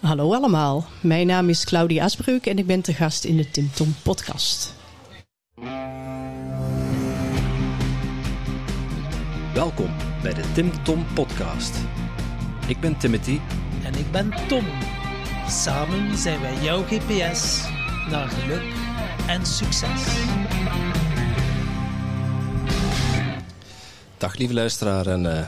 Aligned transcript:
Hallo 0.00 0.34
allemaal, 0.34 0.84
mijn 1.00 1.26
naam 1.26 1.48
is 1.48 1.64
Claudia 1.64 2.04
Asbreuk 2.04 2.46
en 2.46 2.58
ik 2.58 2.66
ben 2.66 2.80
te 2.80 2.94
gast 2.94 3.24
in 3.24 3.36
de 3.36 3.50
Tim 3.50 3.70
Tom 3.74 3.94
podcast. 4.02 4.74
Welkom 9.54 9.90
bij 10.22 10.34
de 10.34 10.52
Tim 10.52 10.82
Tom 10.82 11.06
podcast. 11.14 11.76
Ik 12.66 12.80
ben 12.80 12.98
Timothy 12.98 13.38
En 13.84 13.94
ik 13.94 14.10
ben 14.12 14.30
Tom. 14.48 14.64
Samen 15.48 16.18
zijn 16.18 16.40
wij 16.40 16.62
jouw 16.62 16.82
GPS 16.82 17.64
naar 18.10 18.28
geluk 18.28 18.72
en 19.26 19.46
succes. 19.46 20.02
Dag 24.18 24.36
lieve 24.36 24.54
luisteraar 24.54 25.06
en 25.06 25.38
eh, 25.38 25.46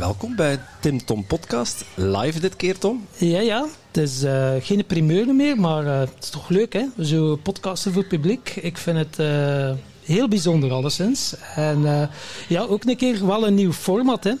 welkom 0.00 0.36
bij 0.36 0.60
Tim 0.80 1.04
Tom 1.04 1.26
podcast. 1.26 1.84
Live 1.94 2.40
dit 2.40 2.56
keer 2.56 2.78
Tom. 2.78 3.06
Ja, 3.16 3.40
ja. 3.40 3.66
Het 3.86 3.96
is 3.96 4.22
eh, 4.22 4.52
geen 4.60 4.84
primeur 4.86 5.34
meer, 5.34 5.56
maar 5.60 5.86
eh, 5.86 5.98
het 5.98 6.12
is 6.20 6.30
toch 6.30 6.48
leuk 6.48 6.72
hè? 6.72 7.04
Zo 7.04 7.36
podcasten 7.36 7.92
voor 7.92 8.00
het 8.00 8.10
publiek. 8.10 8.56
Ik 8.56 8.76
vind 8.76 8.98
het 8.98 9.18
eh, 9.18 9.70
heel 10.04 10.28
bijzonder 10.28 10.72
alleszins. 10.72 11.34
En 11.54 12.10
ja, 12.48 12.62
ook 12.62 12.84
een 12.84 12.96
keer 12.96 13.26
wel 13.26 13.46
een 13.46 13.54
nieuw 13.54 13.72
format 13.72 14.24
hè. 14.24 14.34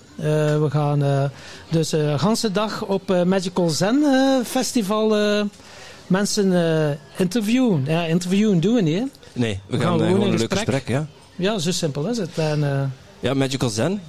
We 0.60 0.66
gaan 0.70 1.30
dus 1.70 1.88
de 1.88 2.18
ganse 2.18 2.52
dag 2.52 2.84
op 2.84 3.24
Magical 3.26 3.68
Zen 3.68 4.04
Festival 4.44 5.16
mensen 6.06 6.52
interviewen. 7.16 7.84
Ja, 7.86 8.04
interviewen 8.04 8.60
doen 8.60 8.74
we 8.74 8.80
niet 8.80 8.98
hè. 8.98 9.04
Nee, 9.32 9.60
we, 9.66 9.76
We 9.76 9.82
gaan, 9.82 9.98
gaan 9.98 10.06
gewoon 10.08 10.22
een 10.22 10.30
leuk 10.30 10.38
gesprek. 10.38 10.58
gesprek. 10.58 10.88
ja. 10.88 11.06
Ja, 11.36 11.58
zo 11.58 11.70
simpel 11.70 12.06
is 12.08 12.18
het. 12.18 12.38
En, 12.38 12.92
ja, 13.20 13.34
Magical 13.34 13.68
Zen. 13.68 14.00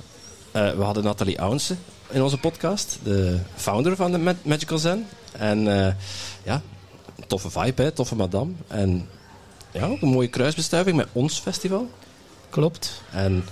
Eh, 0.51 0.71
we 0.71 0.83
hadden 0.83 1.03
Nathalie 1.03 1.41
Ounce 1.41 1.75
in 2.09 2.21
onze 2.23 2.37
podcast, 2.37 2.99
de 3.03 3.39
founder 3.55 3.95
van 3.95 4.11
de 4.11 4.17
Ma- 4.17 4.35
Magical 4.43 4.77
Zen. 4.77 5.07
En 5.31 5.85
eh, 5.87 5.93
ja, 6.43 6.61
een 7.15 7.27
toffe 7.27 7.49
vibe 7.49 7.81
hè, 7.81 7.91
toffe 7.91 8.15
madame. 8.15 8.51
En 8.67 9.07
ja, 9.71 9.85
ook 9.85 10.01
een 10.01 10.07
mooie 10.09 10.27
kruisbestuiving 10.27 10.95
met 10.97 11.07
ons 11.11 11.39
festival. 11.39 11.89
klopt. 12.49 13.01
En 13.11 13.43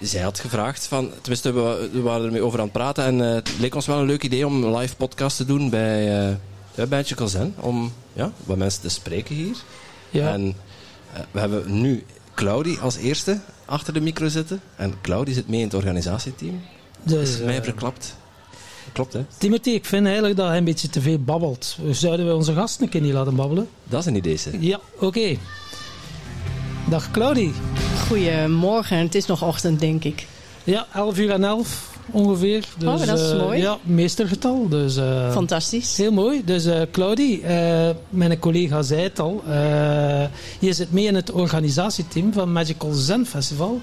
zij 0.00 0.22
had 0.22 0.38
gevraagd 0.38 0.86
van, 0.86 1.10
tenminste 1.20 1.52
we, 1.52 1.88
we 1.92 2.00
waren 2.00 2.26
ermee 2.26 2.42
over 2.42 2.58
aan 2.58 2.64
het 2.64 2.72
praten 2.72 3.04
en 3.04 3.20
eh, 3.28 3.34
het 3.34 3.50
leek 3.58 3.74
ons 3.74 3.86
wel 3.86 3.98
een 3.98 4.06
leuk 4.06 4.22
idee 4.22 4.46
om 4.46 4.64
een 4.64 4.76
live 4.76 4.96
podcast 4.96 5.36
te 5.36 5.44
doen 5.44 5.70
bij, 5.70 6.38
bij 6.74 6.86
Magical 6.86 7.28
Zen. 7.28 7.54
Om 7.60 7.92
ja, 8.12 8.32
wat 8.44 8.56
mensen 8.56 8.80
te 8.80 8.88
spreken 8.88 9.34
hier. 9.34 9.56
Ja. 10.10 10.32
En 10.32 10.54
we 11.30 11.40
hebben 11.40 11.80
nu 11.80 12.04
Claudie 12.38 12.78
als 12.78 12.96
eerste 12.96 13.40
achter 13.64 13.92
de 13.92 14.00
micro 14.00 14.28
zitten. 14.28 14.60
En 14.76 14.94
Claudie 15.02 15.34
zit 15.34 15.48
mee 15.48 15.58
in 15.58 15.64
het 15.64 15.74
organisatieteam. 15.74 16.60
Dus, 17.02 17.30
is 17.30 17.40
mij 17.40 17.56
eh, 17.56 17.62
verklapt. 17.62 18.16
Klopt 18.92 19.12
hè? 19.12 19.24
Timothy, 19.38 19.70
ik 19.70 19.84
vind 19.84 20.04
eigenlijk 20.04 20.36
dat 20.36 20.48
hij 20.48 20.56
een 20.56 20.64
beetje 20.64 20.88
te 20.88 21.00
veel 21.00 21.18
babbelt. 21.18 21.78
Zouden 21.90 22.26
we 22.26 22.34
onze 22.34 22.54
gasten 22.54 22.84
een 22.84 22.90
keer 22.90 23.00
niet 23.00 23.12
laten 23.12 23.36
babbelen? 23.36 23.68
Dat 23.84 24.00
is 24.00 24.06
een 24.06 24.14
idee. 24.14 24.36
zeg. 24.36 24.54
Ja, 24.60 24.80
oké. 24.98 25.36
Dag 26.88 27.10
Claudie. 27.10 27.52
Goedemorgen, 28.06 28.98
het 28.98 29.14
is 29.14 29.26
nog 29.26 29.42
ochtend 29.42 29.80
denk 29.80 30.04
ik. 30.04 30.26
Ja, 30.64 30.86
11 30.94 31.18
uur 31.18 31.30
en 31.30 31.44
11 31.44 31.97
ongeveer. 32.10 32.64
Dus, 32.78 32.88
Oh, 32.88 33.06
dat 33.06 33.18
is 33.18 33.30
eh, 33.30 33.38
mooi. 33.38 33.60
Ja, 33.60 33.78
meestergetal. 33.82 34.68
Dus, 34.68 34.96
eh, 34.96 35.32
Fantastisch. 35.32 35.96
Heel 35.96 36.12
mooi. 36.12 36.44
Dus 36.44 36.64
eh, 36.64 36.80
Claudie, 36.92 37.42
mijn 38.08 38.38
collega 38.38 38.82
zei 38.82 39.02
het 39.02 39.18
al. 39.18 39.42
je 40.58 40.72
zit 40.72 40.92
mee 40.92 41.04
in 41.06 41.14
het 41.14 41.30
organisatieteam 41.32 42.32
van 42.32 42.52
Magical 42.52 42.92
Zen 42.92 43.26
Festival. 43.26 43.80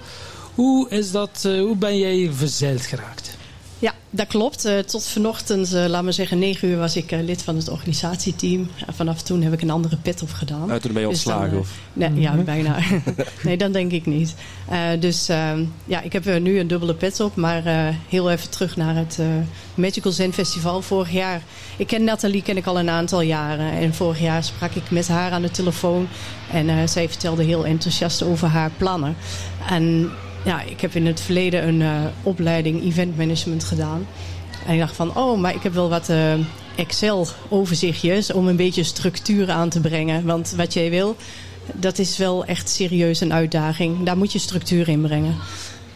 Hoe, 0.56 0.90
is 0.90 1.12
dat, 1.12 1.40
hoe 1.44 1.76
ben 1.76 1.98
jij 1.98 2.30
verzeild 2.34 2.82
geraakt? 2.82 3.35
Ja, 3.80 3.94
dat 4.10 4.28
klopt. 4.28 4.66
Eh, 4.66 4.78
tot 4.80 5.08
vanochtend, 5.08 5.74
eh, 5.74 5.86
laat 5.86 6.04
maar 6.04 6.14
zeggen, 6.14 6.40
9 6.40 6.68
uur 6.68 6.78
was 6.78 6.96
ik 6.96 7.12
eh, 7.12 7.24
lid 7.24 7.42
van 7.44 7.56
het 7.56 7.70
organisatieteam. 7.70 8.70
En 8.88 8.94
vanaf 8.94 9.22
toen 9.22 9.42
heb 9.42 9.54
ik 9.54 9.62
een 9.62 9.70
andere 9.70 9.98
pet 9.98 10.22
opgedaan. 10.22 10.72
Uit 10.72 10.86
ermee 10.86 11.08
Dus 11.08 11.24
dan, 11.24 11.34
ontslagen 11.34 11.54
eh, 11.54 11.60
of... 11.60 11.70
Nee, 11.94 12.14
ja, 12.14 12.34
bijna. 12.34 12.78
nee, 13.44 13.58
dat 13.58 13.74
denk 13.74 13.92
ik 13.92 14.06
niet. 14.06 14.36
Eh, 14.70 14.80
dus 15.00 15.30
ehm, 15.30 15.64
ja, 15.86 16.02
ik 16.02 16.14
heb 16.14 16.26
er 16.26 16.42
nu 16.42 16.60
een 16.60 16.68
dubbele 16.68 16.94
pet 16.94 17.20
op. 17.20 17.36
Maar 17.36 17.66
eh, 17.66 17.88
heel 18.10 18.32
even 18.32 18.50
terug 18.50 18.76
naar 18.76 18.96
het 18.96 19.18
eh, 19.20 19.26
Magical 19.76 20.12
Zen 20.12 20.34
Festival 20.34 20.82
vorig 20.82 21.12
jaar. 21.12 21.42
Ik 21.78 21.88
ken 21.88 22.04
Nathalie 22.04 22.42
ken 22.42 22.58
ik 22.58 22.66
al 22.66 22.80
een 22.80 22.90
aantal 22.90 23.22
jaren. 23.22 23.72
En 23.72 23.94
vorig 23.94 24.20
jaar 24.20 24.44
sprak 24.44 24.72
ik 24.72 24.92
met 24.92 25.08
haar 25.08 25.32
aan 25.32 25.42
de 25.42 25.52
telefoon. 25.52 26.08
En 26.52 26.70
eh, 26.70 26.76
zij 26.86 27.10
vertelde 27.10 27.44
heel 27.44 27.66
enthousiast 27.66 28.24
over 28.24 28.48
haar 28.48 28.72
plannen. 28.78 29.16
En 29.70 30.12
ja, 30.46 30.62
ik 30.62 30.82
heb 30.82 30.96
in 30.96 31.06
het 31.06 31.22
verleden 31.22 31.68
een 31.68 31.82
eh, 31.82 32.06
opleiding 32.24 32.84
event 32.84 33.18
management 33.18 33.64
gedaan. 33.64 34.08
En 34.66 34.74
ik 34.74 34.80
dacht 34.80 34.96
van, 34.96 35.18
oh, 35.18 35.40
maar 35.40 35.56
ik 35.56 35.64
heb 35.64 35.74
wel 35.74 35.90
wat 35.90 36.10
eh, 36.10 36.34
Excel-overzichtjes 36.76 38.34
om 38.34 38.48
een 38.48 38.56
beetje 38.56 38.84
structuur 38.84 39.52
aan 39.52 39.70
te 39.70 39.80
brengen. 39.80 40.26
Want 40.26 40.54
wat 40.58 40.74
jij 40.74 40.90
wil, 40.90 41.16
dat 41.74 42.00
is 42.00 42.18
wel 42.18 42.46
echt 42.46 42.70
serieus 42.70 43.20
een 43.20 43.34
uitdaging. 43.34 44.04
Daar 44.04 44.18
moet 44.18 44.32
je 44.32 44.40
structuur 44.40 44.90
in 44.90 45.02
brengen. 45.02 45.36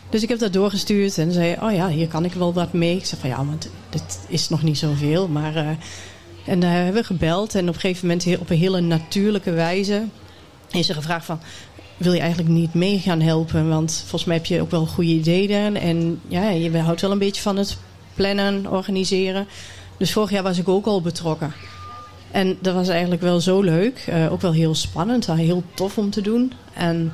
Dus 0.09 0.23
ik 0.23 0.29
heb 0.29 0.39
dat 0.39 0.53
doorgestuurd 0.53 1.17
en 1.17 1.31
zei, 1.31 1.55
oh 1.61 1.73
ja, 1.73 1.87
hier 1.87 2.07
kan 2.07 2.25
ik 2.25 2.33
wel 2.33 2.53
wat 2.53 2.73
mee. 2.73 2.95
Ik 2.95 3.05
zei 3.05 3.21
van, 3.21 3.29
ja, 3.29 3.45
want 3.45 3.69
dit 3.89 4.19
is 4.27 4.49
nog 4.49 4.63
niet 4.63 4.77
zoveel. 4.77 5.27
Maar, 5.27 5.55
eh, 5.55 5.67
en 6.45 6.59
daar 6.59 6.73
hebben 6.73 6.93
we 6.93 7.03
gebeld 7.03 7.55
en 7.55 7.69
op 7.69 7.73
een 7.73 7.79
gegeven 7.79 8.07
moment 8.07 8.39
op 8.39 8.49
een 8.49 8.57
hele 8.57 8.81
natuurlijke 8.81 9.51
wijze 9.51 10.03
is 10.71 10.89
er 10.89 10.95
gevraagd 10.95 11.25
van, 11.25 11.39
wil 11.99 12.13
je 12.13 12.19
eigenlijk 12.19 12.49
niet 12.49 12.73
mee 12.73 12.99
gaan 12.99 13.21
helpen? 13.21 13.69
Want 13.69 13.97
volgens 13.99 14.25
mij 14.25 14.35
heb 14.35 14.45
je 14.45 14.61
ook 14.61 14.71
wel 14.71 14.85
goede 14.85 15.09
ideeën. 15.09 15.77
En 15.77 16.21
ja, 16.27 16.49
je 16.49 16.77
houdt 16.77 17.01
wel 17.01 17.11
een 17.11 17.17
beetje 17.17 17.41
van 17.41 17.57
het 17.57 17.77
plannen, 18.13 18.71
organiseren. 18.71 19.47
Dus 19.97 20.13
vorig 20.13 20.29
jaar 20.29 20.43
was 20.43 20.57
ik 20.57 20.67
ook 20.69 20.85
al 20.85 21.01
betrokken. 21.01 21.53
En 22.31 22.57
dat 22.61 22.73
was 22.73 22.87
eigenlijk 22.87 23.21
wel 23.21 23.39
zo 23.39 23.61
leuk. 23.61 24.03
eh, 24.07 24.31
ook 24.31 24.41
wel 24.41 24.53
heel 24.53 24.75
spannend. 24.75 25.27
Heel 25.27 25.63
tof 25.73 25.97
om 25.97 26.09
te 26.09 26.21
doen. 26.21 26.53
En 26.73 27.13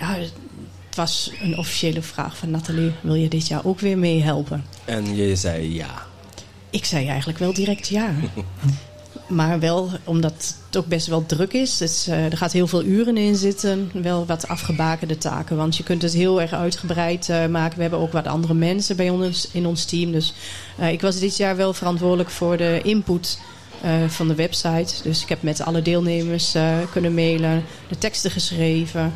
ja, 0.00 0.14
het 0.14 0.96
was 0.96 1.30
een 1.42 1.58
officiële 1.58 2.02
vraag 2.02 2.36
van 2.36 2.50
Nathalie. 2.50 2.92
Wil 3.00 3.14
je 3.14 3.28
dit 3.28 3.46
jaar 3.48 3.64
ook 3.64 3.80
weer 3.80 3.98
meehelpen? 3.98 4.64
En 4.84 5.16
je 5.16 5.36
zei 5.36 5.74
ja. 5.74 6.06
Ik 6.70 6.84
zei 6.84 7.06
eigenlijk 7.06 7.38
wel 7.38 7.52
direct 7.52 7.88
ja. 7.88 8.10
Maar 9.26 9.60
wel 9.60 9.90
omdat 10.04 10.54
het 10.66 10.76
ook 10.76 10.86
best 10.86 11.06
wel 11.06 11.26
druk 11.26 11.52
is. 11.52 11.76
Dus, 11.76 12.06
er 12.06 12.36
gaat 12.36 12.52
heel 12.52 12.66
veel 12.66 12.84
uren 12.84 13.16
in 13.16 13.36
zitten. 13.36 13.90
Wel 13.92 14.26
wat 14.26 14.48
afgebakende 14.48 15.18
taken. 15.18 15.56
Want 15.56 15.76
je 15.76 15.82
kunt 15.82 16.02
het 16.02 16.12
heel 16.12 16.40
erg 16.40 16.52
uitgebreid 16.52 17.28
eh, 17.28 17.46
maken. 17.46 17.76
We 17.76 17.82
hebben 17.82 18.00
ook 18.00 18.12
wat 18.12 18.26
andere 18.26 18.54
mensen 18.54 18.96
bij 18.96 19.10
ons 19.10 19.48
in 19.52 19.66
ons 19.66 19.84
team. 19.84 20.12
Dus 20.12 20.34
eh, 20.78 20.92
ik 20.92 21.00
was 21.00 21.18
dit 21.18 21.36
jaar 21.36 21.56
wel 21.56 21.72
verantwoordelijk 21.72 22.30
voor 22.30 22.56
de 22.56 22.80
input 22.82 23.38
van 24.06 24.28
de 24.28 24.34
website. 24.34 25.02
Dus 25.02 25.22
ik 25.22 25.28
heb 25.28 25.42
met 25.42 25.60
alle 25.60 25.82
deelnemers 25.82 26.54
kunnen 26.90 27.14
mailen. 27.14 27.64
De 27.88 27.98
teksten 27.98 28.30
geschreven. 28.30 29.14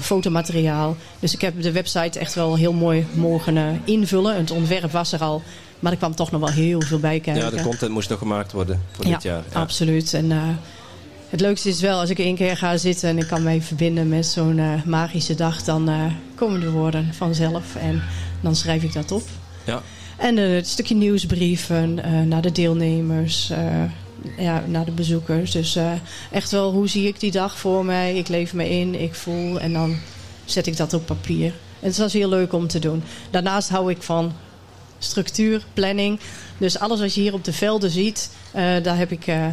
fotomateriaal. 0.00 0.96
Dus 1.18 1.34
ik 1.34 1.40
heb 1.40 1.62
de 1.62 1.72
website 1.72 2.18
echt 2.18 2.34
wel 2.34 2.56
heel 2.56 2.72
mooi 2.72 3.06
mogen 3.12 3.82
invullen. 3.84 4.36
Het 4.36 4.50
ontwerp 4.50 4.92
was 4.92 5.12
er 5.12 5.20
al. 5.20 5.42
Maar 5.80 5.92
er 5.92 5.98
kwam 5.98 6.14
toch 6.14 6.30
nog 6.30 6.40
wel 6.40 6.50
heel 6.50 6.80
veel 6.80 6.98
bij 6.98 7.20
kijken. 7.20 7.42
Ja, 7.42 7.50
de 7.50 7.62
content 7.62 7.90
moest 7.90 8.08
nog 8.08 8.18
gemaakt 8.18 8.52
worden 8.52 8.82
voor 8.92 9.06
Ja, 9.06 9.12
dit 9.12 9.22
jaar. 9.22 9.42
Ja. 9.52 9.60
Absoluut. 9.60 10.14
En 10.14 10.32
eh, 10.32 10.48
het 11.28 11.40
leukste 11.40 11.68
is 11.68 11.80
wel, 11.80 12.00
als 12.00 12.10
ik 12.10 12.18
één 12.18 12.34
keer 12.34 12.56
ga 12.56 12.76
zitten 12.76 13.08
en 13.08 13.18
ik 13.18 13.26
kan 13.26 13.42
mij 13.42 13.62
verbinden 13.62 14.08
met 14.08 14.26
zo'n 14.26 14.58
eh, 14.58 14.82
magische 14.84 15.34
dag, 15.34 15.62
dan 15.62 15.88
eh, 15.88 16.04
komen 16.34 16.60
de 16.60 16.70
woorden 16.70 17.14
vanzelf 17.14 17.76
en 17.76 18.02
dan 18.40 18.56
schrijf 18.56 18.82
ik 18.82 18.92
dat 18.92 19.12
op. 19.12 19.22
Ja. 19.64 19.82
En 20.16 20.36
het 20.36 20.68
stukje 20.68 20.94
nieuwsbrieven 20.94 21.94
naar 22.28 22.42
de 22.42 22.52
deelnemers, 22.52 23.52
ja, 24.36 24.64
naar 24.66 24.84
de 24.84 24.90
bezoekers. 24.90 25.50
Dus 25.50 25.78
echt 26.30 26.50
wel, 26.50 26.72
hoe 26.72 26.88
zie 26.88 27.06
ik 27.06 27.20
die 27.20 27.30
dag 27.30 27.58
voor 27.58 27.84
mij? 27.84 28.16
Ik 28.16 28.28
leef 28.28 28.52
me 28.52 28.70
in, 28.70 29.00
ik 29.00 29.14
voel 29.14 29.60
en 29.60 29.72
dan 29.72 29.96
zet 30.44 30.66
ik 30.66 30.76
dat 30.76 30.94
op 30.94 31.06
papier. 31.06 31.52
En 31.80 31.88
het 31.88 31.98
was 31.98 32.12
heel 32.12 32.28
leuk 32.28 32.52
om 32.52 32.66
te 32.66 32.78
doen. 32.78 33.02
Daarnaast 33.30 33.68
hou 33.68 33.90
ik 33.90 34.02
van 34.02 34.32
structuur, 35.00 35.62
planning. 35.74 36.18
Dus 36.58 36.78
alles 36.78 37.00
wat 37.00 37.14
je 37.14 37.20
hier 37.20 37.32
op 37.34 37.44
de 37.44 37.52
velden 37.52 37.90
ziet, 37.90 38.30
eh, 38.52 38.62
daar 38.82 38.96
heb 38.98 39.10
ik 39.12 39.26
eh, 39.26 39.46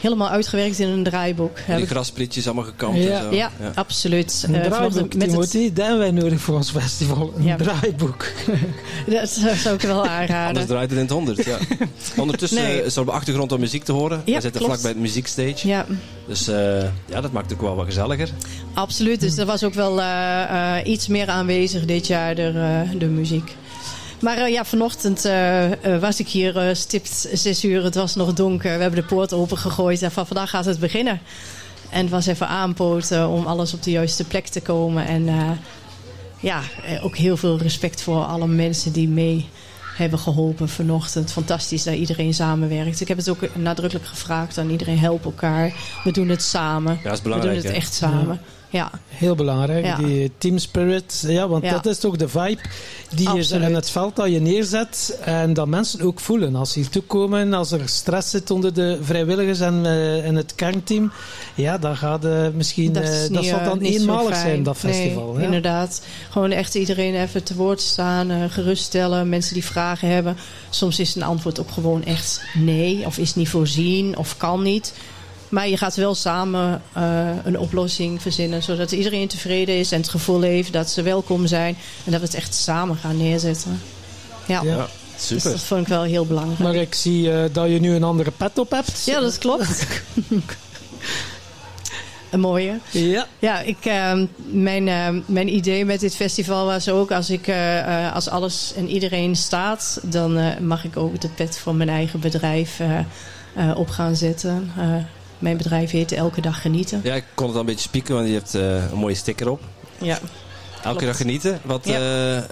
helemaal 0.00 0.28
uitgewerkt 0.28 0.78
in 0.78 0.88
een 0.88 1.02
draaiboek. 1.02 1.56
Heb 1.58 1.76
Die 1.76 1.84
ik- 1.84 1.90
grasprietjes 1.90 2.46
allemaal 2.46 2.64
gekampt 2.64 3.02
Ja. 3.02 3.18
en 3.18 3.22
zo. 3.22 3.34
ja, 3.34 3.50
absoluut. 3.74 4.44
Een 4.48 4.54
Eh, 4.54 4.62
draaiboek, 4.64 5.14
met 5.14 5.22
het- 5.22 5.30
Timothy. 5.30 5.72
Dat 5.72 5.86
hebben 5.86 5.98
wij 6.02 6.10
nodig 6.10 6.40
voor 6.40 6.54
ons 6.54 6.70
festival. 6.70 7.32
Een 7.36 7.44
Ja. 7.44 7.56
draaiboek. 7.56 8.26
dat 9.06 9.28
zou 9.56 9.74
ik 9.74 9.80
wel 9.80 9.96
Anders 10.08 10.10
aanraden. 10.30 10.66
draait 10.66 10.90
het 10.90 10.98
in 10.98 11.04
het 11.04 11.10
honderd, 11.12 11.44
ja. 11.44 11.58
Ondertussen 12.22 12.62
Nee. 12.62 12.84
is 12.84 12.94
er 12.94 13.00
op 13.00 13.06
de 13.06 13.12
achtergrond 13.12 13.52
al 13.52 13.58
muziek 13.58 13.84
te 13.84 13.92
horen. 13.92 14.22
Ja, 14.24 14.34
We 14.34 14.40
zitten 14.40 14.50
klopt. 14.50 14.66
vlak 14.66 14.80
bij 14.82 14.90
het 14.90 15.00
muziekstage. 15.00 15.68
Ja, 15.68 15.86
Dus 16.26 16.48
eh, 16.48 16.82
ja, 17.06 17.20
dat 17.20 17.32
maakt 17.32 17.50
het 17.50 17.54
ook 17.58 17.64
wel 17.64 17.74
wat 17.76 17.86
gezelliger. 17.86 18.28
absoluut. 18.74 19.20
Dus 19.20 19.36
er 19.36 19.46
was 19.46 19.64
ook 19.64 19.74
wel 19.74 20.00
eh, 20.00 20.78
eh, 20.78 20.86
iets 20.86 21.06
meer 21.06 21.28
aanwezig 21.28 21.84
dit 21.84 22.06
jaar, 22.06 22.34
de, 22.34 22.82
de 22.98 23.06
muziek. 23.06 23.56
Maar 24.24 24.36
eh, 24.36 24.52
ja, 24.52 24.64
vanochtend 24.64 25.24
eh, 25.24 25.94
eh, 25.94 26.00
was 26.00 26.20
ik 26.20 26.28
hier 26.28 26.76
stipt 26.76 27.28
zes 27.32 27.64
uur. 27.64 27.84
Het 27.84 27.94
was 27.94 28.14
nog 28.14 28.32
donker. 28.32 28.76
We 28.76 28.82
hebben 28.82 29.00
de 29.00 29.06
poort 29.06 29.32
opengegooid. 29.32 30.02
En 30.02 30.10
van 30.10 30.26
vandaag 30.26 30.50
gaat 30.50 30.64
het 30.64 30.78
beginnen. 30.78 31.20
En 31.90 32.00
het 32.00 32.10
was 32.10 32.26
even 32.26 32.48
aanpoten 32.48 33.28
om 33.28 33.46
alles 33.46 33.74
op 33.74 33.82
de 33.82 33.90
juiste 33.90 34.24
plek 34.24 34.46
te 34.46 34.60
komen. 34.60 35.06
En 35.06 35.28
eh, 35.28 35.50
ja, 36.40 36.60
ook 37.02 37.16
heel 37.16 37.36
veel 37.36 37.58
respect 37.58 38.02
voor 38.02 38.24
alle 38.24 38.46
mensen 38.46 38.92
die 38.92 39.08
mee 39.08 39.48
hebben 39.96 40.18
geholpen 40.18 40.68
vanochtend. 40.68 41.32
Fantastisch 41.32 41.82
dat 41.82 41.94
iedereen 41.94 42.34
samenwerkt. 42.34 43.00
Ik 43.00 43.08
heb 43.08 43.16
het 43.16 43.28
ook 43.28 43.56
nadrukkelijk 43.56 44.06
gevraagd 44.06 44.58
aan 44.58 44.70
iedereen. 44.70 44.98
Help 44.98 45.24
elkaar. 45.24 45.72
We 46.04 46.10
doen 46.10 46.28
het 46.28 46.42
samen. 46.42 46.92
Ja, 46.92 47.02
dat 47.02 47.12
is 47.12 47.18
We 47.18 47.24
belangrijk. 47.24 47.54
doen 47.54 47.64
het 47.64 47.72
hè? 47.72 47.78
echt 47.80 47.94
samen. 47.94 48.40
Ja, 48.42 48.53
Heel 49.08 49.34
belangrijk, 49.34 49.84
Ja. 49.84 49.96
die 49.96 50.30
team 50.38 50.58
spirit. 50.58 51.24
Ja, 51.26 51.48
want 51.48 51.64
Ja. 51.64 51.70
dat 51.70 51.86
is 51.86 51.98
toch 51.98 52.16
de 52.16 52.28
vibe 52.28 52.60
die 53.14 53.30
je 53.32 53.54
in 53.54 53.74
het 53.74 53.90
veld 53.90 54.16
dat 54.16 54.30
je 54.30 54.40
neerzet 54.40 55.18
en 55.24 55.52
dat 55.52 55.66
mensen 55.66 56.00
ook 56.00 56.20
voelen. 56.20 56.54
Als 56.56 56.72
ze 56.72 56.78
hier 56.78 56.88
toekomen, 56.88 57.54
als 57.54 57.72
er 57.72 57.88
stress 57.88 58.30
zit 58.30 58.50
onder 58.50 58.74
de 58.74 58.98
vrijwilligers 59.02 59.60
en 59.60 59.86
eh, 59.86 60.26
in 60.26 60.36
het 60.36 60.54
kernteam, 60.54 61.12
ja, 61.54 61.78
dan 61.78 61.96
gaat 61.96 62.24
eh, 62.24 62.46
misschien, 62.54 62.92
dat, 62.92 63.02
eh, 63.02 63.32
dat 63.32 63.44
zal 63.44 63.64
dan 63.64 63.80
eenmalig 63.80 64.36
zijn, 64.36 64.62
dat 64.62 64.76
festival. 64.76 65.30
Nee, 65.32 65.38
ja. 65.38 65.44
inderdaad. 65.44 66.02
Gewoon 66.30 66.50
echt 66.50 66.74
iedereen 66.74 67.14
even 67.14 67.44
te 67.44 67.54
woord 67.54 67.80
staan, 67.80 68.50
geruststellen. 68.50 69.28
Mensen 69.28 69.54
die 69.54 69.64
vragen 69.64 70.08
hebben. 70.08 70.36
Soms 70.70 70.98
is 70.98 71.14
een 71.14 71.22
antwoord 71.22 71.60
ook 71.60 71.70
gewoon 71.70 72.04
echt 72.04 72.42
nee. 72.54 73.06
Of 73.06 73.18
is 73.18 73.34
niet 73.34 73.48
voorzien 73.48 74.16
of 74.16 74.36
kan 74.36 74.62
niet. 74.62 74.92
Maar 75.54 75.68
je 75.68 75.76
gaat 75.76 75.94
wel 75.94 76.14
samen 76.14 76.82
eh, 76.92 77.28
een 77.44 77.58
oplossing 77.58 78.22
verzinnen. 78.22 78.62
Zodat 78.62 78.92
iedereen 78.92 79.28
tevreden 79.28 79.78
is 79.78 79.92
en 79.92 80.00
het 80.00 80.08
gevoel 80.08 80.40
heeft 80.40 80.72
dat 80.72 80.90
ze 80.90 81.02
welkom 81.02 81.46
zijn. 81.46 81.76
En 82.04 82.10
dat 82.10 82.20
we 82.20 82.26
het 82.26 82.36
echt 82.36 82.54
samen 82.54 82.96
gaan 82.96 83.16
neerzetten. 83.16 83.80
Ja, 84.46 84.62
Ja. 84.62 84.88
Dus 85.16 85.26
super. 85.26 85.50
dat 85.50 85.62
vond 85.62 85.80
ik 85.80 85.88
wel 85.88 86.02
heel 86.02 86.26
belangrijk. 86.26 86.58
Maar 86.58 86.74
ik 86.74 86.94
zie 86.94 87.32
eh, 87.32 87.44
dat 87.52 87.68
je 87.68 87.80
nu 87.80 87.94
een 87.94 88.02
andere 88.02 88.30
pet 88.30 88.58
op 88.58 88.70
hebt. 88.70 89.04
Ja, 89.04 89.20
dat 89.20 89.38
klopt. 89.38 89.86
een 92.34 92.40
mooie. 92.40 92.78
Ja. 92.90 93.26
Ja, 93.38 93.60
ik, 93.60 93.84
ehm, 93.84 94.26
mijn, 94.36 94.88
ehm, 94.88 95.20
mijn 95.26 95.54
idee 95.54 95.84
met 95.84 96.00
dit 96.00 96.16
festival 96.16 96.66
was 96.66 96.88
ook... 96.88 97.10
als, 97.10 97.30
ik, 97.30 97.46
eh, 97.46 97.78
eh, 98.06 98.14
als 98.14 98.28
alles 98.28 98.72
en 98.76 98.88
iedereen 98.88 99.36
staat... 99.36 100.00
dan 100.02 100.38
eh, 100.38 100.58
mag 100.58 100.84
ik 100.84 100.96
ook 100.96 101.20
de 101.20 101.28
pet 101.28 101.58
van 101.58 101.76
mijn 101.76 101.88
eigen 101.88 102.20
bedrijf 102.20 102.80
op 103.76 103.88
gaan 103.88 104.16
zetten. 104.16 104.72
Mijn 105.44 105.56
bedrijf 105.56 105.90
heet 105.90 106.12
Elke 106.12 106.40
Dag 106.40 106.60
Genieten. 106.60 107.00
Ja, 107.02 107.14
ik 107.14 107.24
kon 107.34 107.46
het 107.46 107.54
al 107.54 107.60
een 107.60 107.66
beetje 107.66 107.80
spieken, 107.88 108.14
want 108.14 108.26
je 108.28 108.32
hebt 108.34 108.54
eh, 108.54 108.90
een 108.92 108.98
mooie 108.98 109.14
sticker 109.14 109.48
op. 109.50 109.60
Ja. 109.98 110.18
Elke 110.18 110.80
Klopt. 110.82 111.00
dag 111.04 111.16
genieten. 111.16 111.60
Wat, 111.62 111.84
Ja. 111.86 111.94
eh, 111.94 112.36
eh, 112.36 112.44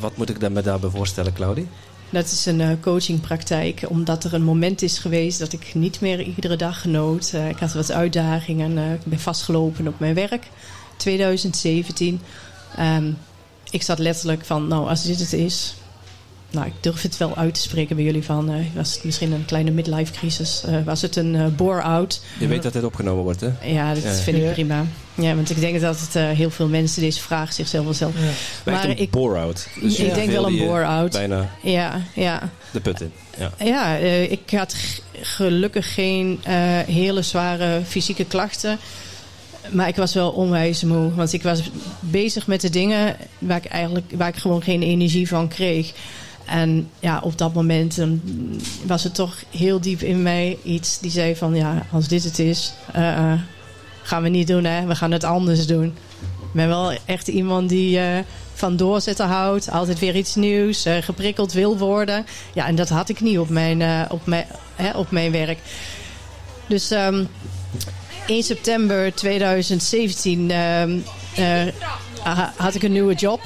wat 0.00 0.16
moet 0.16 0.28
ik 0.28 0.40
dan 0.40 0.52
me 0.52 0.62
daarbij 0.62 0.90
voorstellen, 0.90 1.32
Claudie? 1.32 1.66
Dat 2.10 2.24
is 2.24 2.46
een 2.46 2.80
coachingpraktijk, 2.80 3.82
omdat 3.88 4.24
er 4.24 4.34
een 4.34 4.42
moment 4.42 4.82
is 4.82 4.98
geweest 4.98 5.38
dat 5.38 5.52
ik 5.52 5.74
niet 5.74 6.00
meer 6.00 6.20
iedere 6.22 6.56
dag 6.56 6.80
genoot. 6.80 7.32
Ik 7.48 7.58
had 7.58 7.72
wat 7.72 7.92
uitdagingen, 7.92 8.78
ik 8.92 9.04
ben 9.04 9.20
vastgelopen 9.20 9.86
op 9.88 9.98
mijn 9.98 10.14
werk. 10.14 10.46
2017. 10.96 12.20
Ehm, 12.76 13.10
ik 13.70 13.82
zat 13.82 13.98
letterlijk 13.98 14.44
van, 14.44 14.68
nou, 14.68 14.88
als 14.88 15.02
dit 15.02 15.18
het 15.18 15.32
is. 15.32 15.74
Nou, 16.52 16.66
ik 16.66 16.72
durf 16.80 17.02
het 17.02 17.16
wel 17.16 17.36
uit 17.36 17.54
te 17.54 17.60
spreken 17.60 17.96
bij 17.96 18.04
jullie 18.04 18.22
van. 18.24 18.50
eh, 18.50 18.54
was 18.74 18.94
het 18.94 19.04
misschien 19.04 19.32
een 19.32 19.44
kleine 19.44 19.70
midlife 19.70 20.12
crisis? 20.12 20.62
Eh, 20.66 20.74
was 20.84 21.02
het 21.02 21.16
een 21.16 21.34
eh, 21.34 21.46
bore-out? 21.46 22.20
Je 22.38 22.46
weet 22.46 22.62
dat 22.62 22.72
dit 22.72 22.84
opgenomen 22.84 23.22
wordt, 23.24 23.40
hè? 23.40 23.48
Ja, 23.62 23.94
dat 23.94 24.02
Ja. 24.02 24.12
vind 24.12 24.36
ik 24.36 24.52
prima. 24.52 24.84
Ja, 25.14 25.34
want 25.34 25.50
ik 25.50 25.60
denk 25.60 25.80
dat 25.80 26.00
het, 26.00 26.16
eh, 26.16 26.28
heel 26.30 26.50
veel 26.50 26.68
mensen 26.68 27.02
deze 27.02 27.20
vraag 27.20 27.52
zichzelf 27.52 27.84
wel 27.84 27.94
zelf. 27.94 28.12
Ja. 28.64 28.72
Maar 28.72 28.88
ik- 28.88 29.10
bore-out. 29.10 29.68
Dus 29.80 29.96
ik 29.98 30.14
denk 30.14 30.30
wel 30.30 30.46
een 30.46 30.58
bore-out. 30.58 31.12
Bijna 31.12 31.50
Ja, 31.62 32.00
ja. 32.14 32.50
de 32.70 32.80
put 32.80 33.00
in. 33.00 33.12
Ja. 33.38 33.50
Ja, 33.64 33.98
eh, 33.98 34.30
ik 34.30 34.50
had 34.50 34.74
gelukkig 35.20 35.94
geen 35.94 36.40
eh, 36.42 36.54
hele 36.78 37.22
zware 37.22 37.80
fysieke 37.86 38.24
klachten. 38.24 38.78
Maar 39.70 39.88
ik 39.88 39.96
was 39.96 40.14
wel 40.14 40.30
onwijs 40.30 40.82
moe. 40.84 41.14
Want 41.14 41.32
ik 41.32 41.42
was 41.42 41.60
bezig 42.00 42.46
met 42.46 42.60
de 42.60 42.70
dingen 42.70 43.16
waar 43.38 43.56
ik 43.56 43.64
eigenlijk 43.64 44.12
waar 44.16 44.28
ik 44.28 44.36
gewoon 44.36 44.62
geen 44.62 44.82
energie 44.82 45.28
van 45.28 45.48
kreeg. 45.48 45.92
En 46.50 46.90
ja, 46.98 47.20
op 47.22 47.38
dat 47.38 47.54
moment 47.54 47.98
was 48.86 49.04
het 49.04 49.14
toch 49.14 49.34
heel 49.50 49.80
diep 49.80 50.00
in 50.02 50.22
mij 50.22 50.58
iets 50.62 50.98
die 50.98 51.10
zei 51.10 51.36
van 51.36 51.54
ja, 51.54 51.86
als 51.92 52.08
dit 52.08 52.24
het 52.24 52.38
is, 52.38 52.72
eh, 52.92 53.32
gaan 54.02 54.22
we 54.22 54.28
niet 54.28 54.46
doen 54.46 54.64
hè, 54.64 54.86
we 54.86 54.94
gaan 54.94 55.10
het 55.12 55.24
anders 55.24 55.66
doen. 55.66 55.84
Ik 56.40 56.52
ben 56.52 56.68
wel 56.68 56.92
echt 57.04 57.28
iemand 57.28 57.68
die 57.68 57.98
eh, 58.00 58.18
van 58.54 58.76
doorzetten 58.76 59.26
houdt, 59.26 59.70
altijd 59.70 59.98
weer 59.98 60.16
iets 60.16 60.34
nieuws, 60.34 60.84
eh, 60.84 60.96
geprikkeld 61.02 61.52
wil 61.52 61.78
worden. 61.78 62.26
Ja, 62.52 62.66
en 62.66 62.74
dat 62.74 62.88
had 62.88 63.08
ik 63.08 63.20
niet 63.20 63.38
op 63.38 63.48
mijn, 63.48 64.10
op 64.10 64.26
mijn, 64.26 64.46
hè, 64.74 64.90
op 64.98 65.10
mijn 65.10 65.32
werk. 65.32 65.58
Dus 66.66 66.90
ehm 66.90 67.24
1 68.26 68.42
september 68.42 69.14
2017 69.14 70.50
ehm, 70.50 70.98
eh, 71.36 71.66
ha- 72.22 72.52
had 72.56 72.74
ik 72.74 72.82
een 72.82 72.92
nieuwe 72.92 73.14
job. 73.14 73.40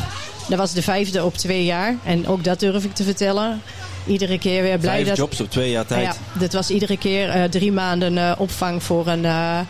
Dat 0.49 0.59
was 0.59 0.73
de 0.73 0.83
vijfde 0.83 1.25
op 1.25 1.37
twee 1.37 1.65
jaar. 1.65 1.97
En 2.05 2.27
ook 2.27 2.45
dat 2.45 2.61
durf 2.61 2.85
ik 2.85 2.95
te 2.95 3.05
vertellen. 3.05 3.63
Iedere 4.07 4.39
keer 4.39 4.63
weer 4.63 4.79
blij 4.79 4.95
Vijf 4.95 5.09
dat... 5.09 5.17
jobs 5.17 5.41
op 5.41 5.51
twee 5.51 5.71
jaar 5.71 5.87
tijd. 5.87 6.05
Ja, 6.05 6.39
dit 6.39 6.53
was 6.53 6.71
iedere 6.71 6.99
keer 6.99 7.29
eh, 7.29 7.45
drie 7.45 7.73
maanden 7.73 8.19
eh, 8.19 8.33
opvang 8.39 8.83
voor 8.83 9.07
een, 9.07 9.25
eh, 9.25 9.61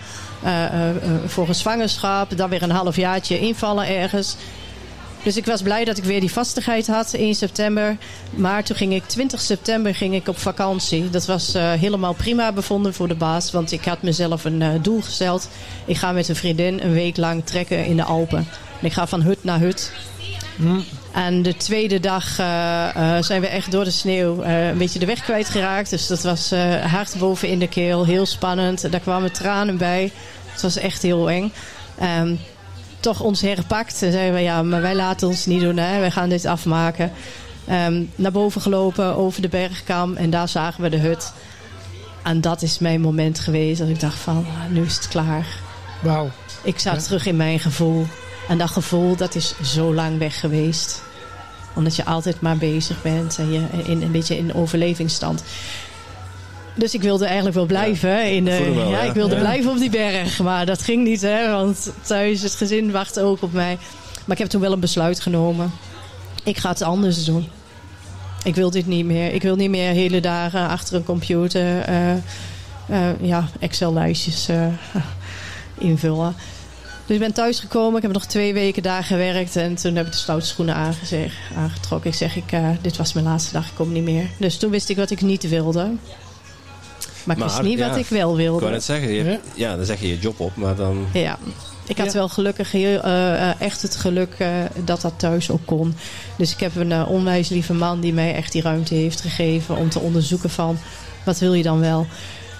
voor 1.26 1.48
een 1.48 1.54
zwangerschap. 1.54 2.36
Dan 2.36 2.50
weer 2.50 2.62
een 2.62 2.70
halfjaartje 2.70 3.40
invallen 3.40 3.88
ergens. 3.88 4.36
Dus 5.22 5.36
ik 5.36 5.46
was 5.46 5.62
blij 5.62 5.84
dat 5.84 5.98
ik 5.98 6.04
weer 6.04 6.20
die 6.20 6.32
vastigheid 6.32 6.86
had 6.86 7.12
1 7.12 7.34
september. 7.34 7.96
Maar 8.30 8.64
toen 8.64 8.76
ging 8.76 8.94
ik 8.94 9.06
20 9.06 9.40
september 9.40 9.94
ging 9.94 10.14
ik 10.14 10.28
op 10.28 10.38
vakantie. 10.38 11.10
Dat 11.10 11.26
was 11.26 11.52
helemaal 11.56 12.12
prima 12.12 12.52
bevonden 12.52 12.94
voor 12.94 13.08
de 13.08 13.14
baas. 13.14 13.52
Want 13.52 13.72
ik 13.72 13.84
had 13.84 14.02
mezelf 14.02 14.44
een 14.44 14.82
doel 14.82 15.00
gesteld. 15.00 15.48
Ik 15.84 15.96
ga 15.96 16.12
met 16.12 16.28
een 16.28 16.36
vriendin 16.36 16.82
een 16.82 16.92
week 16.92 17.16
lang 17.16 17.44
trekken 17.44 17.86
in 17.86 17.96
de 17.96 18.04
Alpen. 18.04 18.48
En 18.80 18.86
ik 18.86 18.92
ga 18.92 19.06
van 19.06 19.22
hut 19.22 19.44
naar 19.44 19.60
hut. 19.60 19.92
En 21.12 21.42
de 21.42 21.56
tweede 21.56 22.00
dag 22.00 22.38
eh, 22.38 22.88
eh, 23.16 23.22
zijn 23.22 23.40
we 23.40 23.46
echt 23.46 23.70
door 23.70 23.84
de 23.84 23.90
sneeuw 23.90 24.42
eh, 24.42 24.68
een 24.68 24.78
beetje 24.78 24.98
de 24.98 25.06
weg 25.06 25.20
kwijtgeraakt. 25.20 25.90
Dus 25.90 26.06
dat 26.06 26.22
was 26.22 26.50
hard 26.90 27.14
boven 27.18 27.48
in 27.48 27.58
de 27.58 27.68
keel, 27.68 28.04
heel 28.04 28.26
spannend. 28.26 28.90
Daar 28.90 29.00
kwamen 29.00 29.32
tranen 29.32 29.76
bij. 29.76 30.12
Het 30.44 30.62
was 30.62 30.76
echt 30.76 31.02
heel 31.02 31.30
eng. 31.30 31.52
Ehm, 31.98 32.34
toch 33.00 33.20
ons 33.20 33.40
herpakt 33.40 34.02
en 34.02 34.12
zeiden 34.12 34.34
we, 34.34 34.40
ja, 34.40 34.62
maar 34.62 34.80
wij 34.80 34.94
laten 34.94 35.28
ons 35.28 35.46
niet 35.46 35.60
doen. 35.60 35.76
Hè? 35.76 36.00
Wij 36.00 36.10
gaan 36.10 36.28
dit 36.28 36.44
afmaken. 36.44 37.12
Ehm, 37.66 38.02
naar 38.14 38.32
boven 38.32 38.60
gelopen, 38.60 39.16
over 39.16 39.42
de 39.42 39.48
bergkam. 39.48 40.16
En 40.16 40.30
daar 40.30 40.48
zagen 40.48 40.82
we 40.82 40.88
de 40.88 40.98
hut. 40.98 41.32
En 42.22 42.40
dat 42.40 42.62
is 42.62 42.78
mijn 42.78 43.00
moment 43.00 43.38
geweest. 43.38 43.78
Dat 43.78 43.88
ik 43.88 44.00
dacht 44.00 44.18
van, 44.18 44.36
ah, 44.36 44.70
nu 44.70 44.84
is 44.84 44.94
het 44.94 45.08
klaar. 45.08 45.46
Wauw. 46.02 46.30
Ik 46.62 46.78
zat 46.78 46.94
Ja. 46.94 47.00
terug 47.00 47.26
in 47.26 47.36
mijn 47.36 47.60
gevoel. 47.60 48.06
En 48.48 48.58
dat 48.58 48.70
gevoel, 48.70 49.16
dat 49.16 49.34
is 49.34 49.54
zo 49.62 49.94
lang 49.94 50.18
weg 50.18 50.40
geweest. 50.40 51.02
Omdat 51.74 51.96
je 51.96 52.04
altijd 52.04 52.40
maar 52.40 52.56
bezig 52.56 53.02
bent 53.02 53.38
en 53.38 53.52
je 53.52 53.62
in, 53.84 54.02
een 54.02 54.10
beetje 54.12 54.36
in 54.38 54.54
overlevingsstand. 54.54 55.44
Dus 56.74 56.94
ik 56.94 57.02
wilde 57.02 57.24
eigenlijk 57.24 57.56
wel 57.56 57.66
blijven. 57.66 58.30
in 58.32 58.44
de, 58.44 58.56
ik 58.56 58.74
wel, 58.74 58.90
ja, 58.90 59.02
ja. 59.02 59.08
ik 59.08 59.12
wilde 59.12 59.34
Ja. 59.34 59.40
blijven 59.40 59.70
op 59.70 59.78
die 59.78 59.90
berg. 59.90 60.38
Maar 60.38 60.66
dat 60.66 60.82
ging 60.82 61.04
niet, 61.04 61.20
hè. 61.20 61.50
Want 61.50 61.92
thuis, 62.02 62.42
het 62.42 62.54
gezin 62.54 62.90
wachtte 62.90 63.22
ook 63.22 63.42
op 63.42 63.52
mij. 63.52 63.78
Maar 64.24 64.36
ik 64.36 64.38
heb 64.38 64.48
toen 64.48 64.60
wel 64.60 64.72
een 64.72 64.80
besluit 64.80 65.20
genomen. 65.20 65.70
Ik 66.44 66.56
ga 66.58 66.68
het 66.68 66.82
anders 66.82 67.24
doen. 67.24 67.48
Ik 68.44 68.54
wil 68.54 68.70
dit 68.70 68.86
niet 68.86 69.04
meer. 69.04 69.32
Ik 69.32 69.42
wil 69.42 69.56
niet 69.56 69.70
meer 69.70 69.90
hele 69.92 70.20
dagen 70.20 70.68
achter 70.68 70.96
een 70.96 71.04
computer... 71.04 71.80
eh, 71.80 72.12
eh, 72.12 73.20
ja, 73.20 73.48
Excel-lijstjes 73.60 74.48
eh, 74.48 74.66
invullen. 75.78 76.34
Dus 77.06 77.14
ik 77.16 77.22
ben 77.22 77.32
thuisgekomen. 77.32 77.96
Ik 77.96 78.02
heb 78.02 78.12
nog 78.12 78.26
twee 78.26 78.52
weken 78.52 78.82
daar 78.82 79.04
gewerkt. 79.04 79.56
En 79.56 79.74
toen 79.74 79.96
heb 79.96 80.06
ik 80.06 80.12
de 80.12 80.18
stoute 80.18 80.72
aangetrokken. 81.54 82.10
Ik 82.10 82.16
zeg, 82.16 82.36
ik, 82.36 82.52
eh, 82.52 82.68
dit 82.80 82.96
was 82.96 83.12
mijn 83.12 83.26
laatste 83.26 83.52
dag. 83.52 83.66
Ik 83.66 83.74
kom 83.74 83.92
niet 83.92 84.02
meer. 84.04 84.26
Dus 84.38 84.56
toen 84.56 84.70
wist 84.70 84.88
ik 84.88 84.96
wat 84.96 85.10
ik 85.10 85.20
niet 85.20 85.48
wilde. 85.48 85.90
Maar 87.24 87.36
ik 87.36 87.42
wist 87.42 87.62
niet 87.62 87.78
ja, 87.78 87.88
wat 87.88 87.96
ik 87.98 88.06
wel 88.06 88.30
Ik 88.30 88.36
wilde. 88.36 88.60
wou 88.60 88.72
net 88.72 88.84
zeggen, 88.84 89.12
je 89.12 89.38
ja. 89.54 89.76
dan 89.76 89.84
zeg 89.84 90.00
je 90.00 90.08
je 90.08 90.18
job 90.18 90.40
op, 90.40 90.56
maar 90.56 90.76
dan... 90.76 91.06
Ja. 91.12 91.38
Ik 91.86 91.98
had 91.98 92.06
Ja. 92.06 92.12
wel 92.12 92.28
gelukkig 92.28 92.72
heel, 92.72 93.00
eh, 93.00 93.48
eh, 93.50 93.60
echt 93.60 93.82
het 93.82 93.96
geluk 93.96 94.34
eh, 94.38 94.48
dat 94.84 95.00
dat 95.00 95.12
thuis 95.16 95.50
ook 95.50 95.64
kon. 95.64 95.94
Dus 96.36 96.52
ik 96.52 96.60
heb 96.60 96.76
een 96.76 97.06
onwijs 97.06 97.48
lieve 97.48 97.72
man 97.74 98.00
die 98.00 98.12
mij 98.12 98.34
echt 98.34 98.52
die 98.52 98.62
ruimte 98.62 98.94
heeft 98.94 99.20
gegeven 99.20 99.76
om 99.76 99.88
te 99.88 99.98
onderzoeken 99.98 100.50
van 100.50 100.78
wat 101.24 101.38
wil 101.38 101.54
je 101.54 101.62
dan 101.62 101.80
wel. 101.80 102.06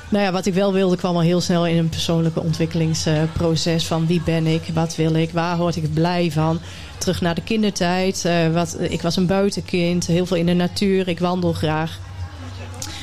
Nou 0.09 0.25
ja, 0.25 0.33
wat 0.33 0.47
ik 0.47 0.55
wel 0.55 0.73
wilde 0.73 0.97
kwam 0.97 1.15
al 1.15 1.21
heel 1.21 1.41
snel 1.41 1.67
in 1.67 1.79
een 1.79 1.89
persoonlijke 1.89 2.41
ontwikkelingsproces 2.41 3.87
van 3.87 4.07
wie 4.07 4.23
ben 4.25 4.47
ik, 4.47 4.63
wat 4.75 4.97
wil 4.97 5.15
ik, 5.15 5.31
waar 5.31 5.57
word 5.57 5.77
ik 5.77 5.95
blij 5.95 6.31
van. 6.31 6.61
Terug 6.99 7.21
naar 7.21 7.35
de 7.35 7.43
kindertijd. 7.43 8.25
eh, 8.25 8.53
wat, 8.53 8.77
ik 8.81 9.03
was 9.03 9.17
een 9.17 9.27
buitenkind, 9.27 10.07
heel 10.07 10.27
veel 10.27 10.37
in 10.37 10.47
de 10.47 10.53
natuur, 10.53 11.09
ik 11.09 11.19
wandel 11.19 11.53
graag. 11.53 11.99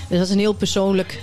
Dus 0.08 0.18
dat 0.18 0.28
is 0.28 0.34
een 0.34 0.40
heel 0.40 0.54
persoonlijk, 0.54 1.20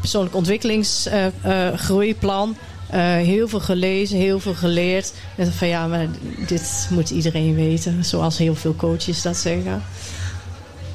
persoonlijk 0.00 0.34
ontwikkelingsgroeiplan. 0.34 2.56
Eh, 2.90 3.00
heel 3.00 3.48
veel 3.48 3.60
gelezen, 3.60 4.18
heel 4.18 4.40
veel 4.40 4.54
geleerd. 4.54 5.12
En 5.36 5.52
van 5.52 5.68
ja, 5.68 5.86
maar 5.86 6.06
dit 6.46 6.88
moet 6.90 7.10
iedereen 7.10 7.54
weten. 7.54 8.04
Zoals 8.04 8.38
heel 8.38 8.54
veel 8.54 8.76
coaches 8.76 9.22
dat 9.22 9.36
zeggen. 9.36 9.82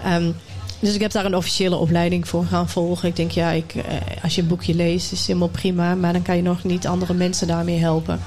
Ehm, 0.04 0.32
dus 0.79 0.93
ik 0.93 1.01
heb 1.01 1.12
daar 1.12 1.25
een 1.25 1.36
officiële 1.36 1.75
opleiding 1.75 2.27
voor 2.27 2.46
gaan 2.46 2.69
volgen. 2.69 3.10
Ik 3.10 3.15
denk 3.15 3.31
ja, 3.31 3.51
ik, 3.51 3.75
eh, 3.75 4.24
als 4.24 4.36
je 4.36 4.41
een 4.41 4.48
boekje 4.48 4.75
leest 4.75 5.12
is 5.12 5.17
het 5.17 5.27
helemaal 5.27 5.48
prima. 5.48 5.96
Maar 5.96 6.13
dan 6.13 6.22
kan 6.22 6.36
je 6.36 6.41
nog 6.41 6.63
niet 6.63 6.88
andere 6.88 7.13
mensen 7.13 7.48
daarmee 7.48 7.79
helpen. 7.79 8.19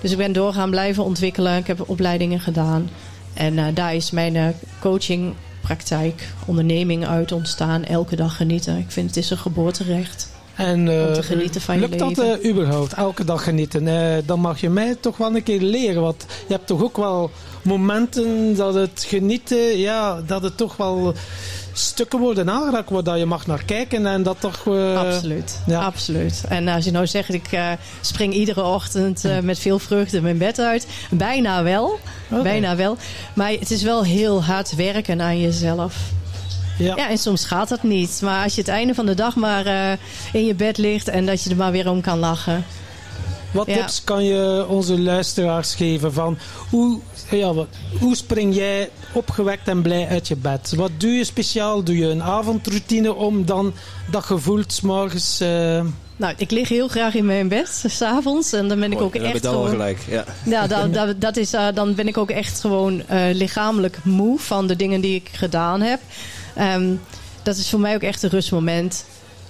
Dus 0.00 0.10
ik 0.10 0.16
ben 0.16 0.32
doorgaan 0.32 0.70
blijven 0.70 1.04
ontwikkelen. 1.04 1.56
Ik 1.56 1.66
heb 1.66 1.88
opleidingen 1.88 2.40
gedaan. 2.40 2.90
En 3.34 3.58
eh, 3.58 3.64
daar 3.74 3.94
is 3.94 4.10
mijn 4.10 4.36
eh, 4.36 4.46
coachingpraktijk 4.80 5.46
praktijk, 5.68 6.28
onderneming 6.46 7.06
uit 7.06 7.32
ontstaan. 7.32 7.84
Elke 7.84 8.16
dag 8.16 8.36
genieten. 8.36 8.78
Ik 8.78 8.90
vind 8.90 9.06
het 9.06 9.16
is 9.16 9.30
een 9.30 9.38
geboorterecht. 9.38 10.37
En 10.58 10.78
Om 10.78 10.84
te 10.86 11.18
eh, 11.20 11.24
genieten 11.24 11.60
van 11.60 11.74
je 11.74 11.88
lukt 11.88 11.98
dat 11.98 12.18
eh, 12.18 12.50
überhaupt? 12.50 12.92
Elke 12.92 13.24
dag 13.24 13.44
genieten? 13.44 13.84
Dan 14.26 14.40
mag 14.40 14.60
je 14.60 14.70
mij 14.70 14.96
toch 15.00 15.16
wel 15.16 15.34
een 15.34 15.42
keer 15.42 15.60
leren. 15.60 16.02
Want 16.02 16.26
je 16.46 16.52
hebt 16.52 16.66
toch 16.66 16.82
ook 16.82 16.96
wel 16.96 17.30
momenten 17.62 18.56
dat 18.56 18.74
het 18.74 19.04
genieten, 19.08 19.78
ja, 19.78 20.20
dat 20.26 20.42
het 20.42 20.56
toch 20.56 20.76
wel 20.76 21.14
stukken 21.72 22.18
worden 22.18 22.50
aangeraakt 22.50 22.90
waar 22.90 23.02
dat 23.02 23.18
je 23.18 23.26
mag 23.26 23.46
naar 23.46 23.64
kijken 23.64 24.06
en 24.06 24.22
dat 24.22 24.36
toch... 24.40 24.66
eh, 24.66 24.98
Absoluut, 24.98 25.60
ja. 25.66 25.80
absoluut. 25.80 26.44
En 26.48 26.68
als 26.68 26.84
je 26.84 26.90
nou 26.90 27.06
zegt, 27.06 27.32
ik 27.32 27.48
spring 28.00 28.34
iedere 28.34 28.62
ochtend 28.62 29.24
met 29.42 29.58
veel 29.58 29.78
vreugde 29.78 30.20
mijn 30.20 30.38
bed 30.38 30.60
uit. 30.60 30.86
Bijna 31.10 31.62
wel, 31.62 31.98
bijna 32.42 32.76
wel. 32.76 32.96
Maar 33.34 33.50
het 33.50 33.70
is 33.70 33.82
wel 33.82 34.04
heel 34.04 34.44
hard 34.44 34.74
werken 34.74 35.20
aan 35.20 35.40
jezelf. 35.40 35.96
Ja. 36.78 36.96
Ja, 36.96 37.08
en 37.08 37.18
soms 37.18 37.44
gaat 37.44 37.68
dat 37.68 37.82
niet. 37.82 38.20
Maar 38.22 38.42
als 38.44 38.54
je 38.54 38.60
het 38.60 38.70
einde 38.70 38.94
van 38.94 39.06
de 39.06 39.14
dag 39.14 39.36
maar 39.36 39.66
eh, 39.66 39.92
in 40.32 40.46
je 40.46 40.54
bed 40.54 40.78
ligt 40.78 41.08
en 41.08 41.26
dat 41.26 41.42
je 41.42 41.50
er 41.50 41.56
maar 41.56 41.72
weer 41.72 41.90
om 41.90 42.00
kan 42.00 42.18
lachen. 42.18 42.64
Wat 43.50 43.66
Ja. 43.66 43.74
tips 43.76 44.04
kan 44.04 44.24
je 44.24 44.64
onze 44.68 44.98
luisteraars 45.00 45.74
geven 45.74 46.12
van 46.12 46.38
hoe, 46.70 46.98
ja, 47.30 47.54
wat, 47.54 47.66
hoe 48.00 48.16
spring 48.16 48.54
jij 48.54 48.90
opgewekt 49.12 49.68
en 49.68 49.82
blij 49.82 50.08
uit 50.08 50.28
je 50.28 50.36
bed? 50.36 50.72
Wat 50.76 50.90
doe 50.98 51.10
je 51.10 51.24
speciaal? 51.24 51.82
Doe 51.82 51.96
je 51.96 52.06
een 52.06 52.22
avondroutine 52.22 53.14
om 53.14 53.44
dan 53.44 53.72
dat 54.10 54.24
gevoel 54.24 54.62
's 54.66 54.80
morgens... 54.80 55.40
eh, 55.40 55.80
Nou, 56.16 56.34
ik 56.36 56.50
lig 56.50 56.68
heel 56.68 56.88
graag 56.88 57.14
in 57.14 57.26
mijn 57.26 57.48
bed, 57.48 57.68
s 57.86 57.96
s'avonds. 57.96 58.52
En 58.52 58.68
dan 58.68 58.78
ben 58.80 58.90
ik 58.92 58.98
Mooi, 58.98 59.04
ook 59.06 59.12
dan 59.14 59.24
heb 59.24 59.34
echt 59.34 59.46
al 59.46 59.52
gewoon... 59.52 59.68
gelijk. 59.68 59.98
Ja. 60.08 60.24
Ja, 60.44 60.66
dat, 60.66 60.94
dat, 60.94 61.20
dat 61.20 61.36
is, 61.36 61.52
eh, 61.52 61.66
dan 61.74 61.94
ben 61.94 62.08
ik 62.08 62.18
ook 62.18 62.30
echt 62.30 62.60
gewoon 62.60 63.02
eh, 63.06 63.24
lichamelijk 63.32 63.98
moe 64.04 64.38
van 64.38 64.66
de 64.66 64.76
dingen 64.76 65.00
die 65.00 65.14
ik 65.14 65.28
gedaan 65.32 65.80
heb. 65.80 66.00
Ehm, 66.58 66.94
dat 67.42 67.56
is 67.56 67.70
voor 67.70 67.80
mij 67.80 67.94
ook 67.94 68.02
echt 68.02 68.22
een 68.22 68.30
rustmoment. 68.30 69.04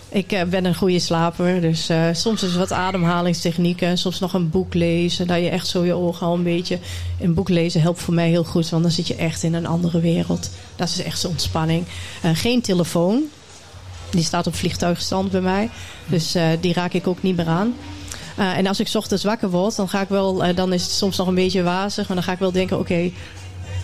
Ik 0.09 0.33
eh, 0.33 0.43
ben 0.43 0.65
een 0.65 0.75
goede 0.75 0.99
slaper, 0.99 1.61
dus 1.61 1.89
eh, 1.89 2.05
soms 2.13 2.43
is 2.43 2.57
wat 2.57 2.73
ademhalingstechnieken, 2.73 3.99
soms 3.99 4.19
nog 4.19 4.33
een 4.33 4.51
boek 4.51 4.75
lezen, 4.75 5.27
dat 5.27 5.39
je 5.39 5.49
echt 5.49 5.67
zo 5.67 5.85
je 5.85 5.93
ogen 5.93 6.27
al 6.27 6.35
een 6.35 6.43
beetje. 6.43 6.79
Een 7.21 7.35
boek 7.35 7.49
lezen 7.49 7.81
helpt 7.81 8.01
voor 8.01 8.15
mij 8.15 8.29
heel 8.29 8.45
goed, 8.45 8.69
want 8.69 8.83
dan 8.83 8.93
zit 8.93 9.07
je 9.07 9.15
echt 9.15 9.43
in 9.43 9.55
een 9.55 9.67
andere 9.67 10.01
wereld. 10.01 10.51
Dat 10.77 10.89
is 10.89 11.03
echt 11.03 11.19
zo'n 11.19 11.31
ontspanning. 11.31 11.85
Eh, 12.23 12.31
geen 12.35 12.61
telefoon, 12.61 13.23
die 14.11 14.25
staat 14.25 14.47
op 14.47 14.55
vliegtuigstand 14.55 15.31
bij 15.31 15.41
mij, 15.41 15.71
dus 16.07 16.37
die 16.61 16.73
raak 16.73 16.93
ik 16.93 17.07
ook 17.07 17.23
niet 17.23 17.37
meer 17.37 17.47
aan. 17.47 17.75
En 18.37 18.67
als 18.67 18.81
ik 18.81 18.91
ochtends 18.95 19.25
wakker 19.25 19.51
word, 19.51 19.77
dan 19.77 19.89
ga 19.89 20.01
ik 20.01 20.09
wel, 20.09 20.55
dan 20.55 20.73
is 20.73 20.83
het 20.83 20.91
soms 20.91 21.17
nog 21.17 21.27
een 21.27 21.35
beetje 21.35 21.63
wazig, 21.63 22.07
maar 22.07 22.17
dan 22.17 22.25
ga 22.25 22.33
ik 22.33 22.39
wel 22.39 22.53
denken: 22.53 22.79
oké, 22.79 23.11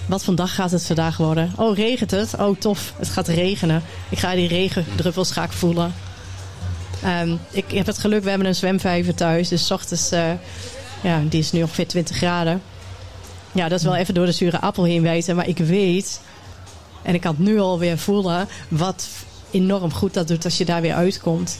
wat 0.06 0.26
dag 0.34 0.54
gaat 0.54 0.70
het 0.70 0.87
vandaag 0.87 1.16
worden? 1.16 1.52
Oh, 1.56 1.76
regent 1.76 2.11
het? 2.11 2.34
Oh, 2.38 2.58
tof, 2.58 2.92
het 2.99 3.08
gaat 3.08 3.28
regenen. 3.28 3.82
Ik 4.08 4.18
ga 4.18 4.34
die 4.34 4.49
regendruppels 4.49 5.30
ga 5.32 5.44
ik 5.44 5.52
voelen. 5.52 5.94
Ehm, 7.02 7.37
ik 7.50 7.64
heb 7.70 7.87
het 7.87 7.99
geluk, 7.99 8.23
we 8.23 8.28
hebben 8.28 8.49
een 8.49 8.54
zwemvijver 8.54 9.14
thuis, 9.14 9.49
dus 9.49 9.66
's 9.66 9.70
ochtends, 9.70 10.11
eh, 10.11 10.30
ja, 11.02 11.23
die 11.28 11.40
is 11.40 11.52
nu 11.52 11.62
ongeveer 11.62 11.87
20 11.87 12.16
graden. 12.16 12.62
Ja, 13.52 13.68
dat 13.68 13.78
is 13.78 13.84
wel 13.84 13.94
even 13.96 14.14
door 14.14 14.26
de 14.26 14.32
zure 14.32 14.61
appel 14.61 14.84
heen 14.84 15.02
wijten, 15.02 15.37
maar 15.37 15.49
ik 15.49 15.58
weet, 15.58 16.20
en 17.02 17.14
ik 17.14 17.20
kan 17.20 17.34
het 17.37 17.44
nu 17.46 17.58
alweer 17.61 17.99
voelen, 17.99 18.49
wat 18.68 19.06
enorm 19.50 19.92
goed 19.92 20.14
dat 20.14 20.28
doet 20.28 20.44
als 20.44 20.58
je 20.58 20.64
daar 20.64 20.80
weer 20.80 20.94
uitkomt. 20.94 21.58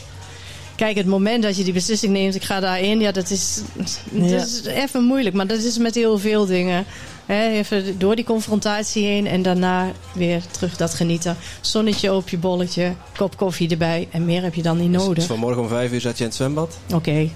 Kijk, 0.77 0.97
het 0.97 1.07
moment 1.07 1.43
dat 1.43 1.57
je 1.57 1.65
die 1.65 1.73
beslissing 1.73 2.13
neemt, 2.13 2.35
ik 2.35 2.43
ga 2.45 2.61
daarin, 2.61 3.01
ja, 3.01 3.13
dat 3.13 3.31
is, 3.31 3.61
dat 3.75 4.31
Ja. 4.31 4.37
is 4.43 4.65
even 4.65 5.03
moeilijk. 5.05 5.35
Maar 5.37 5.47
dat 5.47 5.59
is 5.59 5.79
met 5.79 5.95
heel 5.95 6.19
veel 6.19 6.47
dingen. 6.47 6.85
Even 7.27 7.99
door 7.99 8.17
die 8.17 8.25
confrontatie 8.25 9.07
heen 9.07 9.27
en 9.27 9.43
daarna 9.43 9.93
weer 10.15 10.43
terug 10.51 10.77
dat 10.77 10.95
genieten. 10.95 11.37
Zonnetje 11.61 12.13
op 12.15 12.29
je 12.29 12.39
bolletje, 12.39 12.93
kop 13.17 13.37
koffie 13.37 13.71
erbij 13.71 14.09
en 14.11 14.25
meer 14.25 14.43
heb 14.43 14.55
je 14.55 14.63
dan 14.63 14.79
niet 14.79 14.93
Dus 14.93 15.03
nodig. 15.03 15.27
vanmorgen 15.27 15.63
om 15.63 15.69
vijf 15.69 15.93
uur 15.93 16.01
zat 16.01 16.17
je 16.17 16.23
in 16.23 16.29
het 16.29 16.39
zwembad. 16.39 16.79
Oké, 16.95 17.29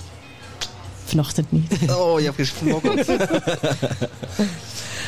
vanochtend 1.04 1.52
niet. 1.52 1.72
Oh, 1.98 2.18
je 2.18 2.24
hebt 2.24 2.36
gesmokkeld. 2.36 3.06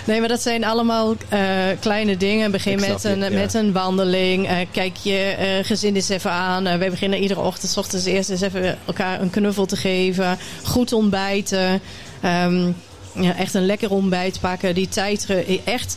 Nee, 0.04 0.18
maar 0.20 0.28
dat 0.28 0.40
zijn 0.42 0.64
allemaal 0.64 1.14
eh, 1.28 1.40
kleine 1.80 2.16
dingen. 2.16 2.50
Begin 2.50 2.80
met 2.80 3.04
een, 3.04 3.18
ja. 3.18 3.30
met 3.30 3.54
een 3.54 3.72
wandeling. 3.72 4.48
Eh, 4.48 4.56
kijk 4.72 4.96
je 4.96 5.16
eh, 5.18 5.64
gezin 5.66 5.94
eens 5.94 6.08
even 6.08 6.30
aan. 6.30 6.64
Wij 6.64 6.90
beginnen 6.90 7.18
iedere 7.22 7.40
ochtend, 7.40 7.72
's 7.72 7.76
ochtends 7.76 8.04
eerst 8.04 8.30
eens 8.30 8.40
even 8.40 8.78
elkaar 8.86 9.20
een 9.20 9.30
knuffel 9.30 9.66
te 9.66 9.76
geven. 9.76 10.38
Goed 10.64 10.92
ontbijten. 10.92 11.80
Ehm, 12.20 12.70
ja, 13.12 13.36
echt 13.36 13.54
een 13.54 13.66
lekker 13.66 13.90
ontbijt 13.90 14.40
pakken. 14.40 14.74
Die 14.74 14.88
tijd 14.88 15.26
echt 15.64 15.96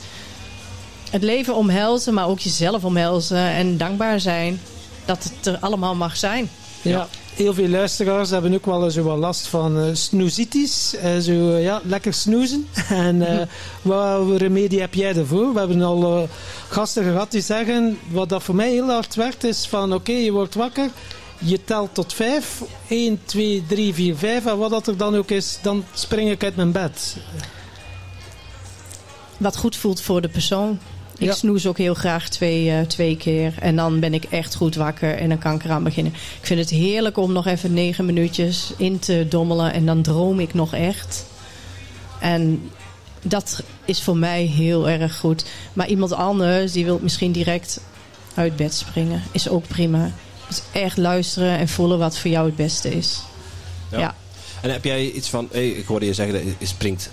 het 1.10 1.24
leven 1.24 1.56
omhelzen, 1.56 2.14
maar 2.14 2.28
ook 2.28 2.40
jezelf 2.40 2.84
omhelzen. 2.84 3.38
En 3.38 3.78
dankbaar 3.78 4.20
zijn 4.20 4.62
dat 5.06 5.24
het 5.24 5.46
er 5.46 5.58
allemaal 5.60 5.96
mag 5.96 6.18
zijn. 6.18 6.50
Ja. 6.82 7.08
Heel 7.34 7.54
veel 7.54 7.68
luisteraars 7.68 8.30
hebben 8.30 8.54
ook 8.54 8.66
wel 8.66 8.92
zo 8.92 9.04
wat 9.04 9.18
last 9.18 9.48
van 9.48 9.80
eh 9.80 9.90
snoezitis. 9.94 10.96
Eh, 10.96 11.18
zo, 11.18 11.56
eh, 11.56 11.64
ja, 11.64 11.82
lekker 11.84 12.14
snoezen. 12.14 12.68
En 12.90 13.40
eh 13.40 13.48
wat 13.82 14.38
remedie 14.38 14.80
heb 14.80 14.94
jij 14.94 15.16
ervoor? 15.16 15.54
We 15.54 15.60
hebben 15.60 15.82
al 15.82 16.30
gasten 16.70 17.04
gehad 17.04 17.32
die 17.32 17.42
zeggen, 17.42 18.00
wat 18.10 18.30
dat 18.30 18.44
voor 18.44 18.56
mij 18.56 18.72
heel 18.72 18.90
hard 18.90 19.16
werkt, 19.16 19.44
is 19.44 19.68
van 19.68 19.94
oké, 19.94 20.12
je 20.12 20.32
wordt 20.32 20.56
wakker, 20.56 20.90
je 21.44 21.64
telt 21.64 21.94
tot 21.94 22.14
vijf. 22.14 22.62
1, 22.88 23.20
2, 23.26 23.64
3, 23.68 23.94
4, 23.94 24.16
5. 24.16 24.46
En 24.46 24.58
wat 24.58 24.70
dat 24.70 24.88
er 24.88 24.98
dan 24.98 25.16
ook 25.16 25.32
is, 25.32 25.60
dan 25.62 25.84
spring 25.94 26.30
ik 26.32 26.44
uit 26.44 26.56
mijn 26.56 26.72
bed. 26.72 27.18
Wat 29.38 29.58
goed 29.58 29.76
voelt 29.76 30.02
voor 30.02 30.22
de 30.22 30.30
persoon. 30.30 30.80
Ik 31.18 31.26
Ja. 31.28 31.34
snoes 31.34 31.66
ook 31.68 31.78
heel 31.78 31.94
graag 31.94 32.30
twee, 32.30 32.72
eh, 32.72 32.82
twee 32.82 33.18
keer. 33.18 33.54
En 33.60 33.76
dan 33.76 34.00
ben 34.00 34.14
ik 34.14 34.24
echt 34.24 34.56
goed 34.56 34.76
wakker 34.76 35.18
en 35.18 35.30
dan 35.30 35.38
kan 35.38 35.56
ik 35.56 35.64
eraan 35.64 35.84
beginnen. 35.84 36.14
Ik 36.14 36.46
vind 36.48 36.60
het 36.60 36.70
heerlijk 36.70 37.18
om 37.18 37.32
nog 37.34 37.46
even 37.48 37.74
negen 37.74 38.06
minuutjes 38.06 38.74
in 38.78 39.00
te 39.00 39.26
dommelen. 39.30 39.74
En 39.74 39.86
dan 39.86 40.02
droom 40.02 40.40
ik 40.40 40.54
nog 40.54 40.74
echt. 40.74 41.26
En 42.20 42.70
dat 43.22 43.64
is 43.86 44.02
voor 44.02 44.18
mij 44.18 44.44
heel 44.44 44.90
erg 44.90 45.18
goed. 45.18 45.46
Maar 45.74 45.88
iemand 45.88 46.14
anders 46.14 46.72
die 46.72 46.86
wil 46.86 47.00
misschien 47.02 47.32
direct 47.32 47.80
uit 48.34 48.56
bed 48.56 48.74
springen. 48.74 49.24
Is 49.32 49.50
ook 49.50 49.68
prima. 49.68 50.12
Dus 50.54 50.82
echt 50.82 50.98
luisteren 50.98 51.58
en 51.58 51.68
voelen 51.68 52.00
wat 52.00 52.18
voor 52.18 52.32
jou 52.32 52.46
het 52.46 52.56
beste 52.56 52.90
is. 52.96 53.22
Ja. 53.92 54.00
Ja. 54.00 54.16
En 54.62 54.70
heb 54.70 54.84
jij 54.84 55.12
iets 55.12 55.30
van, 55.30 55.50
hey, 55.52 55.68
ik 55.68 55.86
hoorde 55.86 56.06
je 56.06 56.14
zeggen, 56.14 56.34
dat 56.46 56.56
je 56.58 56.66
springt 56.66 57.10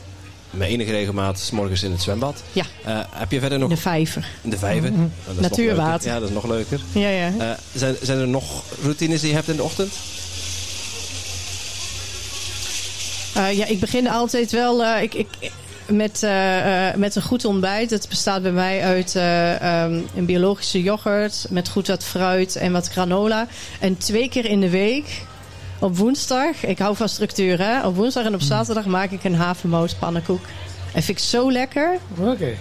met 0.50 0.68
enige 0.68 0.90
regelmaat 0.90 1.38
's 1.38 1.50
morgens 1.50 1.82
in 1.82 1.90
het 1.90 2.02
zwembad. 2.02 2.42
Ja. 2.52 2.64
Eh, 2.84 3.00
heb 3.10 3.30
je 3.30 3.40
verder 3.40 3.58
nog 3.58 3.68
De 3.68 3.76
vijver. 3.76 4.28
de 4.42 4.58
vijver? 4.58 4.90
Nog 4.90 5.40
Natuurwater. 5.40 6.08
Ja, 6.08 6.18
dat 6.18 6.28
is 6.28 6.34
nog 6.34 6.46
leuker. 6.46 6.80
Ja, 6.92 7.08
ja. 7.08 7.32
Eh, 7.38 7.50
zijn, 7.74 7.96
zijn 8.02 8.18
er 8.18 8.28
nog 8.28 8.62
routines 8.82 9.20
die 9.20 9.28
je 9.28 9.34
hebt 9.34 9.48
in 9.48 9.56
de 9.56 9.62
ochtend? 9.62 9.92
Eh, 13.34 13.56
ja, 13.56 13.66
ik 13.66 13.80
begin 13.80 14.08
altijd 14.08 14.50
wel 14.50 14.86
ik, 14.86 15.14
ik, 15.14 15.28
met, 15.90 16.22
eh, 16.22 16.88
eh, 16.88 16.94
met 16.96 17.16
een 17.16 17.22
goed 17.22 17.44
ontbijt. 17.44 17.90
Het 17.90 18.06
bestaat 18.08 18.42
bij 18.42 18.52
mij 18.52 18.82
uit 18.82 19.16
eh, 19.16 19.82
ehm, 19.82 20.00
een 20.16 20.24
biologische 20.24 20.82
yoghurt 20.82 21.46
met 21.50 21.68
goed 21.68 21.86
wat 21.86 22.04
fruit 22.04 22.56
en 22.56 22.72
wat 22.72 22.88
granola. 22.88 23.46
En 23.80 23.98
twee 23.98 24.28
keer 24.28 24.44
in 24.44 24.60
de 24.60 24.70
week, 24.70 25.22
op 25.78 25.96
woensdag, 25.96 26.64
ik 26.64 26.78
hou 26.78 26.96
van 26.96 27.08
structuur 27.08 27.58
hè. 27.58 27.86
Op 27.86 27.96
woensdag 27.96 28.24
en 28.24 28.34
op 28.34 28.40
zaterdag 28.42 28.84
maak 28.86 29.10
ik 29.10 29.24
een 29.24 29.34
havermout 29.34 29.96
pannenkoek. 29.98 30.40
En 30.94 31.02
vind 31.02 31.18
ik 31.18 31.24
zo 31.24 31.52
lekker. 31.52 31.98
Oké. 32.18 32.54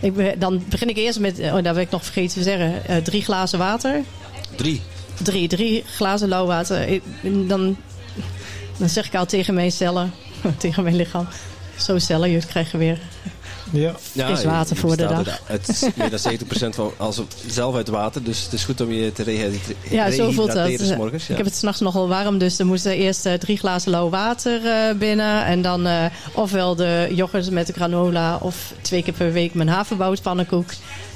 Ik 0.00 0.14
be- 0.14 0.34
dan 0.38 0.64
begin 0.68 0.88
ik 0.88 0.96
eerst 0.96 1.18
met, 1.20 1.38
oh, 1.38 1.52
dat 1.52 1.64
heb 1.64 1.78
ik 1.78 1.90
nog 1.90 2.04
vergeten 2.04 2.34
te 2.36 2.42
zeggen, 2.42 2.86
eh, 2.86 2.96
drie 2.96 3.22
glazen 3.22 3.58
water. 3.58 4.00
Drie. 4.56 4.82
Drie, 5.22 5.48
drie 5.48 5.84
glazen 5.86 6.28
lauw 6.28 6.46
water. 6.46 6.88
Ik- 6.88 7.02
dan, 7.22 7.76
dan 8.76 8.88
zeg 8.88 9.06
ik 9.06 9.14
al 9.14 9.26
tegen 9.26 9.54
mijn 9.54 9.72
cellen, 9.72 10.12
tegen 10.58 10.82
mijn 10.82 10.96
lichaam. 10.96 11.26
Zo 11.78 11.98
cellen, 11.98 12.30
je 12.30 12.46
krijgt 12.46 12.72
weer. 12.72 12.98
Ja. 13.74 13.94
Ja, 14.12 14.28
Is 14.28 14.44
water 14.44 14.76
voor 14.76 14.96
de 14.96 15.06
dag. 15.06 15.40
Het 15.44 15.68
is 15.68 15.84
meer 15.94 16.10
dan 16.10 16.18
70% 16.72 16.74
van 16.74 16.92
als 16.96 17.22
zelf 17.46 17.74
uit 17.74 17.88
water. 17.88 18.22
Dus 18.22 18.42
het 18.42 18.52
is 18.52 18.64
goed 18.64 18.80
om 18.80 18.92
je 18.92 19.12
te 19.12 19.22
rehydrateren. 19.22 19.76
Ja, 19.90 20.10
zo 20.10 20.30
voelt 20.30 20.52
dat. 20.52 20.96
morgens, 20.96 21.26
ja. 21.26 21.30
Ik 21.30 21.36
heb 21.36 21.46
het 21.46 21.56
s'nachts 21.56 21.80
nogal 21.80 22.08
warm, 22.08 22.38
dus 22.38 22.58
er 22.58 22.66
moesten 22.66 22.92
eerst 22.92 23.26
eh, 23.26 23.32
drie 23.32 23.56
glazen 23.56 23.90
lauw 23.90 24.08
water 24.08 24.66
eh, 24.66 24.94
binnen. 24.94 25.44
En 25.44 25.62
dan 25.62 25.86
eh, 25.86 26.04
ofwel 26.34 26.74
de 26.74 27.08
yoghurt 27.10 27.50
met 27.50 27.66
de 27.66 27.72
granola 27.72 28.36
of 28.36 28.72
twee 28.80 29.02
keer 29.02 29.12
per 29.12 29.32
week 29.32 29.54
mijn 29.54 29.68
havermoutpannenkoek. 29.68 30.68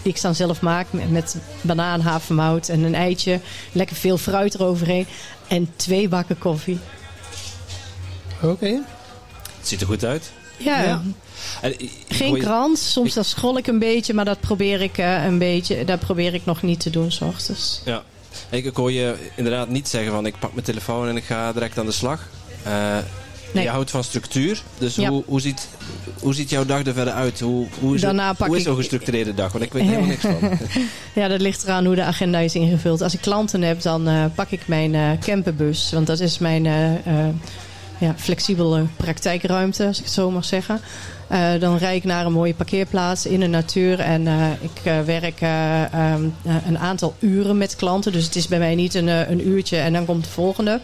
Die 0.03 0.13
ik 0.13 0.21
dan 0.21 0.35
zelf 0.35 0.61
maak 0.61 0.87
met, 0.91 1.11
met 1.11 1.37
banaan, 1.61 2.01
havermout 2.01 2.69
en 2.69 2.83
een 2.83 2.95
eitje. 2.95 3.41
Lekker 3.73 3.97
veel 3.97 4.19
fruit 4.19 4.55
eroverheen. 4.55 5.07
En 5.49 5.71
twee 5.77 6.09
bakken 6.09 6.39
koffie. 6.39 6.79
Oké. 8.43 8.81
Het 9.59 9.69
ziet 9.69 9.81
er 9.81 9.87
goed 9.87 10.05
uit. 10.05 10.31
Ja, 10.59 11.03
geen 12.09 12.39
krant. 12.39 12.79
Soms 12.79 13.15
dan 13.15 13.25
scroll 13.25 13.57
ik 13.57 13.67
een 13.67 13.79
beetje, 13.79 14.15
maar 14.15 14.25
dat 14.25 14.41
probeer 14.41 14.83
ik 14.83 14.99
eh, 14.99 15.25
een 15.25 15.39
beetje. 15.39 15.85
Dat 15.85 16.01
probeer 16.01 16.35
ik 16.35 16.45
nog 16.45 16.63
niet 16.63 16.81
te 16.81 16.91
doen, 16.91 17.11
s 17.13 17.21
ochtends. 17.21 17.81
Ja. 17.85 18.03
Ik, 18.51 18.65
ik 18.65 18.77
hoor 18.77 18.93
je 18.93 19.15
inderdaad 19.37 19.69
niet 19.69 19.89
zeggen 19.89 20.13
van 20.13 20.27
ik 20.27 20.39
pak 20.39 20.53
mijn 20.53 20.65
telefoon 20.65 21.09
en 21.09 21.17
ik 21.17 21.25
ga 21.25 21.53
direct 21.53 21.79
aan 21.79 21.87
de 21.87 21.93
slag. 21.93 22.29
Eh, 22.63 22.97
Nee. 23.53 23.65
Je 23.65 23.71
houdt 23.71 23.91
van 23.91 24.05
structuur. 24.05 24.63
Dus 24.79 24.95
Ja. 24.95 25.09
hoe, 25.09 25.23
hoe, 25.27 25.41
ziet, 25.41 25.69
hoe 26.21 26.35
ziet 26.35 26.51
jouw 26.51 26.65
dag 26.65 26.87
er 26.87 26.93
verder 26.95 27.13
uit? 27.15 27.41
Hoe, 27.41 27.67
hoe 27.81 27.95
is, 27.95 28.01
Daarna 28.01 28.29
het- 28.29 28.37
pak 28.37 28.47
hoe 28.49 28.57
is 28.57 28.63
zo'n 28.63 28.77
gestructureerde 28.77 29.35
dag? 29.35 29.53
Want 29.53 29.65
ik 29.65 29.73
weet 29.73 29.83
helemaal 29.83 30.07
niks 30.07 30.21
van. 30.21 30.39
Ja, 31.23 31.29
dat 31.29 31.41
ligt 31.41 31.63
eraan 31.65 31.85
hoe 31.87 31.95
de 31.95 32.03
agenda 32.03 32.39
is 32.39 32.55
ingevuld. 32.55 33.01
Als 33.03 33.15
ik 33.15 33.21
klanten 33.21 33.63
heb, 33.63 33.83
dan 33.83 34.09
eh, 34.09 34.25
pak 34.35 34.51
ik 34.51 34.61
mijn 34.69 34.95
eh, 34.95 35.11
camperbus. 35.21 35.91
Want 35.93 36.07
dat 36.07 36.21
is 36.21 36.39
mijn 36.39 36.67
eh, 36.67 36.95
eh, 36.95 37.35
ja, 37.99 38.15
flexibele 38.17 38.87
praktijkruimte, 38.97 39.87
als 39.87 39.99
ik 39.99 40.05
het 40.05 40.13
zo 40.13 40.31
mag 40.31 40.45
zeggen. 40.45 40.81
Eh, 41.29 41.51
dan 41.61 41.77
rijd 41.77 41.97
ik 41.97 42.05
naar 42.05 42.27
een 42.27 42.33
mooie 42.33 42.55
parkeerplaats 42.55 43.27
in 43.27 43.41
de 43.41 43.47
natuur. 43.47 44.01
En 44.01 44.27
eh, 44.27 44.51
ik 44.61 44.81
eh, 44.85 45.01
werk 45.01 45.41
eh, 45.41 45.93
ehm, 45.93 46.25
eh, 46.45 46.55
een 46.67 46.79
aantal 46.79 47.15
uren 47.19 47.59
met 47.59 47.77
klanten. 47.77 48.13
Dus 48.13 48.25
het 48.25 48.37
is 48.37 48.49
bij 48.49 48.59
mij 48.59 48.75
niet 48.75 48.95
een, 48.95 49.07
een 49.07 49.49
uurtje 49.49 49.77
en 49.77 49.93
dan 49.93 50.05
komt 50.05 50.25
de 50.25 50.31
volgende. 50.31 50.81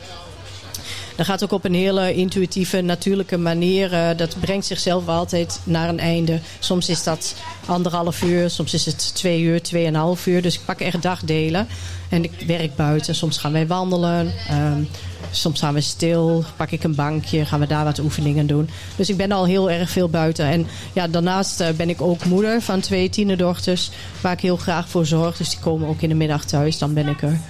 Dat 1.16 1.26
gaat 1.26 1.44
ook 1.44 1.52
op 1.52 1.64
een 1.64 1.74
hele 1.74 2.14
intuïtieve, 2.14 2.80
natuurlijke 2.80 3.38
manier. 3.38 3.92
Eh, 3.92 4.16
dat 4.16 4.36
brengt 4.40 4.66
zichzelf 4.66 5.08
altijd 5.08 5.60
naar 5.64 5.88
een 5.88 6.00
einde. 6.00 6.40
Soms 6.58 6.88
is 6.88 7.02
dat 7.02 7.34
anderhalf 7.66 8.22
uur, 8.22 8.50
soms 8.50 8.74
is 8.74 8.86
het 8.86 9.14
twee 9.14 9.40
uur, 9.40 9.62
tweeënhalf 9.62 10.26
uur. 10.26 10.42
Dus 10.42 10.54
ik 10.54 10.64
pak 10.64 10.80
echt 10.80 11.02
dagdelen. 11.02 11.66
En 12.08 12.24
ik 12.24 12.32
werk 12.46 12.76
buiten. 12.76 13.14
Soms 13.14 13.38
gaan 13.38 13.52
wij 13.52 13.66
wandelen. 13.66 14.32
ehm, 14.48 14.82
soms 15.30 15.60
gaan 15.60 15.74
we 15.74 15.80
stil. 15.80 16.44
Pak 16.56 16.70
ik 16.70 16.84
een 16.84 16.94
bankje. 16.94 17.44
Gaan 17.44 17.60
we 17.60 17.66
daar 17.66 17.84
wat 17.84 17.98
oefeningen 17.98 18.46
doen. 18.46 18.68
Dus 18.96 19.08
ik 19.08 19.16
ben 19.16 19.32
al 19.32 19.46
heel 19.46 19.70
erg 19.70 19.90
veel 19.90 20.08
buiten. 20.08 20.44
En 20.46 20.66
ja, 20.92 21.08
daarnaast 21.08 21.60
eh, 21.60 21.68
ben 21.70 21.88
ik 21.88 22.00
ook 22.02 22.24
moeder 22.24 22.62
van 22.62 22.80
twee 22.80 23.08
tienerdochters. 23.10 23.90
Waar 24.20 24.32
ik 24.32 24.40
heel 24.40 24.56
graag 24.56 24.88
voor 24.88 25.06
zorg. 25.06 25.36
Dus 25.36 25.50
die 25.50 25.58
komen 25.58 25.88
ook 25.88 26.00
in 26.00 26.08
de 26.08 26.14
middag 26.14 26.44
thuis. 26.44 26.78
Dan 26.78 26.94
ben 26.94 27.08
ik 27.08 27.22
er. 27.22 27.40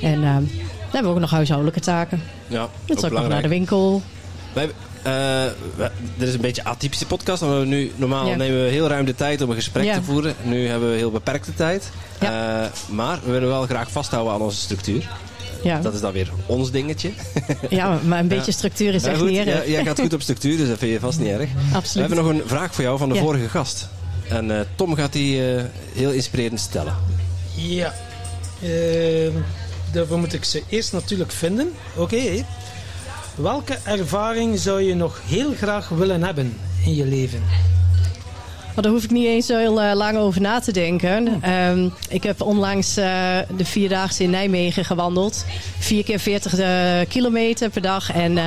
En 0.00 0.24
ehm, 0.24 0.44
hebben 0.96 1.12
we 1.12 1.18
ook 1.18 1.24
nog 1.24 1.30
huishoudelijke 1.30 1.80
taken. 1.80 2.22
Ja, 2.46 2.58
Dat 2.58 2.70
ook 2.90 2.96
is 2.98 3.04
ook 3.04 3.10
nog 3.20 3.28
naar 3.28 3.42
de 3.42 3.48
winkel. 3.48 4.02
Wij, 4.52 4.64
eh, 4.64 4.72
we- 5.76 5.90
dit 6.16 6.28
is 6.28 6.34
een 6.34 6.40
beetje 6.40 6.62
een 6.62 6.68
atypische 6.68 7.06
podcast. 7.06 7.40
Want 7.40 7.58
we 7.60 7.66
nu, 7.66 7.92
normaal 7.96 8.26
Ja. 8.28 8.36
nemen 8.36 8.62
we 8.64 8.70
heel 8.70 8.88
ruim 8.88 9.04
de 9.04 9.14
tijd 9.14 9.40
om 9.42 9.48
een 9.50 9.54
gesprek 9.56 9.84
Ja. 9.84 9.94
te 9.94 10.02
voeren. 10.02 10.34
Nu 10.42 10.66
hebben 10.68 10.90
we 10.90 10.96
heel 10.96 11.10
beperkte 11.10 11.54
tijd. 11.54 11.90
Ja. 12.20 12.62
Eh, 12.64 12.70
maar 12.88 13.18
we 13.24 13.30
willen 13.30 13.48
wel 13.48 13.62
graag 13.66 13.90
vasthouden 13.90 14.32
aan 14.32 14.40
onze 14.40 14.58
structuur. 14.60 15.08
Ja, 15.62 15.80
Dat 15.80 15.94
is 15.94 16.00
dan 16.00 16.12
weer 16.12 16.30
ons 16.46 16.70
dingetje. 16.70 17.10
ja 17.70 17.98
maar 18.06 18.18
een 18.18 18.28
beetje 18.28 18.50
Ja. 18.50 18.56
structuur 18.56 18.94
is 18.94 19.02
Maar 19.02 19.10
echt 19.10 19.20
goed, 19.20 19.28
niet 19.30 19.38
erg. 19.38 19.46
jij- 19.48 19.70
jij 19.70 19.84
gaat 19.84 20.00
goed 20.00 20.12
op 20.14 20.20
structuur, 20.22 20.56
dus 20.56 20.68
dat 20.68 20.78
vind 20.78 20.92
je 20.92 21.00
vast 21.00 21.18
niet 21.18 21.28
erg. 21.28 21.48
We 21.70 21.76
Absoluut. 21.76 22.08
hebben 22.08 22.24
nog 22.24 22.34
een 22.34 22.42
vraag 22.48 22.74
voor 22.74 22.84
jou 22.84 22.98
van 22.98 23.08
de 23.08 23.14
Ja. 23.14 23.20
vorige 23.20 23.48
gast. 23.48 23.88
En 24.28 24.50
eh, 24.58 24.60
Tom 24.74 24.94
gaat 24.94 25.12
die 25.12 25.54
eh, 25.56 25.62
heel 25.94 26.10
inspirerend 26.10 26.60
stellen. 26.60 26.94
Ja. 27.54 27.94
Daarvoor 29.96 30.18
moet 30.18 30.32
ik 30.32 30.44
ze 30.44 30.62
eerst 30.68 30.92
natuurlijk 30.92 31.32
vinden. 31.32 31.72
Oké. 31.96 32.44
Welke 33.34 33.78
ervaring 33.84 34.58
zou 34.58 34.82
je 34.82 34.94
nog 34.94 35.20
heel 35.24 35.52
graag 35.54 35.88
willen 35.88 36.22
hebben 36.22 36.56
in 36.84 36.94
je 36.94 37.04
leven? 37.04 37.42
Maar 38.74 38.84
daar 38.84 38.92
hoef 38.92 39.04
ik 39.04 39.10
niet 39.10 39.26
eens 39.26 39.46
zo 39.46 39.56
heel 39.56 39.82
eh, 39.82 39.94
lang 39.94 40.18
over 40.18 40.40
na 40.40 40.60
te 40.60 40.72
denken. 40.72 41.42
Ehm, 41.42 41.88
ik 42.08 42.22
heb 42.22 42.40
onlangs 42.40 42.96
eh, 42.96 43.38
de 43.56 43.64
Vierdaagse 43.64 44.22
in 44.22 44.30
Nijmegen 44.30 44.84
gewandeld. 44.84 45.44
Vier 45.78 46.04
keer 46.04 46.18
40 46.18 46.58
eh, 46.58 47.08
kilometer 47.08 47.70
per 47.70 47.82
dag. 47.82 48.12
En 48.12 48.38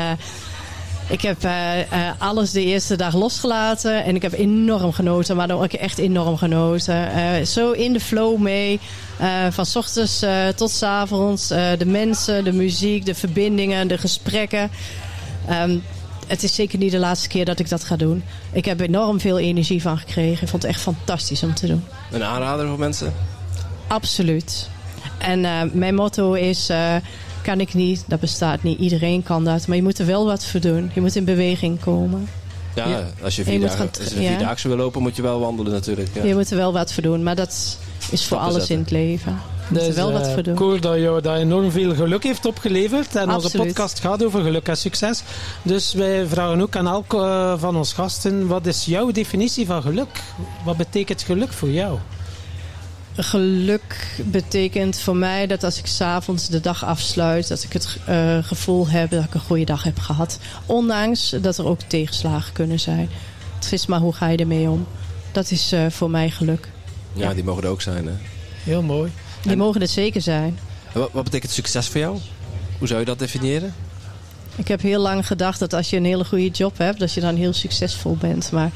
ik 1.09 1.21
heb 1.21 1.43
eh, 1.43 1.79
eh, 1.81 2.11
alles 2.17 2.51
de 2.51 2.63
eerste 2.63 2.95
dag 2.95 3.13
losgelaten. 3.13 4.03
En 4.03 4.15
ik 4.15 4.21
heb 4.21 4.33
enorm 4.33 4.91
genoten. 4.91 5.35
Maar 5.35 5.47
dan 5.47 5.61
ook 5.61 5.73
echt 5.73 5.97
enorm 5.97 6.37
genoten. 6.37 7.11
Eh, 7.11 7.45
zo 7.45 7.71
in 7.71 7.93
de 7.93 7.99
flow 7.99 8.37
mee. 8.37 8.79
Van 9.49 9.65
's 9.65 9.75
ochtends 9.75 10.25
tot 10.55 10.71
's 10.71 10.83
avonds. 10.83 11.47
De 11.47 11.85
mensen, 11.85 12.43
de 12.43 12.51
muziek, 12.51 13.05
de 13.05 13.15
verbindingen, 13.15 13.87
de 13.87 13.97
gesprekken. 13.97 14.71
Ehm, 15.47 15.77
het 16.27 16.43
is 16.43 16.55
zeker 16.55 16.77
niet 16.79 16.91
de 16.91 16.97
laatste 16.97 17.27
keer 17.27 17.45
dat 17.45 17.59
ik 17.59 17.69
dat 17.69 17.83
ga 17.83 17.95
doen. 17.95 18.23
Ik 18.51 18.65
heb 18.65 18.79
enorm 18.79 19.19
veel 19.19 19.39
energie 19.39 19.81
van 19.81 19.97
gekregen. 19.97 20.43
Ik 20.43 20.49
vond 20.49 20.63
het 20.63 20.71
echt 20.71 20.81
fantastisch 20.81 21.43
om 21.43 21.53
te 21.53 21.67
doen. 21.67 21.83
Een 22.11 22.23
aanrader 22.23 22.67
voor 22.67 22.79
mensen? 22.79 23.13
Absoluut. 23.87 24.69
En 25.17 25.41
mijn 25.73 25.95
motto 25.95 26.33
is: 26.33 26.69
kan 27.41 27.59
ik 27.59 27.73
niet, 27.73 28.03
dat 28.07 28.19
bestaat 28.19 28.63
niet. 28.63 28.79
Iedereen 28.79 29.23
kan 29.23 29.43
dat. 29.43 29.67
Maar 29.67 29.75
je 29.75 29.83
moet 29.83 29.99
er 29.99 30.05
wel 30.05 30.25
wat 30.25 30.45
voor 30.45 30.59
doen. 30.59 30.91
Je 30.93 31.01
moet 31.01 31.15
in 31.15 31.25
beweging 31.25 31.79
komen. 31.79 32.27
Ja, 32.75 32.87
Ja. 32.87 33.07
als 33.23 33.35
je 33.35 33.43
vier 33.43 33.59
dagen, 33.59 33.89
als 33.99 34.13
je 34.13 34.21
ja. 34.21 34.55
wil 34.63 34.77
lopen, 34.77 35.01
moet 35.01 35.15
je 35.15 35.21
wel 35.21 35.39
wandelen 35.39 35.71
natuurlijk. 35.71 36.09
Ja. 36.13 36.23
Je 36.23 36.35
moet 36.35 36.51
er 36.51 36.57
wel 36.57 36.73
wat 36.73 36.93
voor 36.93 37.03
doen. 37.03 37.23
Maar 37.23 37.35
dat 37.35 37.77
is 38.11 38.25
voor 38.25 38.37
alles 38.37 38.53
zetten. 38.55 38.75
in 38.75 38.81
het 38.81 38.91
leven. 38.91 39.31
Je 39.69 39.79
moet 39.79 39.87
er 39.87 39.93
wel 39.93 40.11
wat 40.11 40.25
eh, 40.27 40.33
voor 40.33 40.43
doen. 40.43 40.53
Ik 40.53 40.59
hoor 40.59 40.81
dat 40.81 40.97
jou 40.97 41.21
dat 41.21 41.37
enorm 41.37 41.71
veel 41.71 41.95
geluk 41.95 42.23
heeft 42.23 42.45
opgeleverd. 42.45 43.15
En 43.15 43.31
onze 43.31 43.57
podcast 43.57 43.99
gaat 43.99 44.23
over 44.23 44.43
geluk 44.43 44.67
en 44.67 44.77
succes. 44.77 45.23
Dus 45.61 45.93
wij 45.93 46.25
vragen 46.27 46.61
ook 46.61 46.75
aan 46.75 46.87
elk 46.87 47.13
eh, 47.13 47.53
van 47.57 47.75
ons 47.75 47.93
gasten: 47.93 48.47
wat 48.47 48.65
is 48.65 48.85
jouw 48.85 49.11
definitie 49.11 49.65
van 49.65 49.81
geluk? 49.81 50.21
Wat 50.63 50.77
betekent 50.77 51.21
geluk 51.21 51.53
voor 51.53 51.69
jou? 51.69 51.97
Geluk 53.23 54.15
betekent 54.25 54.99
voor 54.99 55.15
mij 55.15 55.47
dat 55.47 55.63
als 55.63 55.77
ik 55.77 55.85
s'avonds 55.85 56.47
de 56.49 56.59
dag 56.59 56.85
afsluit, 56.85 57.47
dat 57.47 57.63
ik 57.63 57.73
het 57.73 57.97
eh, 58.05 58.37
gevoel 58.43 58.87
heb 58.89 59.09
dat 59.09 59.23
ik 59.23 59.33
een 59.33 59.39
goede 59.39 59.63
dag 59.65 59.83
heb 59.83 59.99
gehad. 59.99 60.39
Ondanks 60.65 61.35
dat 61.41 61.57
er 61.57 61.65
ook 61.65 61.79
tegenslagen 61.81 62.53
kunnen 62.53 62.79
zijn. 62.79 63.09
Het 63.55 63.71
is 63.73 63.85
maar 63.85 63.99
hoe 63.99 64.13
ga 64.13 64.27
je 64.27 64.37
ermee 64.37 64.69
om. 64.69 64.87
Dat 65.31 65.51
is 65.51 65.71
eh, 65.71 65.85
voor 65.89 66.09
mij 66.09 66.29
geluk. 66.29 66.69
Ja, 67.13 67.33
die 67.33 67.43
mogen 67.43 67.63
er 67.63 67.69
ook 67.69 67.81
zijn. 67.81 68.05
Hè. 68.07 68.13
Heel 68.63 68.81
mooi. 68.81 69.11
Die 69.41 69.51
En- 69.51 69.57
mogen 69.57 69.81
het 69.81 69.89
zeker 69.89 70.21
zijn. 70.21 70.59
En 70.93 70.99
Wat, 70.99 71.09
wat 71.11 71.23
betekent 71.23 71.51
succes 71.51 71.87
voor 71.87 72.01
jou? 72.01 72.17
Hoe 72.77 72.87
zou 72.87 72.99
je 72.99 73.05
dat 73.05 73.19
definiëren? 73.19 73.73
Ik 74.55 74.67
heb 74.67 74.81
heel 74.81 75.01
lang 75.01 75.27
gedacht 75.27 75.59
dat 75.59 75.73
als 75.73 75.89
je 75.89 75.97
een 75.97 76.05
hele 76.05 76.25
goede 76.25 76.49
job 76.49 76.77
hebt, 76.77 76.99
dat 76.99 77.13
je 77.13 77.21
dan 77.21 77.35
heel 77.35 77.53
succesvol 77.53 78.15
bent. 78.19 78.51
Maar 78.51 78.71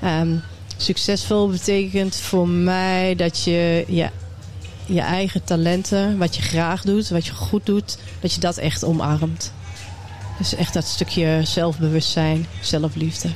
ehm, 0.00 0.36
succesvol 0.82 1.48
betekent 1.48 2.16
voor 2.16 2.48
mij 2.48 3.14
dat 3.14 3.42
je 3.44 3.84
je, 3.88 4.08
je 4.86 5.00
eigen 5.00 5.44
talenten, 5.44 6.18
wat 6.18 6.36
je 6.36 6.42
graag 6.42 6.82
doet, 6.82 7.08
wat 7.08 7.26
je 7.26 7.32
goed 7.32 7.66
doet, 7.66 7.98
dat 8.20 8.32
je 8.32 8.40
dat 8.40 8.56
echt 8.56 8.84
omarmt. 8.84 9.52
Dus 10.38 10.54
echt 10.54 10.74
dat 10.74 10.84
stukje 10.84 11.40
zelfbewustzijn, 11.44 12.46
zelfliefde. 12.60 13.28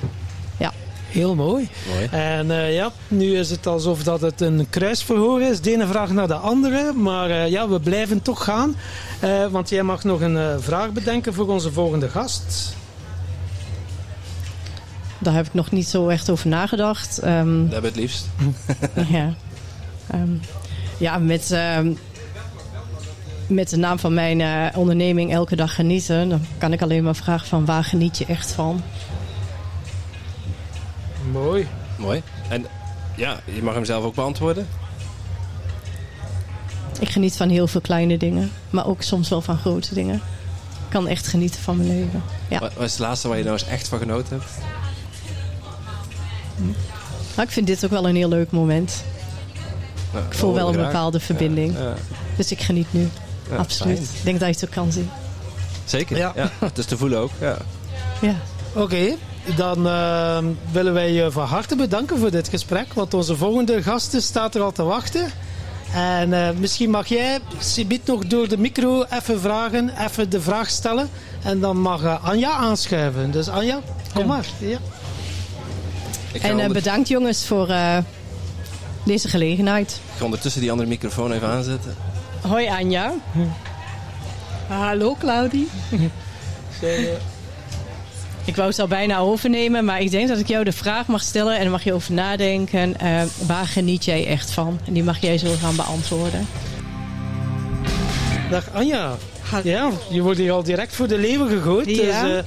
Heel 1.13 1.35
mooi. 1.35 1.69
Mooi. 1.93 2.09
En 2.11 2.51
eh, 2.51 2.75
ja, 2.75 2.93
nu 3.09 3.37
is 3.37 3.51
het 3.51 3.67
alsof 3.67 4.03
dat 4.03 4.21
het 4.21 4.41
een 4.41 4.67
kruisverhoor 4.71 5.43
is. 5.43 5.61
De 5.61 5.73
ene 5.73 5.87
vraag 5.87 6.11
naar 6.11 6.27
de 6.27 6.35
andere. 6.35 6.93
Maar 6.93 7.31
eh, 7.31 7.49
ja, 7.49 7.69
we 7.69 7.81
blijven 7.81 8.23
toch 8.23 8.45
gaan. 8.45 8.77
Eh, 9.21 9.47
want 9.47 9.69
jij 9.69 9.83
mag 9.83 10.05
nog 10.05 10.21
een 10.21 10.37
eh, 10.37 10.55
vraag 10.59 10.91
bedenken 10.91 11.35
voor 11.35 11.49
onze 11.49 11.73
volgende 11.73 12.09
gast. 12.09 12.77
Daar 15.23 15.35
heb 15.35 15.47
ik 15.47 15.55
nog 15.55 15.71
niet 15.71 15.89
zo 15.89 16.09
echt 16.09 16.31
over 16.31 16.49
nagedacht. 16.49 17.19
Ehm, 17.19 17.63
Dat 17.63 17.73
hebben 17.73 17.81
we 17.81 17.87
het 17.87 17.97
liefst. 17.97 18.29
ja. 19.17 19.35
Ehm, 20.11 20.33
ja, 20.99 21.19
met, 21.19 21.51
ehm, 21.51 21.93
met 23.47 23.69
de 23.69 23.77
naam 23.77 23.99
van 23.99 24.15
mijn 24.15 24.41
eh, 24.41 24.79
onderneming 24.79 25.33
Elke 25.33 25.57
Dag 25.57 25.75
Genieten... 25.75 26.29
dan 26.29 26.41
kan 26.59 26.73
ik 26.73 26.83
alleen 26.83 27.03
maar 27.03 27.17
vragen 27.17 27.49
van 27.49 27.65
waar 27.65 27.85
geniet 27.85 28.19
je 28.19 28.27
echt 28.27 28.53
van? 28.53 28.83
Mooi. 31.33 31.67
Mooi. 31.99 32.23
En 32.49 32.67
ja, 33.17 33.41
je 33.55 33.63
mag 33.63 33.75
hem 33.75 33.85
zelf 33.85 34.05
ook 34.05 34.15
beantwoorden. 34.15 34.67
Ik 37.01 37.09
geniet 37.09 37.37
van 37.37 37.49
heel 37.49 37.67
veel 37.67 37.81
kleine 37.81 38.17
dingen, 38.17 38.51
maar 38.71 38.87
ook 38.87 39.03
soms 39.03 39.29
wel 39.29 39.41
van 39.41 39.59
grote 39.59 39.95
dingen. 39.95 40.15
Ik 40.15 40.89
kan 40.99 41.09
echt 41.09 41.27
genieten 41.27 41.61
van 41.61 41.77
mijn 41.77 41.89
leven. 41.89 42.23
Ja. 42.49 42.59
Wat 42.59 42.75
wat 42.75 42.85
is 42.85 42.91
het 42.91 43.01
laatste 43.01 43.29
waar 43.29 43.37
je 43.37 43.45
nou 43.45 43.59
eens 43.59 43.69
echt 43.69 43.89
van 43.89 43.99
genoten 43.99 44.39
hebt? 44.39 44.51
Maar 47.35 47.44
ik 47.44 47.51
vind 47.51 47.66
dit 47.66 47.85
ook 47.85 47.90
wel 47.90 48.09
een 48.09 48.16
heel 48.16 48.29
leuk 48.29 48.51
moment. 48.51 49.05
Nou, 50.12 50.25
Ik 50.27 50.35
voel 50.35 50.55
wel 50.55 50.68
een 50.68 50.75
graag. 50.75 50.87
bepaalde 50.87 51.20
verbinding. 51.20 51.75
Ja, 51.79 51.94
Dus 52.37 52.51
ik 52.53 52.61
geniet 52.61 52.87
nu. 52.90 53.09
ja, 53.51 53.57
Absoluut. 53.57 53.96
fijn. 53.96 54.09
Ik 54.12 54.25
denk 54.25 54.40
dat 54.40 54.48
je 54.48 54.55
het 54.55 54.64
ook 54.64 54.70
kan 54.75 54.92
zien. 54.92 55.11
Zeker. 55.85 56.16
Ja. 56.16 56.33
Ja. 56.35 56.51
Het 56.59 56.79
is 56.79 56.85
te 56.85 56.96
voelen 56.96 57.18
ook. 57.18 57.31
Ja. 57.40 57.57
Ja. 58.20 58.35
Oké, 58.75 59.14
dan 59.57 59.87
eh, 59.87 60.38
willen 60.72 60.92
wij 60.92 61.12
je 61.12 61.31
van 61.31 61.46
harte 61.46 61.77
bedanken 61.77 62.18
voor 62.18 62.31
dit 62.31 62.48
gesprek. 62.48 62.92
Want 62.94 63.14
onze 63.14 63.37
volgende 63.37 63.83
gasten 63.83 64.22
staat 64.22 64.55
er 64.55 64.62
al 64.62 64.72
te 64.72 64.83
wachten. 64.83 65.27
En 65.94 66.33
eh, 66.33 66.48
misschien 66.59 66.90
mag 66.90 67.07
jij, 67.07 67.38
Sibiet, 67.59 68.07
nog 68.07 68.27
door 68.27 68.48
de 68.48 68.59
micro 68.59 69.05
even 69.11 69.40
vragen, 69.40 69.90
even 70.07 70.31
de 70.31 70.40
vraag 70.40 70.70
stellen. 70.70 71.09
En 71.42 71.61
dan 71.61 71.77
mag 71.81 72.03
eh, 72.03 72.25
Anja 72.25 72.51
aanschuiven. 72.53 73.31
Dus 73.31 73.48
Anja, 73.48 73.79
kom 74.12 74.20
Ja. 74.22 74.27
maar. 74.29 74.46
Ja. 74.59 74.79
En 76.33 76.40
eh, 76.42 76.51
onder- 76.51 76.73
bedankt 76.73 77.09
jongens 77.09 77.47
voor 77.47 77.68
eh, 77.68 77.99
deze 79.05 79.29
gelegenheid. 79.29 79.90
ik 80.12 80.18
ga 80.18 80.25
ondertussen 80.25 80.61
die 80.61 80.71
andere 80.71 80.88
microfoon 80.88 81.33
even 81.33 81.49
aanzetten. 81.49 81.95
Hoi 82.40 82.68
Anja. 82.68 83.12
Hallo 84.68 85.16
Claudie. 85.18 85.68
Ik 88.45 88.57
wou 88.57 88.68
het 88.68 88.79
al 88.79 88.87
bijna 88.87 89.18
overnemen, 89.18 89.85
maar 89.85 90.01
ik 90.01 90.11
denk 90.11 90.29
dat 90.29 90.38
ik 90.38 90.49
jou 90.49 90.64
de 90.64 90.73
vraag 90.73 91.07
mag 91.07 91.23
stellen 91.23 91.55
en 91.57 91.62
dan 91.62 91.71
mag 91.71 91.85
je 91.85 91.92
over 91.92 92.12
nadenken. 92.12 92.99
eh, 93.01 93.23
waar 93.47 93.66
geniet 93.66 94.05
jij 94.05 94.27
echt 94.27 94.51
van? 94.51 94.79
En 94.87 94.92
die 94.92 95.03
mag 95.05 95.21
jij 95.21 95.38
zo 95.38 95.55
gaan 95.61 95.77
beantwoorden. 95.77 96.47
Dag 98.51 98.64
Anja. 98.73 99.14
Ja, 99.64 99.90
je 100.11 100.21
wordt 100.23 100.38
hier 100.38 100.53
al 100.53 100.62
direct 100.62 100.95
voor 100.95 101.09
de 101.09 101.18
leeuwen 101.18 101.49
gegooid. 101.49 101.87
Ja. 101.88 102.23
Dus, 102.23 102.37
eh, 102.37 102.42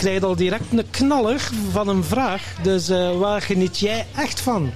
krijg 0.00 0.22
al 0.22 0.36
direct 0.36 0.64
een 0.72 0.90
knaller 0.90 1.50
van 1.70 1.88
een 1.88 2.04
vraag. 2.04 2.42
Dus 2.62 2.88
uh, 2.90 3.18
waar 3.18 3.42
geniet 3.42 3.78
jij 3.78 4.06
echt 4.16 4.40
van? 4.40 4.72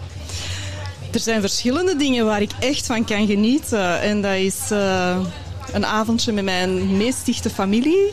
Er 1.11 1.21
zijn 1.21 1.41
verschillende 1.41 1.97
dingen 1.97 2.25
waar 2.25 2.43
ik 2.43 2.51
echt 2.59 2.87
van 2.87 3.05
kan 3.05 3.27
genieten. 3.27 4.01
En 4.01 4.23
dat 4.23 4.35
is 4.35 4.59
uh, 4.73 5.17
een 5.73 5.87
avondje 5.87 6.33
met 6.33 6.45
mijn 6.45 6.97
meest 6.97 7.27
dichte 7.27 7.51
familie. 7.51 8.13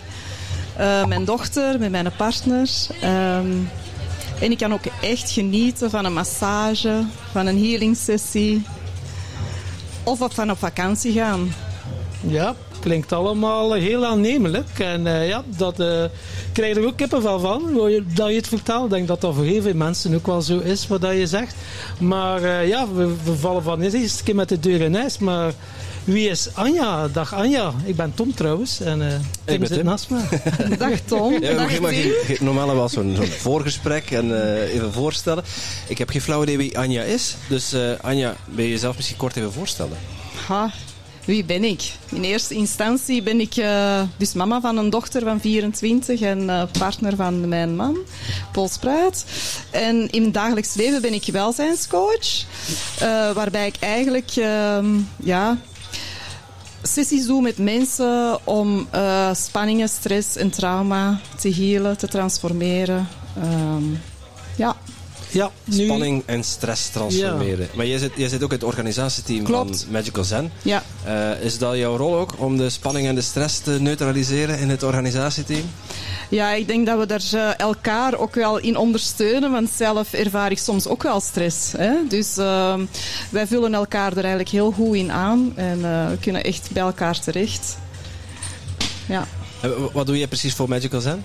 Uh, 0.80 1.06
mijn 1.06 1.26
dochter, 1.26 1.80
met 1.80 1.92
mijn 1.92 2.12
partner. 2.18 2.70
Um, 3.04 3.70
en 4.40 4.52
ik 4.52 4.58
kan 4.58 4.74
ook 4.74 4.86
echt 5.02 5.32
genieten 5.32 5.90
van 5.90 6.06
een 6.06 6.14
massage, 6.14 7.06
van 7.32 7.46
een 7.46 7.64
healing 7.64 7.98
sessie. 7.98 8.66
Of 10.04 10.20
van 10.30 10.52
op 10.52 10.58
vakantie 10.58 11.14
gaan. 11.14 11.54
Ja, 12.28 12.56
klinkt 12.80 13.12
allemaal 13.12 13.74
heel 13.74 14.06
aannemelijk. 14.06 14.80
En 14.80 15.06
uh, 15.06 15.28
ja, 15.28 15.44
dat 15.58 15.80
uh, 15.80 16.04
krijg 16.54 16.78
er 16.78 16.86
ook 16.86 16.98
kippenvel 16.98 17.40
van, 17.40 17.74
dat 18.14 18.30
je 18.30 18.36
het 18.36 18.48
vertelt. 18.48 18.84
Ik 18.86 18.90
denk 18.90 19.08
dat 19.08 19.22
dat 19.22 19.36
voor 19.36 19.44
heel 19.44 19.62
veel 19.62 19.74
mensen 19.74 20.16
ook 20.16 20.28
wel 20.28 20.42
zo 20.42 20.60
is, 20.60 20.88
wat 20.88 21.02
je 21.02 21.28
zegt. 21.28 21.56
Maar 21.98 22.44
uh, 22.44 22.68
ja, 22.68 22.88
we, 22.94 23.14
we, 23.24 23.36
vallen 23.36 23.64
van 23.64 23.82
eerst 23.82 24.24
keer 24.24 24.36
met 24.36 24.50
de 24.50 24.60
deur 24.60 24.82
in 24.82 24.96
huis. 24.96 25.18
Maar 25.18 25.54
wie 26.04 26.30
is 26.30 26.50
Anja? 26.54 27.08
Dag 27.08 27.34
Anja. 27.34 27.74
Ik 27.84 27.96
ben 27.96 28.14
Tom 28.14 28.36
trouwens. 28.36 28.80
En 28.80 29.02
uh, 29.02 29.08
Tim 29.44 29.66
zit 29.66 29.84
naast 29.84 30.10
me. 30.10 30.20
Dag 30.78 31.00
Tom. 31.00 31.42
Ja, 31.42 31.54
Dag 31.54 31.80
maar 31.80 31.94
geen, 31.94 32.38
normaal 32.40 32.76
wel 32.76 32.90
zo'n 32.90 33.16
zo 33.16 33.24
voorgesprek 33.24 34.12
en 34.12 34.28
uh, 34.28 34.74
even 34.74 34.94
voorstellen. 34.94 35.44
Ik 35.88 35.98
heb 35.98 36.10
geen 36.10 36.22
flauw 36.22 36.44
idee 36.44 36.58
wie 36.58 36.78
Anja 36.78 37.04
is. 37.04 37.36
Dus 37.48 37.74
uh, 37.74 37.92
Anja, 38.02 38.36
wil 38.46 38.66
je 38.66 38.72
jezelf 38.72 38.96
misschien 38.96 39.18
kort 39.18 39.36
even 39.36 39.54
voorstellen? 39.54 39.98
Ha, 40.48 40.72
wie 41.26 41.44
ben 41.44 41.64
ik? 41.64 41.92
In 42.10 42.24
eerste 42.24 42.54
instantie 42.54 43.24
ben 43.24 43.40
ik 43.40 43.56
uh, 43.56 44.02
dus 44.18 44.34
mama 44.34 44.62
van 44.62 44.78
een 44.78 44.90
dochter 44.90 45.24
van 45.24 45.40
24 45.40 46.22
en 46.22 46.42
uh, 46.42 46.64
partner 46.78 47.16
van 47.16 47.48
mijn 47.48 47.76
man, 47.76 47.98
Paul 48.52 48.68
Spruit. 48.68 49.26
En 49.70 50.10
in 50.10 50.24
het 50.24 50.34
dagelijks 50.34 50.74
leven 50.74 51.02
ben 51.02 51.14
ik 51.14 51.26
welzijnscoach, 51.32 52.46
uh, 53.02 53.32
waarbij 53.32 53.68
ik 53.68 53.76
eigenlijk 53.80 54.30
ja, 55.24 55.58
sessies 56.82 57.26
doe 57.26 57.42
met 57.42 57.58
mensen 57.58 58.40
om 58.44 58.88
spanningen, 59.34 59.90
stress 59.90 60.36
en 60.36 60.50
trauma 60.50 61.20
te 61.40 61.54
healen, 61.54 61.98
te 61.98 62.08
transformeren. 62.08 63.08
Um, 63.38 64.02
ja, 64.56 64.76
ja, 65.32 65.52
nu... 65.64 65.84
Spanning 65.84 66.24
en 66.26 66.44
stress 66.44 66.90
transformeren. 66.90 67.68
Maar 67.74 67.86
jij 67.86 67.98
zit, 67.98 68.12
jij 68.16 68.30
zit 68.30 68.44
ook 68.44 68.50
in 68.50 68.56
het 68.56 68.66
organisatieteam 68.66 69.46
van 69.46 69.76
Magical 69.90 70.24
Zen. 70.24 70.52
Ja. 70.62 70.84
Uh, 71.08 71.44
is 71.44 71.58
dat 71.58 71.78
jouw 71.78 71.98
rol 71.98 72.16
ook 72.16 72.34
om 72.38 72.58
de 72.58 72.70
spanning 72.70 73.08
en 73.08 73.16
de 73.16 73.22
stress 73.22 73.60
te 73.60 73.72
neutraliseren 73.72 74.60
in 74.60 74.70
het 74.70 74.84
organisatieteam? 74.84 75.70
Ja, 76.30 76.52
ik 76.52 76.68
denk 76.68 76.86
dat 76.86 77.00
we 77.00 77.06
daar 77.06 77.24
uh, 77.34 77.60
elkaar 77.60 78.18
ook 78.18 78.36
wel 78.36 78.58
in 78.58 78.78
ondersteunen, 78.78 79.52
want 79.52 79.70
zelf 79.76 80.14
ervaar 80.14 80.52
ik 80.52 80.58
soms 80.58 80.88
ook 80.88 81.04
wel 81.04 81.20
stress. 81.20 81.72
Hè? 81.78 81.92
Dus 82.08 82.38
uh, 82.38 82.74
wij 83.30 83.48
vullen 83.48 83.74
elkaar 83.74 84.12
er 84.12 84.18
eigenlijk 84.18 84.50
heel 84.50 84.72
goed 84.72 84.96
in 84.96 85.12
aan 85.12 85.52
en 85.56 85.82
we 85.82 86.18
kunnen 86.20 86.44
echt 86.44 86.70
bij 86.72 86.84
elkaar 86.84 87.20
terecht. 87.20 87.78
Ja. 89.06 89.28
Wat 89.94 90.06
doe 90.06 90.18
je 90.18 90.28
precies 90.28 90.54
voor 90.54 90.70
Magical 90.70 91.02
Zen? 91.02 91.24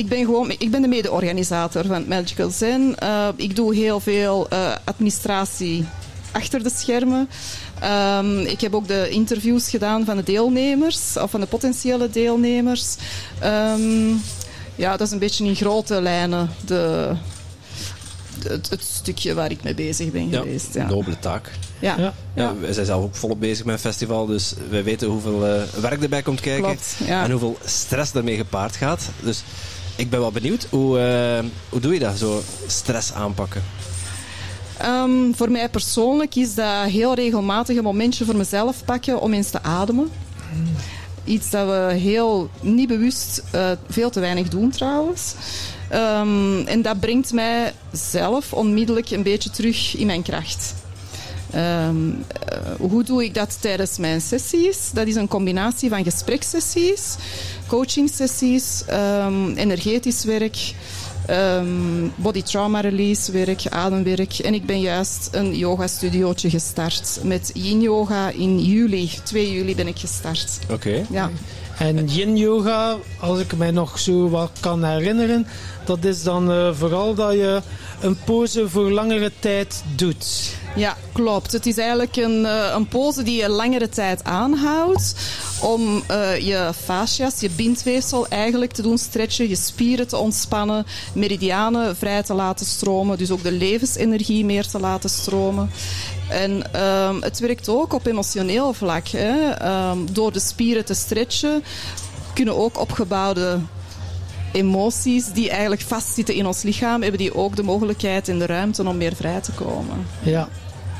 Ik 0.00 0.08
ben 0.08 0.24
gewoon, 0.24 0.50
ik 0.50 0.70
ben 0.70 0.82
de 0.82 0.88
mede-organisator 0.88 1.84
van 1.84 2.08
Magical 2.08 2.50
Zen. 2.50 2.94
Uh, 3.02 3.28
ik 3.36 3.56
doe 3.56 3.74
heel 3.74 4.00
veel 4.00 4.46
uh, 4.52 4.74
administratie 4.84 5.84
achter 6.32 6.62
de 6.62 6.70
schermen. 6.70 7.28
Um, 8.18 8.38
ik 8.38 8.60
heb 8.60 8.74
ook 8.74 8.88
de 8.88 9.08
interviews 9.08 9.70
gedaan 9.70 10.04
van 10.04 10.16
de 10.16 10.22
deelnemers, 10.22 11.16
of 11.16 11.30
van 11.30 11.40
de 11.40 11.46
potentiële 11.46 12.10
deelnemers. 12.10 12.96
Um, 13.44 14.22
ja, 14.74 14.90
dat 14.96 15.06
is 15.06 15.12
een 15.12 15.18
beetje 15.18 15.44
in 15.44 15.54
grote 15.56 16.00
lijnen 16.00 16.50
de, 16.64 17.12
het, 18.48 18.70
het, 18.70 18.82
stukje 18.82 19.34
waar 19.34 19.50
ik 19.50 19.62
mee 19.62 19.74
bezig 19.74 20.10
ben 20.10 20.30
ja, 20.30 20.38
geweest. 20.40 20.74
Ja, 20.74 20.88
nobele 20.88 21.18
taak. 21.18 21.50
Ja. 21.78 21.94
Ja. 21.98 22.14
ja. 22.34 22.54
wij 22.60 22.72
zijn 22.72 22.86
zelf 22.86 23.02
ook 23.02 23.14
volop 23.14 23.40
bezig 23.40 23.64
met 23.64 23.74
een 23.74 23.80
festival, 23.80 24.26
dus 24.26 24.54
wij 24.70 24.84
weten 24.84 25.08
hoeveel 25.08 25.46
uh, 25.46 25.62
werk 25.80 26.02
erbij 26.02 26.22
komt 26.22 26.40
kijken 26.40 26.64
Klopt, 26.64 26.96
ja. 27.06 27.24
en 27.24 27.30
hoeveel 27.30 27.58
stress 27.64 28.12
ermee 28.12 28.36
gepaard 28.36 28.76
gaat. 28.76 29.10
Dus 29.22 29.42
ik 30.00 30.10
ben 30.10 30.20
wel 30.20 30.32
benieuwd, 30.32 30.66
hoe, 30.70 30.98
uh, 30.98 31.48
hoe 31.68 31.80
doe 31.80 31.92
je 31.92 31.98
dat, 31.98 32.18
zo 32.18 32.42
stress 32.66 33.12
aanpakken? 33.12 33.62
Um, 34.84 35.34
voor 35.36 35.50
mij 35.50 35.68
persoonlijk 35.68 36.34
is 36.34 36.54
dat 36.54 36.84
heel 36.84 37.14
regelmatig 37.14 37.76
een 37.76 37.82
momentje 37.82 38.24
voor 38.24 38.36
mezelf 38.36 38.84
pakken 38.84 39.20
om 39.20 39.32
eens 39.32 39.50
te 39.50 39.62
ademen. 39.62 40.10
Iets 41.24 41.50
dat 41.50 41.66
we 41.66 41.94
heel 41.94 42.50
niet 42.60 42.88
bewust 42.88 43.42
uh, 43.54 43.70
veel 43.88 44.10
te 44.10 44.20
weinig 44.20 44.48
doen 44.48 44.70
trouwens. 44.70 45.34
Um, 45.92 46.66
en 46.66 46.82
dat 46.82 47.00
brengt 47.00 47.32
mij 47.32 47.72
zelf 47.92 48.52
onmiddellijk 48.52 49.10
een 49.10 49.22
beetje 49.22 49.50
terug 49.50 49.96
in 49.96 50.06
mijn 50.06 50.22
kracht. 50.22 50.74
Um, 51.54 52.08
uh, 52.08 52.22
hoe 52.78 53.04
doe 53.04 53.24
ik 53.24 53.34
dat 53.34 53.58
tijdens 53.60 53.98
mijn 53.98 54.20
sessies? 54.20 54.90
Dat 54.92 55.06
is 55.06 55.14
een 55.14 55.28
combinatie 55.28 55.88
van 55.88 56.02
gespreksessies, 57.70 58.84
coachingsessies, 58.84 58.84
um, 58.90 59.56
energetisch 59.56 60.24
werk, 60.24 60.74
um, 61.28 62.12
body 62.16 62.42
trauma 62.42 62.80
release 62.80 63.32
werk, 63.32 63.66
ademwerk. 63.68 64.38
En 64.38 64.54
ik 64.54 64.66
ben 64.66 64.80
juist 64.80 65.28
een 65.32 65.56
yoga 65.56 65.86
studiootje 65.86 66.50
gestart 66.50 67.20
met 67.22 67.50
yin 67.54 67.80
yoga 67.80 68.30
in 68.30 68.58
juli. 68.58 69.10
2 69.24 69.52
juli 69.52 69.74
ben 69.74 69.86
ik 69.86 69.98
gestart. 69.98 70.58
Oké. 70.62 70.72
Okay. 70.72 71.06
Ja. 71.10 71.30
En 71.80 72.06
yin 72.06 72.36
yoga, 72.36 72.96
als 73.20 73.40
ik 73.40 73.56
mij 73.56 73.70
nog 73.70 73.98
zo 73.98 74.28
wat 74.28 74.50
kan 74.60 74.84
herinneren, 74.84 75.46
dat 75.84 76.04
is 76.04 76.22
dan 76.22 76.50
uh, 76.50 76.70
vooral 76.72 77.14
dat 77.14 77.32
je 77.32 77.62
een 78.00 78.16
pose 78.24 78.68
voor 78.68 78.90
langere 78.90 79.32
tijd 79.38 79.84
doet. 79.96 80.54
Ja, 80.76 80.96
klopt. 81.12 81.52
Het 81.52 81.66
is 81.66 81.78
eigenlijk 81.78 82.16
een, 82.16 82.40
uh, 82.40 82.72
een 82.74 82.88
pose 82.88 83.22
die 83.22 83.40
je 83.40 83.48
langere 83.48 83.88
tijd 83.88 84.24
aanhoudt 84.24 85.14
om 85.60 86.02
uh, 86.10 86.38
je 86.38 86.70
fascia's, 86.84 87.40
je 87.40 87.50
bindweefsel 87.50 88.28
eigenlijk 88.28 88.72
te 88.72 88.82
doen 88.82 88.98
stretchen, 88.98 89.48
je 89.48 89.56
spieren 89.56 90.08
te 90.08 90.16
ontspannen, 90.16 90.86
meridianen 91.14 91.96
vrij 91.96 92.22
te 92.22 92.34
laten 92.34 92.66
stromen, 92.66 93.18
dus 93.18 93.30
ook 93.30 93.42
de 93.42 93.52
levensenergie 93.52 94.44
meer 94.44 94.66
te 94.66 94.78
laten 94.78 95.10
stromen. 95.10 95.70
En 96.30 96.82
um, 96.82 97.22
het 97.22 97.38
werkt 97.38 97.68
ook 97.68 97.92
op 97.92 98.06
emotioneel 98.06 98.72
vlak. 98.72 99.08
Hè. 99.08 99.64
Um, 99.90 100.12
door 100.12 100.32
de 100.32 100.40
spieren 100.40 100.84
te 100.84 100.94
stretchen 100.94 101.62
kunnen 102.32 102.56
ook 102.56 102.78
opgebouwde 102.80 103.58
emoties 104.52 105.26
die 105.26 105.50
eigenlijk 105.50 105.82
vastzitten 105.82 106.34
in 106.34 106.46
ons 106.46 106.62
lichaam, 106.62 107.02
hebben 107.02 107.20
die 107.20 107.34
ook 107.34 107.56
de 107.56 107.62
mogelijkheid 107.62 108.28
en 108.28 108.38
de 108.38 108.46
ruimte 108.46 108.88
om 108.88 108.96
meer 108.96 109.14
vrij 109.16 109.40
te 109.40 109.52
komen. 109.52 110.06
Ja, 110.22 110.48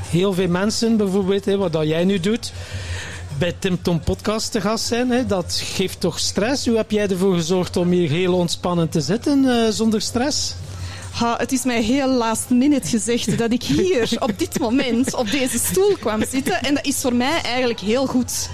heel 0.05 0.33
veel 0.33 0.47
mensen 0.47 0.97
bijvoorbeeld, 0.97 1.45
hè, 1.45 1.57
wat 1.57 1.73
dat 1.73 1.87
jij 1.87 2.03
nu 2.03 2.19
doet, 2.19 2.53
bij 3.37 3.55
Tim 3.59 3.81
Tom 3.81 3.99
Podcast 3.99 4.51
te 4.51 4.61
gast 4.61 4.85
zijn, 4.85 5.09
hè, 5.09 5.25
dat 5.25 5.61
geeft 5.63 5.99
toch 5.99 6.19
stress. 6.19 6.65
Hoe 6.65 6.77
heb 6.77 6.91
jij 6.91 7.07
ervoor 7.07 7.35
gezorgd 7.35 7.77
om 7.77 7.89
hier 7.89 8.09
heel 8.09 8.33
ontspannen 8.33 8.89
te 8.89 9.01
zitten 9.01 9.43
uh, 9.43 9.69
zonder 9.69 10.01
stress? 10.01 10.53
Ha, 11.11 11.35
het 11.37 11.51
is 11.51 11.63
mij 11.63 11.81
heel 11.81 12.07
last 12.07 12.49
minute 12.49 12.87
gezegd 12.87 13.37
dat 13.37 13.51
ik 13.51 13.63
hier 13.63 14.15
op 14.19 14.39
dit 14.39 14.59
moment 14.59 15.13
op 15.13 15.31
deze 15.31 15.59
stoel 15.59 15.95
kwam 15.99 16.23
zitten. 16.29 16.61
En 16.61 16.73
dat 16.73 16.85
is 16.85 16.95
voor 16.95 17.15
mij 17.15 17.41
eigenlijk 17.41 17.79
heel 17.79 18.05
goed 18.05 18.49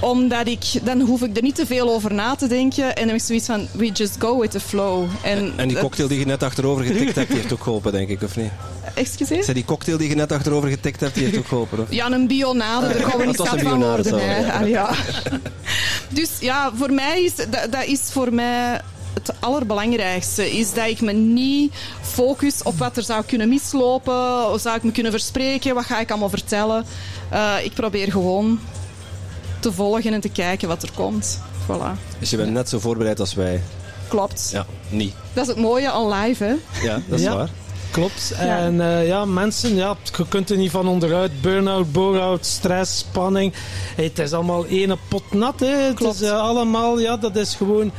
omdat 0.00 0.46
ik, 0.46 0.64
dan 0.82 1.00
hoef 1.00 1.22
ik 1.22 1.36
er 1.36 1.42
niet 1.42 1.54
te 1.54 1.66
veel 1.66 1.90
over 1.90 2.14
na 2.14 2.34
te 2.34 2.46
denken. 2.46 2.84
En 2.84 2.94
dan 2.94 3.06
heb 3.06 3.16
ik 3.16 3.22
zoiets 3.22 3.46
van, 3.46 3.68
we 3.72 3.90
just 3.90 4.16
go 4.18 4.40
with 4.40 4.50
the 4.50 4.60
flow. 4.60 5.06
En, 5.22 5.52
en 5.56 5.68
die 5.68 5.78
cocktail 5.78 6.08
die 6.08 6.18
je 6.18 6.26
net 6.26 6.42
achterover 6.42 6.84
getikt 6.84 7.14
hebt, 7.14 7.28
die 7.28 7.38
heeft 7.38 7.52
ook 7.52 7.62
geholpen, 7.62 7.92
denk 7.92 8.08
ik, 8.08 8.22
of 8.22 8.36
niet? 8.36 8.50
Excuseer? 8.94 9.42
Zei 9.42 9.54
die 9.54 9.64
cocktail 9.64 9.98
die 9.98 10.08
je 10.08 10.14
net 10.14 10.32
achterover 10.32 10.68
getikt 10.68 11.00
hebt, 11.00 11.14
die 11.14 11.24
heeft 11.24 11.38
ook 11.38 11.46
geholpen, 11.46 11.78
of? 11.78 11.86
Ja, 11.90 12.10
een 12.10 12.26
bionade, 12.26 12.86
daar 12.86 13.10
gaan 13.10 13.18
we 13.18 13.26
niet 13.36 13.36
van 13.36 13.80
worden. 13.84 14.18
Hè. 14.18 14.52
Ah, 14.52 14.68
ja. 14.68 14.94
dus 16.08 16.30
ja, 16.40 16.72
voor 16.74 16.92
mij 16.92 17.22
is, 17.22 17.34
dat, 17.34 17.72
dat 17.72 17.84
is 17.84 18.00
voor 18.00 18.34
mij 18.34 18.80
het 19.14 19.34
allerbelangrijkste 19.40 20.58
is 20.58 20.72
dat 20.72 20.86
ik 20.86 21.00
me 21.00 21.12
niet 21.12 21.74
focus 22.00 22.62
op 22.62 22.78
wat 22.78 22.96
er 22.96 23.02
zou 23.02 23.24
kunnen 23.24 23.48
mislopen. 23.48 24.50
Of 24.50 24.60
zou 24.60 24.76
ik 24.76 24.82
me 24.82 24.92
kunnen 24.92 25.12
verspreken? 25.12 25.74
Wat 25.74 25.84
ga 25.84 26.00
ik 26.00 26.10
allemaal 26.10 26.28
vertellen? 26.28 26.84
Uh, 27.32 27.54
ik 27.62 27.72
probeer 27.72 28.10
gewoon 28.10 28.60
te 29.60 29.72
volgen 29.72 30.12
en 30.12 30.20
te 30.20 30.28
kijken 30.28 30.68
wat 30.68 30.82
er 30.82 30.90
komt. 30.94 31.40
Voilà. 31.64 32.18
Dus 32.18 32.30
je 32.30 32.36
bent 32.36 32.50
net 32.50 32.68
zo 32.68 32.78
voorbereid 32.78 33.20
als 33.20 33.34
wij? 33.34 33.62
Klopt. 34.08 34.48
Ja, 34.52 34.66
niet. 34.88 35.14
Dat 35.32 35.42
is 35.42 35.48
het 35.48 35.60
mooie 35.60 35.90
aan 35.90 36.08
live, 36.08 36.44
hè? 36.44 36.54
Ja, 36.86 37.00
dat 37.08 37.20
is 37.20 37.26
waar. 37.26 37.48
Klopt. 37.90 38.32
Ja. 38.38 38.58
En 38.58 38.74
uh, 38.74 39.06
ja, 39.06 39.24
mensen, 39.24 39.74
ja, 39.74 39.96
je 40.16 40.28
kunt 40.28 40.50
er 40.50 40.56
niet 40.56 40.70
van 40.70 40.88
onderuit. 40.88 41.40
Burn-out, 41.40 41.92
bore-out, 41.92 42.46
stress, 42.46 42.98
spanning. 42.98 43.52
Hey, 43.94 44.04
het 44.04 44.18
is 44.18 44.32
allemaal 44.32 44.66
ene 44.66 44.98
pot 45.08 45.32
nat. 45.32 45.60
Hè. 45.60 45.66
Het 45.66 45.94
Klopt. 45.94 46.20
is 46.20 46.28
uh, 46.28 46.40
allemaal, 46.40 46.98
ja, 46.98 47.16
dat 47.16 47.36
is 47.36 47.54
gewoon 47.54 47.92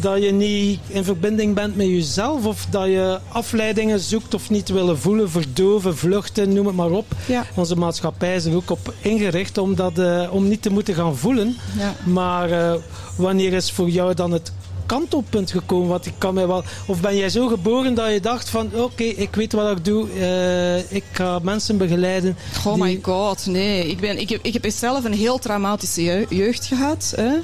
dat 0.00 0.22
je 0.22 0.32
niet 0.32 0.80
in 0.86 1.04
verbinding 1.04 1.54
bent 1.54 1.76
met 1.76 1.86
jezelf 1.86 2.46
of 2.46 2.66
dat 2.70 2.84
je 2.84 3.18
afleidingen 3.28 4.00
zoekt 4.00 4.34
of 4.34 4.50
niet 4.50 4.68
willen 4.68 4.98
voelen, 4.98 5.30
verdoven, 5.30 5.96
vluchten, 5.96 6.52
noem 6.52 6.66
het 6.66 6.76
maar 6.76 6.90
op. 6.90 7.06
Ja. 7.26 7.44
Onze 7.54 7.76
maatschappij 7.76 8.34
is 8.34 8.44
er 8.44 8.56
ook 8.56 8.70
op 8.70 8.94
ingericht 9.00 9.58
om, 9.58 9.74
dat, 9.74 9.98
uh, 9.98 10.28
om 10.30 10.48
niet 10.48 10.62
te 10.62 10.70
moeten 10.70 10.94
gaan 10.94 11.16
voelen. 11.16 11.56
Ja. 11.78 11.94
Maar 12.04 12.50
uh, 12.50 12.74
wanneer 13.16 13.52
is 13.52 13.70
voor 13.70 13.88
jou 13.88 14.14
dan 14.14 14.32
het 14.32 14.52
kantelpunt 14.86 15.50
gekomen? 15.50 15.88
Want 15.88 16.06
ik 16.06 16.14
kan 16.18 16.34
mij 16.34 16.46
wel, 16.46 16.64
of 16.86 17.00
ben 17.00 17.16
jij 17.16 17.28
zo 17.28 17.46
geboren 17.48 17.94
dat 17.94 18.12
je 18.12 18.20
dacht 18.20 18.48
van 18.48 18.70
oké, 18.74 19.02
ik 19.02 19.34
weet 19.34 19.52
wat 19.52 19.78
ik 19.78 19.84
doe, 19.84 20.08
uh, 20.18 20.92
ik 20.92 21.04
ga 21.12 21.38
mensen 21.42 21.76
begeleiden. 21.76 22.36
Oh 22.64 22.74
my 22.74 22.98
god, 23.02 23.46
nee. 23.46 23.86
Ik, 23.86 24.00
ben, 24.00 24.20
ik, 24.20 24.28
heb, 24.28 24.40
ik 24.42 24.52
heb 24.52 24.64
zelf 24.68 25.04
een 25.04 25.12
heel 25.12 25.38
traumatische 25.38 26.26
jeugd 26.28 26.66
gehad. 26.66 27.14
Hè. 27.16 27.34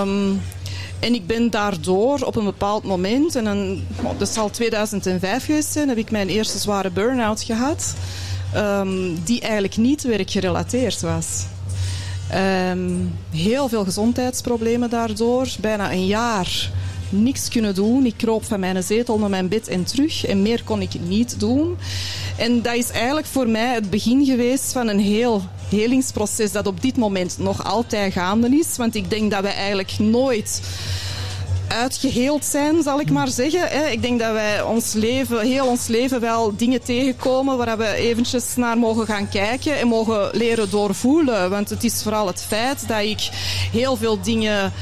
Um, 0.00 0.40
en 1.00 1.14
ik 1.14 1.26
ben 1.26 1.50
daardoor 1.50 2.20
op 2.20 2.36
een 2.36 2.44
bepaald 2.44 2.84
moment, 2.84 3.34
en 3.34 3.44
dan, 3.44 3.80
dat 4.18 4.28
zal 4.28 4.50
2005 4.50 5.44
geweest 5.44 5.72
zijn, 5.72 5.88
heb 5.88 5.98
ik 5.98 6.10
mijn 6.10 6.28
eerste 6.28 6.58
zware 6.58 6.90
burn-out 6.90 7.42
gehad. 7.42 7.94
Um, 8.56 9.18
die 9.24 9.40
eigenlijk 9.40 9.76
niet 9.76 10.02
werkgerelateerd 10.02 11.00
was. 11.00 11.44
Um, 12.34 13.12
heel 13.30 13.68
veel 13.68 13.84
gezondheidsproblemen 13.84 14.90
daardoor. 14.90 15.48
Bijna 15.60 15.92
een 15.92 16.06
jaar 16.06 16.70
niks 17.08 17.48
kunnen 17.48 17.74
doen. 17.74 18.06
Ik 18.06 18.14
kroop 18.16 18.44
van 18.44 18.60
mijn 18.60 18.82
zetel 18.82 19.18
naar 19.18 19.30
mijn 19.30 19.48
bed 19.48 19.68
en 19.68 19.84
terug. 19.84 20.26
En 20.26 20.42
meer 20.42 20.62
kon 20.64 20.82
ik 20.82 20.90
niet 21.08 21.40
doen. 21.40 21.76
En 22.36 22.62
dat 22.62 22.74
is 22.74 22.90
eigenlijk 22.90 23.26
voor 23.26 23.48
mij 23.48 23.74
het 23.74 23.90
begin 23.90 24.24
geweest 24.24 24.72
van 24.72 24.88
een 24.88 25.00
heel 25.00 25.42
helingsproces 25.70 26.52
dat 26.52 26.66
op 26.66 26.82
dit 26.82 26.96
moment 26.96 27.38
nog 27.38 27.64
altijd 27.64 28.12
gaande 28.12 28.48
is. 28.48 28.76
Want 28.76 28.94
ik 28.94 29.10
denk 29.10 29.30
dat 29.30 29.42
we 29.42 29.48
eigenlijk 29.48 29.98
nooit 29.98 30.60
uitgeheeld 31.68 32.44
zijn, 32.44 32.82
zal 32.82 33.00
ik 33.00 33.10
maar 33.10 33.28
zeggen. 33.28 33.92
Ik 33.92 34.02
denk 34.02 34.20
dat 34.20 34.32
wij 34.32 34.62
ons 34.62 34.92
leven, 34.92 35.46
heel 35.46 35.66
ons 35.66 35.86
leven 35.86 36.20
wel 36.20 36.56
dingen 36.56 36.82
tegenkomen 36.82 37.56
waar 37.56 37.78
we 37.78 37.94
eventjes 37.94 38.56
naar 38.56 38.78
mogen 38.78 39.06
gaan 39.06 39.28
kijken 39.28 39.78
en 39.78 39.88
mogen 39.88 40.30
leren 40.32 40.70
doorvoelen. 40.70 41.50
Want 41.50 41.70
het 41.70 41.84
is 41.84 42.02
vooral 42.02 42.26
het 42.26 42.42
feit 42.42 42.88
dat 42.88 43.00
ik 43.00 43.28
heel 43.72 43.96
veel 43.96 44.20
dingen 44.20 44.72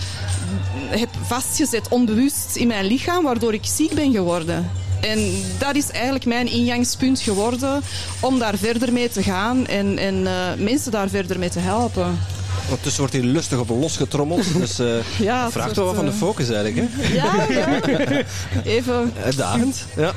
heb 0.88 1.08
vastgezet 1.26 1.88
onbewust 1.88 2.56
in 2.56 2.66
mijn 2.66 2.84
lichaam, 2.84 3.24
waardoor 3.24 3.54
ik 3.54 3.64
ziek 3.64 3.94
ben 3.94 4.12
geworden. 4.12 4.70
En 5.00 5.18
dat 5.58 5.76
is 5.76 5.90
eigenlijk 5.90 6.24
mijn 6.24 6.46
ingangspunt 6.46 7.20
geworden 7.20 7.82
om 8.20 8.38
daar 8.38 8.56
verder 8.56 8.92
mee 8.92 9.08
te 9.08 9.22
gaan 9.22 9.66
en, 9.66 9.98
en 9.98 10.14
uh, 10.14 10.30
mensen 10.58 10.90
daar 10.90 11.08
verder 11.08 11.38
mee 11.38 11.48
te 11.48 11.58
helpen. 11.58 12.18
Ondertussen 12.62 13.00
wordt 13.00 13.14
hier 13.14 13.24
lustig 13.24 13.58
op 13.58 13.68
losgetrommeld. 13.68 14.44
Dus 14.58 14.80
uh, 14.80 14.94
ja, 15.18 15.50
vraagt 15.50 15.76
wel 15.76 15.84
wat 15.84 15.94
van 15.94 16.04
de 16.04 16.10
eh, 16.10 16.16
focus 16.16 16.50
eigenlijk. 16.50 16.88
Hè? 16.90 17.14
Ja, 17.14 17.46
ja. 17.48 17.80
Even. 18.76 19.12
Uitdagend. 19.24 19.84
Ja. 19.96 20.12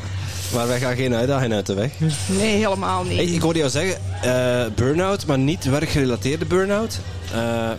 Maar 0.53 0.67
wij 0.67 0.79
gaan 0.79 0.95
geen 0.95 1.15
uitdaging 1.15 1.53
uit 1.53 1.65
de 1.65 1.73
weg. 1.73 1.91
Nee, 2.25 2.55
helemaal 2.55 3.03
niet. 3.03 3.19
ik 3.19 3.41
hoorde 3.41 3.59
jou 3.59 3.71
zeggen, 3.71 4.01
uh, 4.25 4.75
burn-out, 4.75 5.25
maar 5.25 5.37
niet 5.37 5.63
werkgerelateerde 5.63 6.45
burn-out. 6.45 6.99
Uh, 7.35 7.69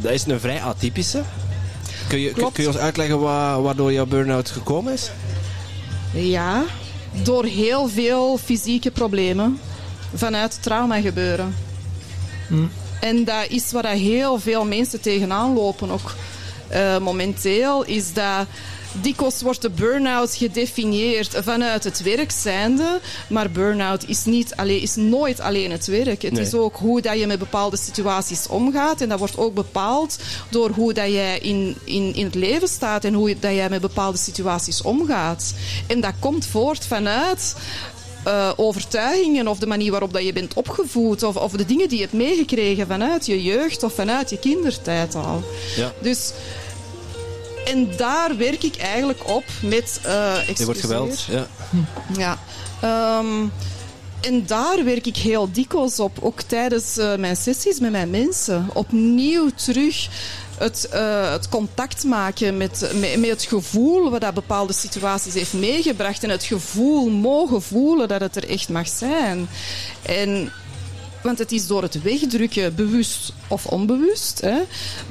dat 0.00 0.12
is 0.12 0.26
een 0.26 0.40
vrij 0.40 0.60
atypische. 0.60 1.22
Kun 2.08 2.18
je, 2.18 2.32
kun 2.32 2.62
je 2.62 2.66
ons 2.66 2.76
uitleggen 2.76 3.20
wa 3.20 3.60
waardoor 3.60 3.92
jouw 3.92 4.06
burn-out 4.06 4.50
gekomen 4.50 4.92
is? 4.92 5.10
Ja, 6.12 6.64
door 7.22 7.44
heel 7.44 7.88
veel 7.88 8.38
fysieke 8.38 8.90
problemen 8.90 9.60
vanuit 10.14 10.62
trauma 10.62 11.00
gebeuren. 11.00 11.54
Hm. 12.48 12.66
En 13.00 13.24
dat 13.24 13.48
is 13.48 13.72
waar 13.72 13.86
heel 13.86 14.38
veel 14.38 14.64
mensen 14.64 15.00
tegenaan 15.00 15.54
lopen 15.54 15.90
ook 15.90 16.14
uh, 16.72 16.98
momenteel, 16.98 17.84
is 17.84 18.12
dat 18.12 18.46
dikwijls 19.00 19.42
wordt 19.42 19.62
de 19.62 19.70
burn-out 19.70 20.34
gedefinieerd 20.34 21.38
vanuit 21.42 21.84
het 21.84 22.02
werk 22.02 22.30
zijnde. 22.30 23.00
Maar 23.28 23.50
burn-out 23.50 24.08
is, 24.08 24.24
niet 24.24 24.54
alleen, 24.56 24.80
is 24.80 24.96
nooit 24.96 25.40
alleen 25.40 25.70
het 25.70 25.86
werk. 25.86 26.22
Het 26.22 26.38
is 26.38 26.54
ook 26.54 26.76
hoe 26.76 27.00
dat 27.00 27.18
je 27.18 27.26
met 27.26 27.38
bepaalde 27.38 27.76
situaties 27.76 28.46
omgaat. 28.46 29.00
En 29.00 29.08
dat 29.08 29.18
wordt 29.18 29.36
ook 29.36 29.54
bepaald 29.54 30.18
door 30.50 30.70
hoe 30.70 30.92
dat 30.92 31.12
jij 31.12 31.38
in, 31.38 31.76
in, 31.84 32.14
in 32.14 32.24
het 32.24 32.34
leven 32.34 32.68
staat 32.68 33.04
en 33.04 33.14
hoe 33.14 33.38
dat 33.38 33.54
jij 33.54 33.68
met 33.68 33.80
bepaalde 33.80 34.18
situaties 34.18 34.82
omgaat. 34.82 35.54
En 35.86 36.00
dat 36.00 36.12
komt 36.18 36.46
voort 36.46 36.86
vanuit 36.86 37.54
uh, 38.26 38.50
overtuigingen 38.56 39.48
of 39.48 39.58
de 39.58 39.66
manier 39.66 39.90
waarop 39.90 40.12
dat 40.12 40.24
je 40.24 40.32
bent 40.32 40.54
opgevoed 40.54 41.22
of, 41.22 41.36
of 41.36 41.52
de 41.52 41.64
dingen 41.64 41.88
die 41.88 41.98
je 41.98 42.04
hebt 42.04 42.16
meegekregen 42.16 42.86
vanuit 42.86 43.26
je 43.26 43.42
jeugd 43.42 43.82
of 43.82 43.92
vanuit 43.92 44.30
je 44.30 44.38
kindertijd 44.38 45.14
al. 45.14 45.42
Ja. 45.76 45.92
Dus 46.00 46.32
en 47.68 47.96
daar 47.96 48.36
werk 48.36 48.62
ik 48.62 48.76
eigenlijk 48.76 49.28
op 49.28 49.44
met... 49.62 50.00
Uh, 50.06 50.48
je 50.56 50.64
wordt 50.64 50.80
geweld, 50.80 51.22
ja. 51.22 51.46
Ja. 52.16 52.38
Um, 53.18 53.52
en 54.20 54.46
daar 54.46 54.84
werk 54.84 55.06
ik 55.06 55.16
heel 55.16 55.52
dikwijls 55.52 56.00
op, 56.00 56.18
ook 56.20 56.40
tijdens 56.42 56.98
uh, 56.98 57.14
mijn 57.16 57.36
sessies 57.36 57.78
met 57.78 57.90
mijn 57.90 58.10
mensen. 58.10 58.70
Opnieuw 58.72 59.50
terug 59.54 60.08
het, 60.58 60.88
uh, 60.94 61.30
het 61.30 61.48
contact 61.48 62.04
maken 62.04 62.56
met, 62.56 62.90
met, 62.94 63.16
met, 63.18 63.30
het 63.30 63.42
gevoel 63.42 64.10
wat 64.10 64.20
dat 64.20 64.34
bepaalde 64.34 64.72
situaties 64.72 65.34
heeft 65.34 65.52
meegebracht. 65.52 66.22
En 66.22 66.30
het 66.30 66.44
gevoel 66.44 67.10
mogen 67.10 67.62
voelen 67.62 68.08
dat 68.08 68.20
het 68.20 68.36
er 68.36 68.48
echt 68.48 68.68
mag 68.68 68.88
zijn. 68.88 69.48
En 70.02 70.52
want 71.22 71.38
het 71.38 71.52
is 71.52 71.66
door 71.66 71.82
het 71.82 72.02
wegdrukken, 72.02 72.74
bewust 72.74 73.32
of 73.48 73.66
onbewust, 73.66 74.40
hè, 74.40 74.58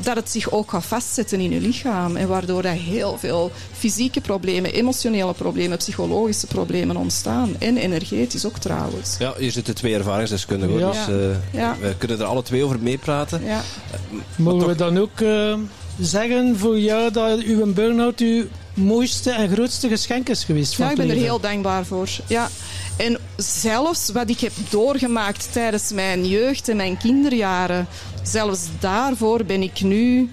dat 0.01 0.15
het 0.15 0.31
zich 0.31 0.51
ook 0.51 0.71
gaat 0.71 0.85
vastzetten 0.85 1.39
in 1.39 1.51
je 1.51 1.61
lichaam. 1.61 2.15
En 2.15 2.27
waardoor 2.27 2.63
er 2.63 2.71
heel 2.71 3.17
veel 3.17 3.51
fysieke 3.71 4.21
problemen, 4.21 4.73
emotionele 4.73 5.33
problemen, 5.33 5.77
psychologische 5.77 6.47
problemen 6.47 6.95
ontstaan. 6.95 7.55
En 7.59 7.77
energetisch 7.77 8.45
ook 8.45 8.57
trouwens. 8.57 9.15
Ja, 9.19 9.33
hier 9.37 9.51
zitten 9.51 9.75
twee 9.75 9.95
ervaringsdeskundigen. 9.95 10.79
Ja. 10.79 10.91
Dus 10.91 11.15
uh, 11.15 11.35
ja. 11.53 11.75
we 11.81 11.95
kunnen 11.97 12.19
er 12.19 12.25
alle 12.25 12.43
twee 12.43 12.63
over 12.63 12.79
meepraten. 12.79 13.43
Ja. 13.43 13.61
Uh, 13.93 14.19
Mogen 14.35 14.67
we 14.67 14.75
dan 14.75 14.97
ook 14.97 15.19
uh, 15.19 15.57
zeggen 15.99 16.57
voor 16.57 16.79
jou 16.79 17.11
dat 17.11 17.39
uw 17.39 17.73
burn-out 17.73 18.19
uw 18.19 18.45
mooiste 18.73 19.31
en 19.31 19.49
grootste 19.49 19.87
geschenk 19.87 20.29
is 20.29 20.43
geweest? 20.43 20.77
Ja, 20.77 20.89
ik 20.89 20.97
ben 20.97 21.09
er 21.09 21.15
heel 21.15 21.39
dankbaar 21.39 21.85
voor. 21.85 22.09
Ja. 22.27 22.49
En 22.97 23.17
zelfs 23.35 24.09
wat 24.09 24.29
ik 24.29 24.39
heb 24.39 24.51
doorgemaakt 24.69 25.51
tijdens 25.51 25.91
mijn 25.91 26.27
jeugd 26.27 26.69
en 26.69 26.75
mijn 26.75 26.97
kinderjaren, 26.97 27.87
zelfs 28.23 28.61
daarvoor 28.79 29.43
ben 29.43 29.61
ik 29.61 29.81
nu 29.81 30.29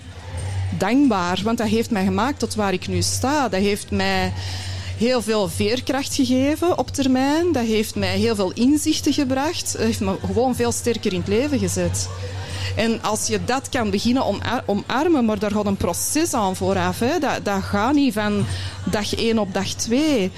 dankbaar. 0.79 1.41
Want 1.43 1.59
dat 1.59 1.67
heeft 1.67 1.91
mij 1.91 2.05
gemaakt 2.05 2.39
tot 2.39 2.55
waar 2.55 2.73
ik 2.73 2.87
nu 2.87 3.03
sta. 3.03 3.49
Dat 3.49 3.61
heeft 3.61 3.91
mij 3.91 4.33
heel 4.99 5.23
veel 5.23 5.49
veerkracht 5.49 6.15
gegeven 6.15 6.79
op 6.79 6.91
termijn. 6.91 7.53
Dat 7.53 7.65
heeft 7.65 7.95
mij 7.95 8.19
heel 8.19 8.35
veel 8.35 8.53
inzichten 8.53 9.13
gebracht. 9.13 9.73
Dat 9.73 9.83
heeft 9.83 10.01
me 10.01 10.17
gewoon 10.27 10.55
veel 10.55 10.73
sterker 10.73 11.13
in 11.13 11.19
het 11.19 11.29
leven 11.29 11.59
gezet. 11.59 12.09
En 12.77 13.03
als 13.03 13.27
je 13.27 13.45
dat 13.45 13.69
kan 13.69 13.91
beginnen 13.91 14.25
omarmen, 14.67 15.25
maar 15.25 15.39
daar 15.39 15.51
gaat 15.51 15.67
een 15.67 15.77
proces 15.77 16.35
aan 16.35 16.57
vooraf. 16.57 16.99
Hè. 16.99 17.19
Dat, 17.19 17.45
dat 17.45 17.63
gaat 17.63 17.95
niet 17.95 18.13
van 18.13 18.45
dag 18.85 19.15
1 19.15 19.39
op 19.39 19.55
dag 19.55 19.69
2 19.69 20.31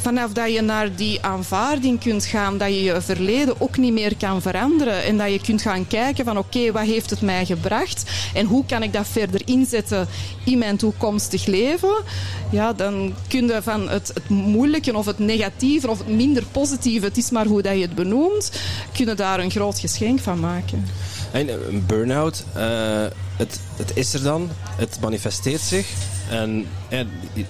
vanaf 0.00 0.32
dat 0.32 0.52
je 0.52 0.60
naar 0.60 0.94
die 0.96 1.22
aanvaarding 1.22 2.00
kunt 2.00 2.24
gaan, 2.24 2.58
dat 2.58 2.68
je 2.68 2.82
je 2.82 3.00
verleden 3.00 3.60
ook 3.60 3.76
niet 3.76 3.92
meer 3.92 4.16
kan 4.16 4.42
veranderen 4.42 5.04
en 5.04 5.18
dat 5.18 5.32
je 5.32 5.40
kunt 5.40 5.62
gaan 5.62 5.86
kijken 5.86 6.24
van 6.24 6.38
oké, 6.38 6.72
wat 6.72 6.82
heeft 6.82 7.10
het 7.10 7.20
mij 7.20 7.46
gebracht 7.46 8.10
en 8.34 8.46
hoe 8.46 8.64
kan 8.66 8.82
ik 8.82 8.92
dat 8.92 9.08
verder 9.08 9.40
inzetten 9.44 10.08
in 10.44 10.58
mijn 10.58 10.76
toekomstig 10.76 11.46
leven, 11.46 12.02
ja, 12.50 12.72
dan 12.72 13.14
kun 13.28 13.46
je 13.46 13.62
van 13.62 13.88
het, 13.88 14.08
het 14.14 14.28
moeilijke 14.28 14.96
of 14.96 15.06
het 15.06 15.18
negatieve 15.18 15.90
of 15.90 15.98
het 15.98 16.08
minder 16.08 16.44
positieve, 16.52 17.06
het 17.06 17.16
is 17.16 17.30
maar 17.30 17.46
hoe 17.46 17.62
dat 17.62 17.74
je 17.74 17.82
het 17.82 17.94
benoemt, 17.94 18.52
kun 18.92 19.16
daar 19.16 19.40
een 19.40 19.50
groot 19.50 19.78
geschenk 19.78 20.20
van 20.20 20.40
maken. 20.40 20.84
En 21.30 21.48
een 21.68 21.86
burn-out, 21.86 22.44
uh, 22.56 22.62
het, 23.36 23.60
het 23.76 23.96
is 23.96 24.14
er 24.14 24.22
dan, 24.22 24.50
het 24.76 24.98
manifesteert 25.00 25.60
zich 25.60 25.88
en 26.30 26.66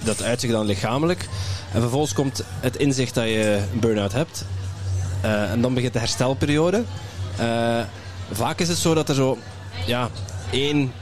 dat 0.04 0.22
uit 0.22 0.40
zich 0.40 0.50
dan 0.50 0.66
lichamelijk. 0.66 1.28
En 1.72 1.80
vervolgens 1.80 2.12
komt 2.12 2.44
het 2.60 2.76
inzicht 2.76 3.14
dat 3.14 3.24
je 3.24 3.62
een 3.72 3.80
burn-out 3.80 4.12
hebt. 4.12 4.44
Uh, 5.24 5.50
en 5.50 5.60
dan 5.60 5.74
begint 5.74 5.92
de 5.92 5.98
herstelperiode. 5.98 6.82
Uh, 7.40 7.80
vaak 8.32 8.60
is 8.60 8.68
het 8.68 8.78
zo 8.78 8.94
dat 8.94 9.08
er 9.08 9.14
zo 9.14 9.38
ja, 9.86 10.08
één, 10.50 10.92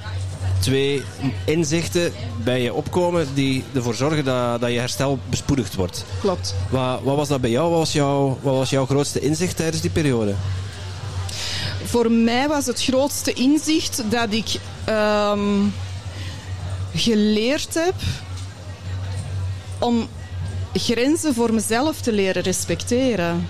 twee 0.58 1.02
inzichten 1.44 2.12
bij 2.44 2.62
je 2.62 2.74
opkomen 2.74 3.26
die 3.34 3.64
ervoor 3.74 3.94
zorgen 3.94 4.24
dat, 4.24 4.60
dat 4.60 4.70
je 4.70 4.78
herstel 4.78 5.18
bespoedigd 5.30 5.74
wordt. 5.74 6.04
Klopt. 6.20 6.54
Wat, 6.70 7.00
wat 7.02 7.16
was 7.16 7.28
dat 7.28 7.40
bij 7.40 7.50
jou? 7.50 7.70
Wat 7.70 7.78
was, 7.78 7.92
jouw, 7.92 8.38
wat 8.42 8.54
was 8.54 8.70
jouw 8.70 8.86
grootste 8.86 9.20
inzicht 9.20 9.56
tijdens 9.56 9.80
die 9.82 9.90
periode? 9.90 10.34
Voor 11.88 12.12
mij 12.12 12.48
was 12.48 12.66
het 12.66 12.82
grootste 12.82 13.32
inzicht 13.32 14.02
dat 14.10 14.32
ik 14.32 14.60
um, 14.88 15.74
geleerd 16.94 17.74
heb 17.74 17.94
om 19.78 20.08
grenzen 20.72 21.34
voor 21.34 21.54
mezelf 21.54 22.00
te 22.00 22.12
leren 22.12 22.42
respecteren. 22.42 23.48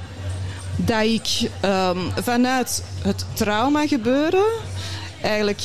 Dat 0.76 1.02
ik 1.02 1.50
um, 1.64 2.10
vanuit 2.22 2.84
het 3.02 3.24
trauma 3.32 3.86
gebeuren 3.86 4.46
eigenlijk, 5.22 5.62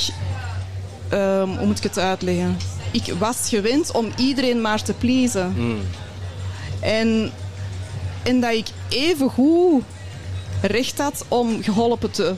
um, 1.13 1.57
hoe 1.57 1.65
moet 1.65 1.77
ik 1.77 1.83
het 1.83 1.99
uitleggen? 1.99 2.57
Ik 2.91 3.13
was 3.19 3.49
gewend 3.49 3.91
om 3.91 4.11
iedereen 4.17 4.61
maar 4.61 4.83
te 4.83 4.93
pleasen. 4.93 5.55
En, 6.79 7.31
en 8.23 8.39
dat 8.39 8.53
ik 8.53 8.67
even 8.89 9.29
goed 9.29 9.83
recht 10.61 10.97
had 10.97 11.25
om 11.27 11.63
geholpen 11.63 12.11
te 12.11 12.35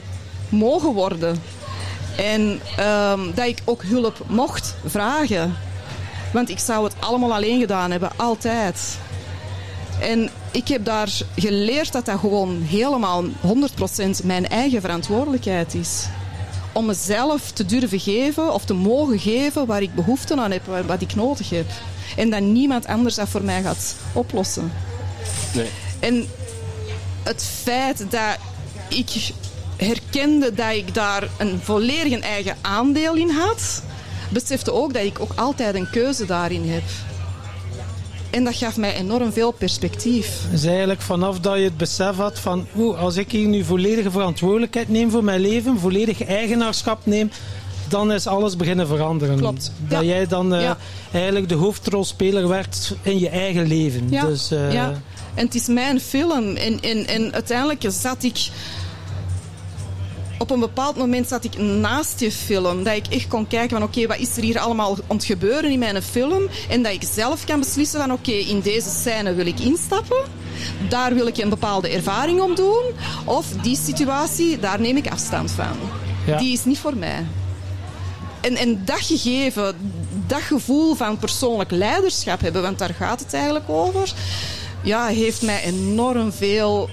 mogen 0.48 0.92
worden. 0.92 1.42
En 2.16 2.60
ehm, 2.76 3.20
dat 3.34 3.46
ik 3.46 3.62
ook 3.64 3.82
hulp 3.82 4.18
mocht 4.26 4.74
vragen. 4.84 5.56
Want 6.32 6.50
ik 6.50 6.58
zou 6.58 6.84
het 6.84 6.94
allemaal 6.98 7.34
alleen 7.34 7.60
gedaan 7.60 7.90
hebben, 7.90 8.10
altijd. 8.16 8.98
En 10.00 10.30
ik 10.50 10.68
heb 10.68 10.84
daar 10.84 11.08
geleerd 11.36 11.92
dat 11.92 12.04
dat 12.04 12.18
gewoon 12.18 12.62
helemaal 12.62 13.24
100% 13.24 13.28
mijn 14.24 14.48
eigen 14.48 14.80
verantwoordelijkheid 14.80 15.74
is. 15.74 16.06
Om 16.72 16.86
mezelf 16.86 17.50
te 17.50 17.66
durven 17.66 18.00
geven 18.00 18.52
of 18.52 18.64
te 18.64 18.74
mogen 18.74 19.18
geven 19.18 19.66
waar 19.66 19.82
ik 19.82 19.94
behoefte 19.94 20.36
aan 20.36 20.50
heb, 20.50 20.66
wat 20.86 21.00
ik 21.00 21.14
nodig 21.14 21.50
heb. 21.50 21.66
En 22.16 22.30
dat 22.30 22.40
niemand 22.40 22.86
anders 22.86 23.14
dat 23.14 23.28
voor 23.28 23.42
mij 23.42 23.62
gaat 23.62 23.94
oplossen. 24.12 24.72
Nee. 25.54 25.68
En 26.00 26.28
het 27.22 27.44
feit 27.62 27.98
dat 28.10 28.38
ik 28.88 29.30
herkende 29.76 30.54
dat 30.54 30.72
ik 30.72 30.94
daar 30.94 31.28
een 31.38 31.60
volledig 31.62 32.20
eigen 32.20 32.56
aandeel 32.60 33.14
in 33.14 33.30
had, 33.30 33.82
besefte 34.30 34.72
ook 34.72 34.94
dat 34.94 35.02
ik 35.02 35.20
ook 35.20 35.32
altijd 35.34 35.74
een 35.74 35.90
keuze 35.90 36.26
daarin 36.26 36.68
heb. 36.70 36.82
En 38.30 38.44
dat 38.44 38.54
gaf 38.56 38.76
mij 38.76 38.94
enorm 38.94 39.32
veel 39.32 39.50
perspectief. 39.50 40.40
Dus 40.50 40.64
eigenlijk 40.64 41.00
vanaf 41.00 41.40
dat 41.40 41.56
je 41.56 41.62
het 41.62 41.76
besef 41.76 42.16
had 42.16 42.38
van, 42.38 42.66
oeh, 42.76 42.98
als 43.00 43.16
ik 43.16 43.30
hier 43.30 43.48
nu 43.48 43.64
volledige 43.64 44.10
verantwoordelijkheid 44.10 44.88
neem 44.88 45.10
voor 45.10 45.24
mijn 45.24 45.40
leven, 45.40 45.78
volledig 45.78 46.24
eigenaarschap 46.24 47.06
neem, 47.06 47.30
dan 47.88 48.12
is 48.12 48.26
alles 48.26 48.56
beginnen 48.56 48.86
veranderen. 48.86 49.36
Klopt. 49.38 49.72
Dat 49.88 50.00
Ja. 50.00 50.06
jij 50.06 50.26
dan 50.26 50.54
eh, 50.54 50.60
Ja. 50.62 50.76
eigenlijk 51.12 51.48
de 51.48 51.54
hoofdrolspeler 51.54 52.48
werd 52.48 52.94
in 53.02 53.18
je 53.18 53.28
eigen 53.28 53.66
leven. 53.66 54.06
Ja, 54.10 54.24
Dus, 54.26 54.50
eh, 54.50 54.72
ja. 54.72 54.92
En 55.34 55.44
het 55.44 55.54
is 55.54 55.66
mijn 55.66 56.00
film. 56.00 56.56
En, 56.56 56.80
en, 56.80 57.06
en 57.06 57.32
uiteindelijk 57.32 57.84
zat 57.88 58.22
ik... 58.22 58.48
Op 60.38 60.50
een 60.50 60.60
bepaald 60.60 60.96
moment 60.96 61.28
zat 61.28 61.44
ik 61.44 61.58
naast 61.58 62.18
die 62.18 62.32
film. 62.32 62.82
Dat 62.84 62.96
ik 62.96 63.06
echt 63.06 63.28
kon 63.28 63.46
kijken 63.46 63.78
van 63.78 63.82
oké, 63.82 64.06
wat 64.06 64.18
is 64.18 64.36
er 64.36 64.42
hier 64.42 64.58
allemaal 64.58 64.96
aan 65.08 65.16
het 65.16 65.24
gebeuren 65.24 65.70
in 65.70 65.78
mijn 65.78 66.02
film? 66.02 66.48
En 66.68 66.82
dat 66.82 66.92
ik 66.92 67.02
zelf 67.12 67.44
kan 67.44 67.58
beslissen 67.58 68.00
van 68.00 68.12
oké, 68.12 68.32
in 68.32 68.60
deze 68.60 68.88
scène 68.88 69.34
wil 69.34 69.46
ik 69.46 69.60
instappen. 69.60 70.24
Daar 70.88 71.14
wil 71.14 71.26
ik 71.26 71.36
een 71.36 71.48
bepaalde 71.48 71.88
ervaring 71.88 72.40
om 72.40 72.54
doen. 72.54 72.82
Of 73.24 73.46
die 73.62 73.76
situatie, 73.76 74.58
daar 74.58 74.80
neem 74.80 74.96
ik 74.96 75.10
afstand 75.10 75.50
van. 75.50 75.76
Ja. 76.26 76.38
Die 76.38 76.52
is 76.52 76.64
niet 76.64 76.78
voor 76.78 76.96
mij. 76.96 77.26
En, 78.40 78.56
en 78.56 78.82
dat 78.84 79.00
gegeven, 79.00 79.76
dat 80.26 80.40
gevoel 80.40 80.94
van 80.94 81.18
persoonlijk 81.18 81.70
leiderschap 81.70 82.40
hebben, 82.40 82.62
want 82.62 82.78
daar 82.78 82.94
gaat 82.94 83.20
het 83.20 83.34
eigenlijk 83.34 83.68
over, 83.68 84.12
ja, 84.82 85.06
heeft 85.06 85.42
mij 85.42 85.62
enorm 85.62 86.32
veel 86.32 86.90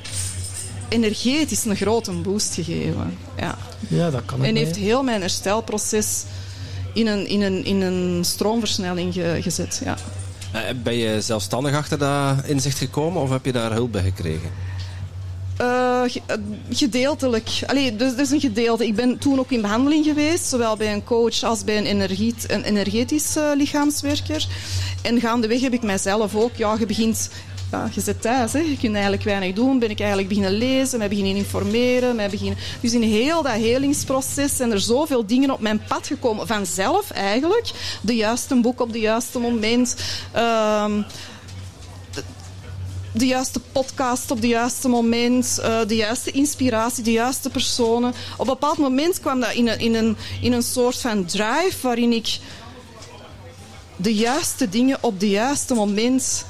energetisch 0.94 1.66
een 1.66 1.76
grote 1.76 2.12
boost 2.12 2.54
gegeven. 2.54 3.18
Ja. 3.38 3.58
ja, 3.88 4.10
dat 4.10 4.22
kan 4.26 4.44
En 4.46 4.56
heeft 4.56 4.76
heel 4.76 5.04
mijn 5.04 5.22
herstelproces 5.22 6.24
in 6.94 7.08
een, 7.08 7.28
in 7.28 7.42
een, 7.42 7.66
in 7.66 7.82
een 7.82 8.24
stroomversnelling 8.26 9.14
ge- 9.14 9.38
gezet. 9.42 9.82
Ja. 9.84 9.96
Eh, 10.52 10.62
Ben 10.84 10.96
je 10.96 11.22
zelfstandig 11.22 11.76
achter 11.76 11.98
dat 11.98 12.46
inzicht 12.46 12.78
gekomen 12.78 13.22
of 13.22 13.30
heb 13.30 13.46
je 13.46 13.52
daar 13.52 13.72
hulp 13.72 13.92
bij 13.92 14.04
gekregen? 14.04 14.50
Eh, 15.58 16.04
eh, 16.26 16.36
gedeeltelijk. 16.70 17.50
Allee, 17.66 17.96
dus, 17.96 18.16
dus 18.16 18.30
een 18.30 18.40
gedeelte. 18.40 18.88
Ik 18.88 18.96
ben 18.96 19.18
toen 19.18 19.40
ook 19.40 19.52
in 19.52 19.62
behandeling 19.62 20.06
geweest, 20.06 20.46
zowel 20.46 20.78
bij 20.78 20.94
een 20.94 21.04
coach 21.04 21.44
als 21.44 21.64
bij 21.64 21.78
een, 21.78 21.86
energiet, 21.86 22.46
een 22.52 22.64
energetisch 22.64 23.36
lichaamswerker. 23.58 24.48
En 25.02 25.20
gaandeweg 25.20 25.62
heb 25.62 25.74
ik 25.74 25.84
mijzelf 25.84 26.36
ook, 26.36 26.56
ja, 26.56 26.76
je 26.80 26.86
begint, 26.86 27.30
je 27.92 28.02
zit 28.02 28.22
thuis, 28.22 28.54
hè. 28.54 28.60
je 28.60 28.78
kunt 28.78 28.94
eigenlijk 28.94 29.24
weinig 29.24 29.56
doen. 29.56 29.80
Ben 29.80 29.90
ik 29.90 30.00
eigenlijk 30.00 30.30
beginnen 30.30 30.54
lezen, 30.58 30.98
mij 30.98 31.10
beginnen 31.10 31.36
informeren. 31.36 32.16
Mij 32.16 32.30
beginnen... 32.30 32.58
Dus 32.82 32.94
in 32.94 33.02
heel 33.02 33.42
dat 33.42 33.54
helingsproces 33.54 34.56
zijn 34.56 34.72
er 34.72 34.80
zoveel 34.80 35.26
dingen 35.26 35.52
op 35.52 35.60
mijn 35.60 35.82
pad 35.88 36.08
gekomen, 36.08 36.48
vanzelf 36.48 37.12
eigenlijk. 37.12 37.72
De 38.02 38.16
juiste 38.16 38.56
boek 38.56 38.82
op 38.82 38.94
de 38.94 39.00
juiste 39.00 39.40
moment. 39.40 39.96
Ehm, 40.32 41.02
de 43.14 43.28
juiste 43.28 43.60
podcast 43.60 44.32
op 44.32 44.38
het 44.38 44.46
juiste 44.46 44.88
moment, 44.88 45.60
eh, 45.62 45.80
de 45.88 45.96
juiste 45.96 46.32
inspiratie, 46.32 47.04
de 47.04 47.12
juiste 47.12 47.50
personen. 47.50 48.14
Op 48.34 48.40
een 48.40 48.54
bepaald 48.54 48.78
moment 48.78 49.20
kwam 49.20 49.40
dat 49.40 49.54
in 49.54 49.68
een, 49.68 49.80
in 49.80 49.96
een, 49.96 50.18
in 50.42 50.54
een 50.54 50.64
soort 50.64 50.98
van 50.98 51.26
drive 51.26 51.78
waarin 51.82 52.12
ik 52.12 52.40
de 53.96 54.16
juiste 54.16 54.70
dingen 54.70 54.98
op 55.02 55.20
het 55.20 55.30
juiste 55.30 55.74
moment 55.74 56.46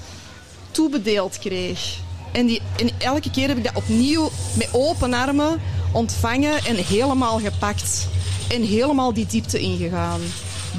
toebedeeld 0.74 1.40
kreeg. 1.40 1.98
En, 2.32 2.46
die, 2.46 2.62
en 2.78 2.90
elke 2.98 3.32
keer 3.32 3.48
heb 3.48 3.58
ik 3.58 3.64
dat 3.64 3.76
opnieuw 3.76 4.30
met 4.58 4.70
open 4.72 5.14
armen 5.14 5.62
ontvangen 5.92 6.66
en 6.66 6.76
helemaal 6.76 7.40
gepakt. 7.40 8.08
En 8.50 8.62
helemaal 8.62 9.14
die 9.14 9.26
diepte 9.26 9.60
ingegaan. 9.60 10.22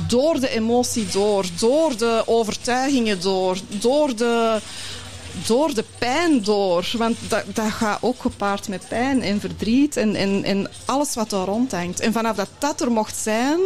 Door 0.09 0.41
de 0.41 0.49
emotie 0.49 1.07
door, 1.07 1.45
door 1.59 1.97
de 1.97 2.23
overtuigingen 2.27 3.21
door, 3.21 3.59
door 3.69 4.17
de, 4.17 4.61
door 5.47 5.75
de 5.75 5.85
pijn 5.99 6.43
door. 6.43 6.91
Want 6.99 7.17
dat, 7.29 7.45
dat 7.55 7.71
gaat 7.71 7.99
ook 8.01 8.21
gepaard 8.21 8.69
met 8.69 8.89
pijn 8.89 9.23
en 9.23 9.41
verdriet 9.41 9.97
en, 9.97 10.15
en, 10.15 10.45
en 10.45 10.71
alles 10.85 11.15
wat 11.15 11.31
daar 11.31 11.47
rondhangt. 11.47 12.01
En 12.01 12.13
vanaf 12.13 12.37
dat 12.37 12.49
dat 12.59 12.81
er 12.81 12.91
mocht 12.91 13.17
zijn, 13.17 13.59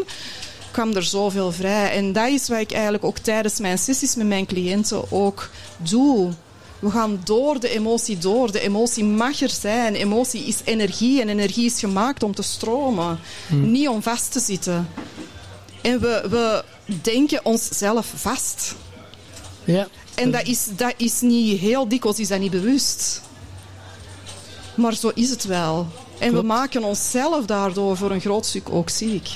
kwam 0.78 0.94
er 0.94 1.02
zoveel 1.02 1.52
vrij. 1.52 1.90
En 1.90 2.12
dat 2.12 2.28
is 2.28 2.48
wat 2.48 2.58
ik 2.58 2.72
eigenlijk 2.72 3.04
ook 3.04 3.18
tijdens 3.18 3.58
mijn 3.58 3.78
sessies 3.78 4.14
met 4.14 4.26
mijn 4.26 4.46
cliënten 4.46 5.12
ook 5.12 5.50
doe. 5.76 6.30
We 6.78 6.90
gaan 6.90 7.20
door 7.24 7.60
de 7.60 7.68
emotie 7.68 8.18
door. 8.18 8.52
De 8.52 8.60
emotie 8.60 9.04
mag 9.04 9.40
er 9.40 9.50
zijn. 9.50 9.94
Emotie 9.94 10.44
is 10.44 10.60
energie 10.64 11.20
en 11.20 11.28
energie 11.28 11.64
is 11.64 11.78
gemaakt 11.78 12.22
om 12.22 12.34
te 12.34 12.42
stromen, 12.42 13.18
niet 13.48 13.88
om 13.88 14.02
vast 14.02 14.32
te 14.32 14.40
zitten. 14.40 14.88
En 15.82 16.00
we, 16.00 16.26
we 16.30 16.64
denken 17.02 17.44
onszelf 17.44 18.12
vast. 18.14 18.74
Ja. 19.64 19.88
En 20.14 20.30
dat 20.30 20.46
is, 20.46 20.66
dat 20.76 20.94
is 20.96 21.20
niet 21.20 21.60
heel 21.60 21.88
dikwijls 21.88 22.18
is 22.18 22.28
dat 22.28 22.40
niet 22.40 22.50
bewust. 22.50 23.22
Maar 24.74 24.94
zo 24.94 25.10
is 25.14 25.30
het 25.30 25.44
wel. 25.44 25.86
En 26.18 26.32
we 26.32 26.42
maken 26.42 26.84
onszelf 26.84 27.44
daardoor 27.46 27.96
voor 27.96 28.10
een 28.10 28.20
groot 28.20 28.46
stuk 28.46 28.70
ook 28.70 28.90
ziek. 28.90 29.28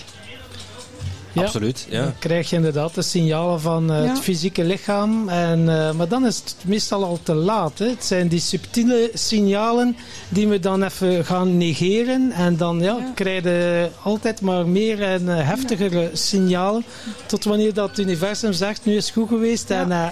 Ja. 1.32 1.42
Absoluut, 1.42 1.86
ja. 1.88 2.02
Dan 2.02 2.18
krijg 2.18 2.50
je 2.50 2.56
inderdaad 2.56 2.94
de 2.94 3.02
signalen 3.02 3.60
van 3.60 3.92
eh, 3.92 4.04
Ja. 4.04 4.10
het 4.10 4.20
fysieke 4.20 4.64
lichaam. 4.64 5.28
En, 5.28 5.68
eh, 5.68 5.92
maar 5.92 6.08
dan 6.08 6.26
is 6.26 6.36
het 6.36 6.54
meestal 6.64 7.04
al 7.04 7.18
te 7.22 7.34
laat. 7.34 7.78
Hè. 7.78 7.88
Het 7.88 8.04
zijn 8.04 8.28
die 8.28 8.40
subtiele 8.40 9.10
signalen 9.14 9.96
die 10.28 10.48
we 10.48 10.58
dan 10.60 10.82
even 10.82 11.24
gaan 11.24 11.56
negeren. 11.56 12.30
En 12.32 12.56
dan 12.56 12.78
ja, 12.80 12.96
Ja. 12.96 13.10
krijg 13.14 13.42
je 13.42 13.88
altijd 14.02 14.40
maar 14.40 14.66
meer 14.66 15.02
en 15.02 15.28
eh, 15.38 15.48
heftigere 15.48 16.10
signalen. 16.12 16.84
Tot 17.26 17.44
wanneer 17.44 17.74
dat 17.74 17.88
het 17.88 17.98
universum 17.98 18.52
zegt, 18.52 18.84
nu 18.84 18.96
is 18.96 19.04
het 19.04 19.14
goed 19.14 19.28
geweest. 19.28 19.68
Ja. 19.68 19.80
En, 19.80 19.92
eh, 19.92 20.06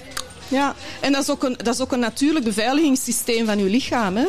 Ja, 0.48 0.74
en 1.00 1.12
dat 1.12 1.22
is 1.22 1.30
ook 1.30 1.42
een, 1.42 1.56
dat 1.62 1.74
is 1.74 1.80
ook 1.80 1.92
een 1.92 1.98
natuurlijk 2.00 2.44
beveiligingssysteem 2.44 3.46
van 3.46 3.58
uw 3.58 3.66
lichaam. 3.68 4.16
Hè? 4.16 4.26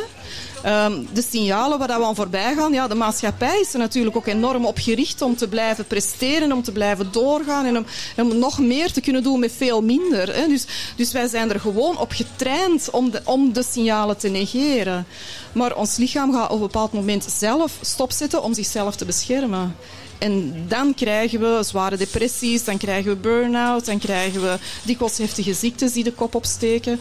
Ehm, 0.64 1.04
de 1.14 1.22
signalen 1.30 1.80
waar 1.80 2.00
we 2.00 2.06
aan 2.06 2.16
voorbij 2.16 2.56
gaan, 2.56 2.74
ja, 2.74 2.88
de 2.88 2.96
maatschappij 2.96 3.60
is 3.60 3.74
er 3.74 3.80
natuurlijk 3.80 4.16
ook 4.16 4.28
enorm 4.28 4.66
op 4.66 4.78
gericht 4.78 5.22
om 5.22 5.36
te 5.36 5.48
blijven 5.48 5.86
presteren, 5.86 6.52
om 6.52 6.64
te 6.64 6.72
blijven 6.72 7.12
doorgaan 7.12 7.66
en 7.66 7.78
om, 7.78 7.86
om 8.18 8.38
nog 8.38 8.60
meer 8.60 8.92
te 8.92 9.02
kunnen 9.02 9.24
doen 9.24 9.40
met 9.40 9.52
veel 9.52 9.82
minder. 9.82 10.36
Hè? 10.36 10.48
Dus, 10.48 10.66
dus 10.96 11.12
wij 11.12 11.28
zijn 11.28 11.52
er 11.52 11.60
gewoon 11.60 11.98
op 11.98 12.12
getraind 12.12 12.90
om 12.90 13.12
de, 13.12 13.22
om 13.24 13.54
de 13.54 13.64
signalen 13.64 14.18
te 14.18 14.30
negeren. 14.30 15.06
Maar 15.54 15.76
ons 15.76 15.98
lichaam 15.98 16.34
gaat 16.34 16.50
op 16.50 16.56
een 16.56 16.62
bepaald 16.62 16.94
moment 16.94 17.26
zelf 17.38 17.78
stopzetten 17.82 18.44
om 18.44 18.54
zichzelf 18.54 18.96
te 18.96 19.06
beschermen. 19.06 19.76
En 20.18 20.66
dan 20.68 20.94
krijgen 20.94 21.40
we 21.40 21.64
zware 21.64 21.98
depressies, 21.98 22.64
dan 22.64 22.78
krijgen 22.78 23.12
we 23.12 23.18
burn-out, 23.18 23.86
dan 23.86 24.00
krijgen 24.00 24.42
we 24.42 24.58
dikwijls 24.84 25.18
heftige 25.18 25.54
ziektes 25.54 25.94
die 25.94 26.04
de 26.04 26.14
kop 26.14 26.36
opsteken. 26.36 27.00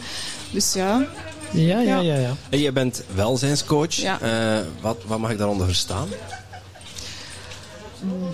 Dus 0.51 0.73
ja, 0.73 1.07
ja, 1.51 1.79
ja, 1.79 1.99
Ja. 1.99 2.15
ja. 2.15 2.35
En 2.49 2.59
je 2.59 2.71
bent 2.71 3.03
welzijnscoach. 3.15 3.93
Ja. 3.93 4.19
Eh, 4.21 4.65
wat, 4.81 4.97
wat 5.05 5.19
mag 5.19 5.31
ik 5.31 5.37
daaronder 5.37 5.65
verstaan? 5.65 6.07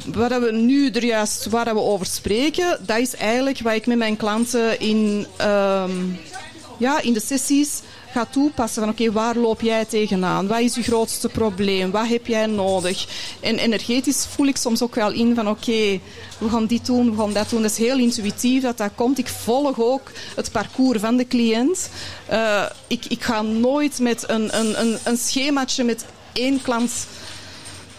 waar 0.05 0.41
we 0.41 0.51
nu 0.51 0.89
er 0.89 1.03
juist 1.03 1.45
waar 1.45 1.73
we 1.73 1.79
over 1.79 2.05
spreken, 2.05 2.79
dat 2.85 2.97
is 2.97 3.15
eigenlijk 3.15 3.59
wat 3.59 3.73
ik 3.73 3.87
met 3.87 3.97
mijn 3.97 4.17
klanten 4.17 4.79
in, 4.79 5.27
ehm, 5.37 5.91
ja, 6.77 7.01
in 7.01 7.13
de 7.13 7.21
sessies 7.25 7.81
ga 8.11 8.25
toepassen. 8.25 8.81
Van 8.81 8.91
oké, 8.91 9.11
waar 9.11 9.35
loop 9.35 9.61
jij 9.61 9.85
tegenaan? 9.85 10.47
Wat 10.47 10.59
is 10.59 10.75
je 10.75 10.83
grootste 10.83 11.29
probleem? 11.29 11.91
Wat 11.91 12.07
heb 12.07 12.27
jij 12.27 12.45
nodig? 12.45 13.05
En 13.39 13.57
energetisch 13.57 14.25
voel 14.29 14.47
ik 14.47 14.57
soms 14.57 14.81
ook 14.81 14.95
wel 14.95 15.11
in 15.11 15.35
van 15.35 15.49
oké, 15.49 15.99
we 16.37 16.49
gaan 16.49 16.65
dit 16.65 16.85
doen, 16.85 17.11
we 17.11 17.17
gaan 17.17 17.33
dat 17.33 17.49
doen. 17.49 17.61
Dat 17.61 17.71
is 17.71 17.77
heel 17.77 17.97
intuïtief 17.97 18.61
dat 18.61 18.77
dat 18.77 18.91
komt. 18.95 19.17
Ik 19.17 19.27
volg 19.27 19.79
ook 19.79 20.11
het 20.35 20.51
parcours 20.51 20.99
van 20.99 21.17
de 21.17 21.27
cliënt. 21.27 21.89
Eh, 22.25 22.63
ik, 22.87 23.05
ik 23.05 23.23
ga 23.23 23.41
nooit 23.41 23.99
met 23.99 24.29
een, 24.29 24.57
een, 24.59 24.79
een, 24.79 24.97
een 25.03 25.17
schemaatje 25.17 25.83
met 25.83 26.05
één 26.33 26.61
klant 26.61 26.91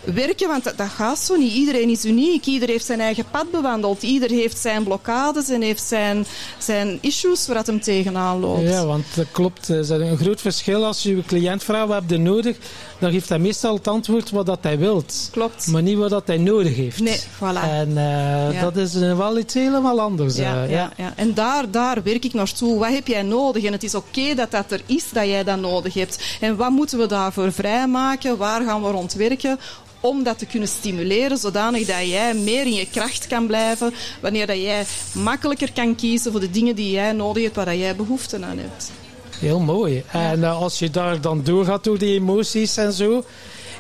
werken, 0.05 0.49
want 0.49 0.65
dat, 0.65 0.89
gaat 0.89 1.19
zo 1.19 1.37
niet. 1.37 1.53
Iedereen 1.53 1.89
is 1.89 2.05
uniek, 2.05 2.47
ieder 2.47 2.69
heeft 2.69 2.85
zijn 2.85 3.01
eigen 3.01 3.25
pad 3.31 3.51
bewandeld, 3.51 4.03
ieder 4.03 4.31
heeft 4.31 4.59
zijn 4.59 4.85
blokkades 4.85 5.49
en 5.49 5.63
heeft 5.63 5.83
zijn, 5.83 6.27
zijn 6.59 6.99
issues 7.01 7.47
waar 7.47 7.57
het 7.57 7.67
hem 7.67 7.81
tegenaan 7.81 8.41
loopt. 8.41 8.69
Ja, 8.69 8.87
want 8.87 9.05
dat 9.15 9.27
klopt. 9.31 9.69
Er 9.69 9.79
is 9.79 9.89
een 9.89 10.17
groot 10.17 10.41
verschil 10.41 10.85
als 10.85 11.03
je 11.03 11.17
je 11.17 11.23
cliënt 11.23 11.63
vraagt 11.65 12.09
nodig. 12.09 12.57
Dan 12.99 13.11
geeft 13.13 13.29
hij 13.29 13.39
meestal 13.39 13.75
het 13.75 13.89
antwoord 13.89 14.31
wat 14.31 14.47
dat 14.47 14.59
hij 14.63 14.79
wilt. 14.79 15.29
Klopt. 15.33 15.67
Maar 15.67 15.83
niet 15.83 15.97
wat 15.97 16.11
dat 16.11 16.27
hij 16.27 16.37
nodig 16.37 16.77
heeft. 16.77 17.01
Nee, 17.01 17.19
voilà. 17.21 17.63
En 17.71 17.89
eh, 17.97 18.53
Ja. 18.53 18.61
dat 18.61 18.77
is 18.77 18.95
wel 18.95 19.39
iets 19.39 19.55
helemaal 19.55 20.01
anders. 20.01 20.37
Ja, 20.37 20.65
eh, 20.65 20.71
ja, 20.71 20.93
ja. 20.97 21.13
En 21.17 21.35
daar, 21.35 21.71
daar 21.71 22.03
werk 22.03 22.25
ik 22.25 22.33
naartoe. 22.35 22.79
Wat 22.79 22.93
heb 22.93 23.07
jij 23.07 23.23
nodig? 23.23 23.65
En 23.65 23.73
het 23.73 23.83
is 23.83 23.95
oké 23.95 24.35
dat 24.35 24.51
dat 24.51 24.73
er 24.73 24.81
is, 24.87 25.05
dat 25.13 25.25
jij 25.27 25.45
dat 25.45 25.61
nodig 25.61 25.95
hebt. 25.95 26.37
En 26.41 26.57
wat 26.57 26.71
moeten 26.71 26.99
we 26.99 27.07
daarvoor 27.07 27.53
vrijmaken? 27.53 28.37
Waar 28.37 28.65
gaan 28.65 28.83
we 28.83 28.91
rond 28.91 29.13
werken? 29.13 29.59
Om 30.01 30.23
dat 30.23 30.39
te 30.39 30.47
kunnen 30.47 30.69
stimuleren, 30.69 31.39
zodanig 31.39 31.87
dat 31.87 32.09
jij 32.09 32.35
meer 32.35 32.67
in 32.67 32.75
je 32.75 32.89
kracht 32.91 33.27
kan 33.27 33.47
blijven. 33.47 33.95
Wanneer 34.21 34.47
dat 34.47 34.57
jij 34.57 34.85
makkelijker 35.13 35.73
kan 35.73 35.95
kiezen 35.95 36.31
voor 36.31 36.41
de 36.41 36.51
dingen 36.51 36.77
die 36.77 36.91
jij 36.91 37.13
nodig 37.13 37.43
hebt, 37.43 37.57
waar 37.57 37.65
dat 37.65 37.79
jij 37.79 37.97
behoefte 37.97 38.37
aan 38.37 38.59
hebt. 38.59 38.91
Heel 39.39 39.61
mooi. 39.61 40.05
En 40.11 40.45
eh, 40.45 40.57
als 40.61 40.79
je 40.79 40.91
daar 40.91 41.21
dan 41.21 41.43
doorgaat 41.45 41.85
door 41.85 41.99
die 41.99 42.15
emoties 42.15 42.77
en 42.77 42.93
zo, 42.93 43.25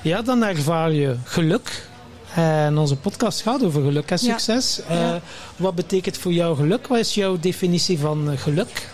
ja, 0.02 0.22
dan 0.22 0.42
ervaar 0.44 0.92
je 0.92 1.16
geluk. 1.24 1.86
En 2.34 2.78
onze 2.78 2.96
podcast 2.96 3.42
gaat 3.42 3.64
over 3.64 3.82
geluk 3.82 4.10
en 4.10 4.18
succes. 4.18 4.80
Eh, 4.88 4.96
Ja. 5.00 5.20
wat 5.56 5.74
betekent 5.74 6.16
voor 6.18 6.32
jou 6.32 6.56
geluk? 6.56 6.86
Wat 6.86 6.98
is 6.98 7.14
jouw 7.14 7.38
definitie 7.40 7.98
van 7.98 8.30
eh, 8.30 8.38
geluk? 8.38 8.88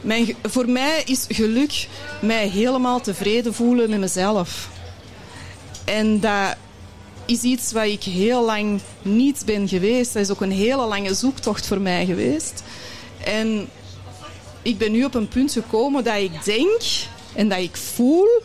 Mijn, 0.00 0.34
voor 0.42 0.68
mij 0.68 1.02
is 1.04 1.24
geluk 1.28 1.88
mij 2.20 2.48
helemaal 2.48 3.00
tevreden 3.00 3.54
voelen 3.54 3.90
met 3.90 3.98
mezelf. 4.00 4.68
En 5.84 6.20
dat 6.20 6.56
is 7.24 7.42
iets 7.42 7.72
wat 7.72 7.84
ik 7.84 8.02
heel 8.02 8.44
lang 8.44 8.80
niet 9.02 9.42
ben 9.46 9.68
geweest. 9.68 10.12
Dat 10.12 10.22
is 10.22 10.30
ook 10.30 10.40
een 10.40 10.52
hele 10.52 10.86
lange 10.86 11.14
zoektocht 11.14 11.66
voor 11.66 11.80
mij 11.80 12.06
geweest. 12.06 12.62
En 13.24 13.68
ik 14.66 14.78
ben 14.78 14.92
nu 14.92 15.04
op 15.04 15.14
een 15.14 15.28
punt 15.28 15.52
gekomen 15.52 16.04
dat 16.04 16.16
ik 16.16 16.44
denk 16.44 16.82
en 17.34 17.48
dat 17.48 17.58
ik 17.58 17.76
voel 17.76 18.42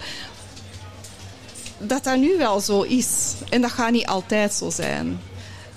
dat 1.78 2.04
dat 2.04 2.18
nu 2.18 2.38
wel 2.38 2.60
zo 2.60 2.82
is. 2.82 3.34
En 3.50 3.62
dat 3.62 3.72
gaat 3.72 3.92
niet 3.92 4.06
altijd 4.06 4.54
zo 4.54 4.70
zijn. 4.70 5.22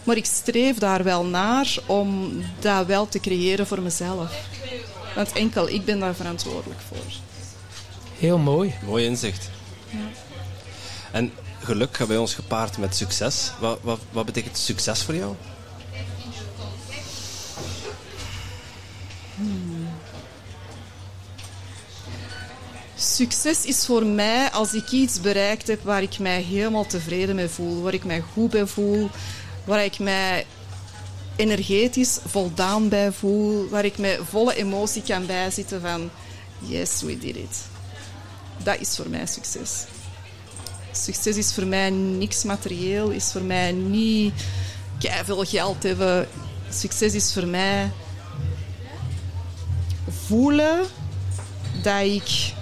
Maar 0.02 0.16
ik 0.16 0.24
streef 0.24 0.78
daar 0.78 1.04
wel 1.04 1.24
naar 1.24 1.76
om 1.86 2.32
dat 2.60 2.86
wel 2.86 3.08
te 3.08 3.20
creëren 3.20 3.66
voor 3.66 3.82
mezelf. 3.82 4.32
Want 5.14 5.32
enkel 5.32 5.68
ik 5.68 5.84
ben 5.84 5.98
daar 5.98 6.14
verantwoordelijk 6.14 6.80
voor. 6.88 7.12
Heel 8.18 8.38
mooi. 8.38 8.74
Mooi 8.86 9.04
inzicht. 9.04 9.50
En 11.12 11.32
geluk 11.58 11.96
gaat 11.96 12.08
bij 12.08 12.16
ons 12.16 12.34
gepaard 12.34 12.78
met 12.78 12.96
succes. 12.96 13.52
Wat, 13.60 13.78
wat, 13.82 14.00
wat 14.10 14.26
betekent 14.26 14.58
succes 14.58 15.02
voor 15.02 15.14
jou? 15.14 15.34
Succes 23.04 23.64
is 23.64 23.86
voor 23.86 24.06
mij 24.06 24.50
als 24.50 24.74
ik 24.74 24.90
iets 24.90 25.20
bereikt 25.20 25.66
heb 25.66 25.82
waar 25.82 26.02
ik 26.02 26.18
mij 26.18 26.42
helemaal 26.42 26.86
tevreden 26.86 27.34
mee 27.34 27.48
voel, 27.48 27.82
waar 27.82 27.94
ik 27.94 28.04
mij 28.04 28.20
goed 28.32 28.50
bij 28.50 28.66
voel, 28.66 29.10
waar 29.64 29.84
ik 29.84 29.98
mij 29.98 30.46
energetisch 31.36 32.18
voldaan 32.26 32.88
bij 32.88 33.12
voel, 33.12 33.68
waar 33.68 33.84
ik 33.84 33.98
met 33.98 34.20
volle 34.28 34.54
emotie 34.54 35.02
kan 35.02 35.26
bijzitten 35.26 35.80
van 35.80 36.10
yes, 36.58 37.02
we 37.02 37.18
did 37.18 37.36
it. 37.36 37.66
Dat 38.62 38.80
is 38.80 38.96
voor 38.96 39.08
mij 39.08 39.26
succes. 39.26 39.84
Succes 40.92 41.36
is 41.36 41.54
voor 41.54 41.66
mij 41.66 41.90
niks 41.90 42.44
materieel, 42.44 43.10
is 43.10 43.32
voor 43.32 43.42
mij 43.42 43.72
niet 43.72 44.32
veel 45.24 45.44
geld 45.44 45.82
hebben. 45.82 46.28
Succes 46.70 47.14
is 47.14 47.32
voor 47.32 47.46
mij 47.46 47.90
voelen 50.26 50.86
dat 51.82 52.02
ik 52.02 52.52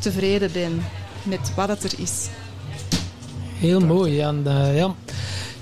tevreden 0.00 0.50
ben 0.52 0.84
met 1.22 1.52
wat 1.56 1.68
het 1.68 1.82
er 1.84 1.92
is. 1.98 2.28
Heel 3.58 3.80
mooi. 3.80 4.20
En, 4.20 4.42
eh, 4.46 4.76
ja. 4.76 4.94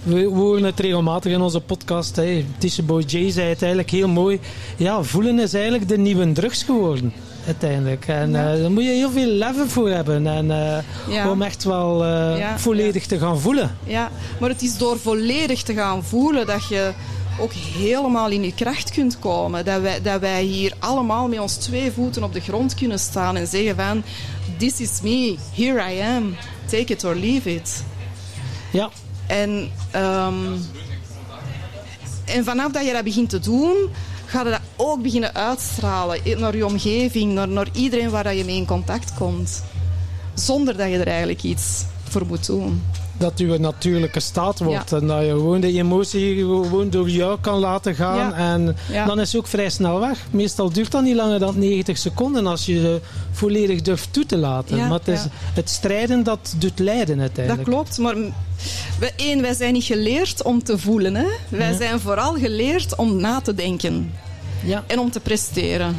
We 0.03 0.25
horen 0.25 0.63
het 0.65 0.81
regelmatig 0.81 1.33
in 1.33 1.41
onze 1.41 1.61
podcast. 1.61 2.21
Tisha 2.59 2.83
Boy 2.83 3.03
J 3.07 3.31
zei 3.31 3.49
het 3.49 3.59
eigenlijk 3.63 3.91
heel 3.91 4.09
mooi. 4.09 4.41
Ja, 4.77 5.03
voelen 5.03 5.39
is 5.39 5.55
eigenlijk 5.55 5.89
de 5.89 5.99
nieuwe 5.99 6.33
drugs 6.33 6.63
geworden. 6.63 7.13
Uiteindelijk. 7.47 8.05
En 8.09 8.31
Ja. 8.31 8.53
eh, 8.55 8.61
daar 8.61 8.71
moet 8.71 8.83
je 8.83 8.89
heel 8.91 9.11
veel 9.11 9.27
leven 9.27 9.69
voor 9.71 9.89
hebben. 9.91 10.27
En, 10.27 10.51
eh, 10.51 10.79
Ja. 11.15 11.31
Om 11.31 11.43
echt 11.43 11.65
wel 11.65 12.07
Ja, 12.37 12.59
volledig 12.59 13.07
te 13.07 13.19
gaan 13.19 13.41
voelen. 13.41 13.77
Ja, 13.85 14.11
maar 14.41 14.49
het 14.49 14.63
is 14.63 14.79
door 14.79 14.99
volledig 14.99 15.63
te 15.63 15.75
gaan 15.75 16.05
voelen 16.05 16.47
dat 16.47 16.69
je 16.69 16.93
ook 17.41 17.53
helemaal 17.53 18.31
in 18.31 18.43
je 18.43 18.55
kracht 18.55 18.91
kunt 18.91 19.19
komen. 19.19 19.65
Dat 19.65 19.81
wij, 19.81 20.03
dat 20.03 20.21
wij 20.21 20.43
hier 20.43 20.75
allemaal 20.79 21.29
met 21.29 21.39
ons 21.39 21.55
twee 21.55 21.93
voeten 21.93 22.23
op 22.23 22.33
de 22.33 22.41
grond 22.41 22.75
kunnen 22.75 22.99
staan 22.99 23.37
en 23.37 23.47
zeggen 23.47 23.77
van... 23.77 24.03
This 24.59 24.81
is 24.81 25.01
me, 25.03 25.37
here 25.55 25.95
I 25.95 26.01
am, 26.01 26.37
take 26.67 26.93
it 26.93 27.05
or 27.05 27.15
leave 27.15 27.55
it. 27.55 27.85
Ja, 28.73 28.91
En, 29.27 29.71
ehm, 29.91 30.57
en 32.25 32.45
vanaf 32.45 32.73
dat 32.73 32.87
je 32.87 32.93
dat 32.93 33.05
begint 33.05 33.31
te 33.31 33.39
doen, 33.39 33.75
ga 34.27 34.43
je 34.43 34.51
dat 34.51 34.61
ook 34.77 35.03
beginnen 35.03 35.35
uitstralen 35.35 36.21
naar 36.39 36.57
je 36.57 36.67
omgeving, 36.67 37.33
naar, 37.33 37.49
naar 37.49 37.69
iedereen 37.73 38.11
waar 38.11 38.25
dat 38.25 38.37
je 38.37 38.45
mee 38.45 38.57
in 38.57 38.67
contact 38.67 39.15
komt. 39.15 39.63
Zonder 40.35 40.77
dat 40.77 40.91
je 40.91 40.99
er 40.99 41.07
eigenlijk 41.07 41.43
iets 41.43 41.85
voor 42.09 42.27
moet 42.27 42.47
doen. 42.47 42.83
Dat 43.19 43.39
uw 43.39 43.59
natuurlijke 43.59 44.21
staat 44.21 44.59
wordt. 44.59 44.91
Ja. 44.91 44.97
En 44.97 45.07
dat 45.07 45.21
je 45.25 45.29
gewoon 45.31 45.61
de 45.61 45.73
emotie 45.73 46.37
gewoon 46.37 46.91
door 46.91 47.11
jou 47.11 47.39
kan 47.41 47.59
laten 47.59 47.95
gaan. 47.95 48.17
Ja. 48.17 48.33
En 48.33 48.77
Ja. 48.91 49.07
dan 49.07 49.21
is 49.21 49.33
het 49.33 49.41
ook 49.41 49.47
vrij 49.47 49.71
snel 49.71 50.01
weg. 50.01 50.27
Meestal 50.31 50.73
duurt 50.73 50.91
dat 50.91 51.03
niet 51.03 51.15
langer 51.15 51.39
dan 51.39 51.59
90 51.59 51.99
seconden 51.99 52.47
als 52.47 52.67
je 52.67 52.81
ze 52.81 53.01
volledig 53.33 53.83
durft 53.83 54.13
toe 54.13 54.27
te 54.27 54.37
laten. 54.37 54.77
Maar 54.79 54.91
het, 54.91 55.09
is 55.09 55.21
het 55.55 55.71
strijden 55.71 56.23
dat 56.23 56.55
doet 56.59 56.79
lijden 56.79 57.17
Dat 57.19 57.21
uiteindelijk. 57.27 57.69
klopt, 57.69 57.99
maar 57.99 58.15
één, 59.17 59.43
wij 59.43 59.55
zijn 59.55 59.73
niet 59.73 59.85
geleerd 59.85 60.43
om 60.43 60.63
te 60.63 60.79
voelen. 60.79 61.15
Hè? 61.15 61.27
Wij 61.49 61.77
zijn 61.77 62.01
vooral 62.01 62.35
geleerd 62.35 62.97
om 62.97 63.21
na 63.21 63.41
te 63.41 63.55
denken 63.55 64.13
Ja, 64.65 64.85
en 64.87 64.99
om 64.99 65.11
te 65.11 65.21
presteren. 65.21 65.97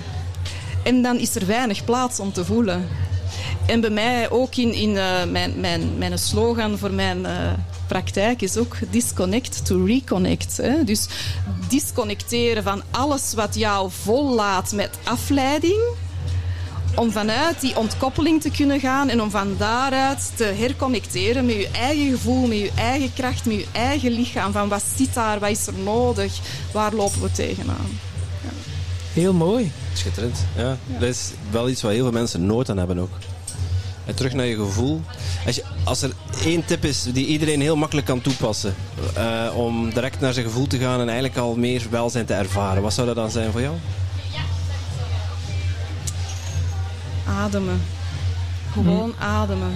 En 0.83 1.01
dan 1.01 1.17
is 1.17 1.35
er 1.35 1.45
weinig 1.45 1.85
plaats 1.85 2.19
om 2.19 2.31
te 2.31 2.45
voelen. 2.45 2.87
En 3.69 3.81
bij 3.81 3.89
mij 3.89 4.29
ook 4.29 4.55
in, 4.55 4.73
in 4.73 4.97
eh, 4.97 5.25
mijn, 5.25 5.59
mijn, 5.59 5.97
mijn 5.97 6.17
slogan 6.17 6.77
voor 6.77 6.91
mijn 6.91 7.25
eh, 7.25 7.51
praktijk 7.87 8.41
is 8.41 8.57
ook 8.57 8.77
disconnect 8.89 9.65
to 9.65 9.85
reconnect. 9.85 10.57
Hè? 10.57 10.83
Dus 10.83 11.07
disconnecteren 11.67 12.63
van 12.63 12.83
alles 12.91 13.33
wat 13.33 13.55
jou 13.55 13.91
vollaat 14.01 14.71
met 14.71 14.89
afleiding. 15.03 15.81
Om 16.95 17.11
vanuit 17.11 17.61
die 17.61 17.77
ontkoppeling 17.77 18.41
te 18.41 18.51
kunnen 18.51 18.79
gaan 18.79 19.09
en 19.09 19.21
om 19.21 19.29
van 19.29 19.55
daaruit 19.57 20.31
te 20.35 20.43
herconnecteren 20.43 21.45
met 21.45 21.55
je 21.55 21.69
eigen 21.69 22.09
gevoel, 22.11 22.47
met 22.47 22.57
je 22.57 22.71
eigen 22.75 23.13
kracht, 23.13 23.45
met 23.45 23.55
je 23.55 23.65
eigen 23.71 24.11
lichaam. 24.11 24.51
Van 24.51 24.69
wat 24.69 24.83
zit 24.95 25.13
daar, 25.13 25.39
wat 25.39 25.49
is 25.49 25.67
er 25.67 25.73
nodig, 25.83 26.39
waar 26.71 26.93
lopen 26.93 27.21
we 27.21 27.31
tegenaan. 27.31 27.99
heel 29.13 29.33
mooi. 29.33 29.71
Schitterend. 29.93 30.45
Ja. 30.57 30.77
Dat 30.87 31.09
is 31.09 31.31
wel 31.51 31.69
iets 31.69 31.81
waar 31.81 31.91
heel 31.91 32.03
veel 32.03 32.11
mensen 32.11 32.45
nood 32.45 32.69
aan 32.69 32.77
hebben 32.77 32.99
ook. 32.99 33.09
En 34.09 34.15
terug 34.15 34.33
naar 34.33 34.45
je 34.45 34.55
gevoel. 34.55 35.01
Als, 35.45 35.55
je, 35.55 35.63
als 35.83 36.01
er 36.01 36.11
één 36.43 36.65
tip 36.65 36.85
is 36.85 37.03
die 37.03 37.25
iedereen 37.25 37.61
heel 37.61 37.75
makkelijk 37.75 38.07
kan 38.07 38.21
toepassen 38.21 38.75
eh, 39.15 39.47
om 39.55 39.93
direct 39.93 40.19
naar 40.19 40.33
zijn 40.33 40.45
gevoel 40.45 40.67
te 40.67 40.77
gaan 40.77 40.99
en 40.99 41.05
eigenlijk 41.05 41.37
al 41.37 41.55
meer 41.55 41.87
welzijn 41.89 42.25
te 42.25 42.33
ervaren, 42.33 42.81
wat 42.81 42.93
zou 42.93 43.07
dat 43.07 43.15
dan 43.15 43.31
zijn 43.31 43.51
voor 43.51 43.61
jou? 43.61 43.75
Ademen. 47.27 47.81
Gewoon 48.71 49.13
ademen. 49.19 49.71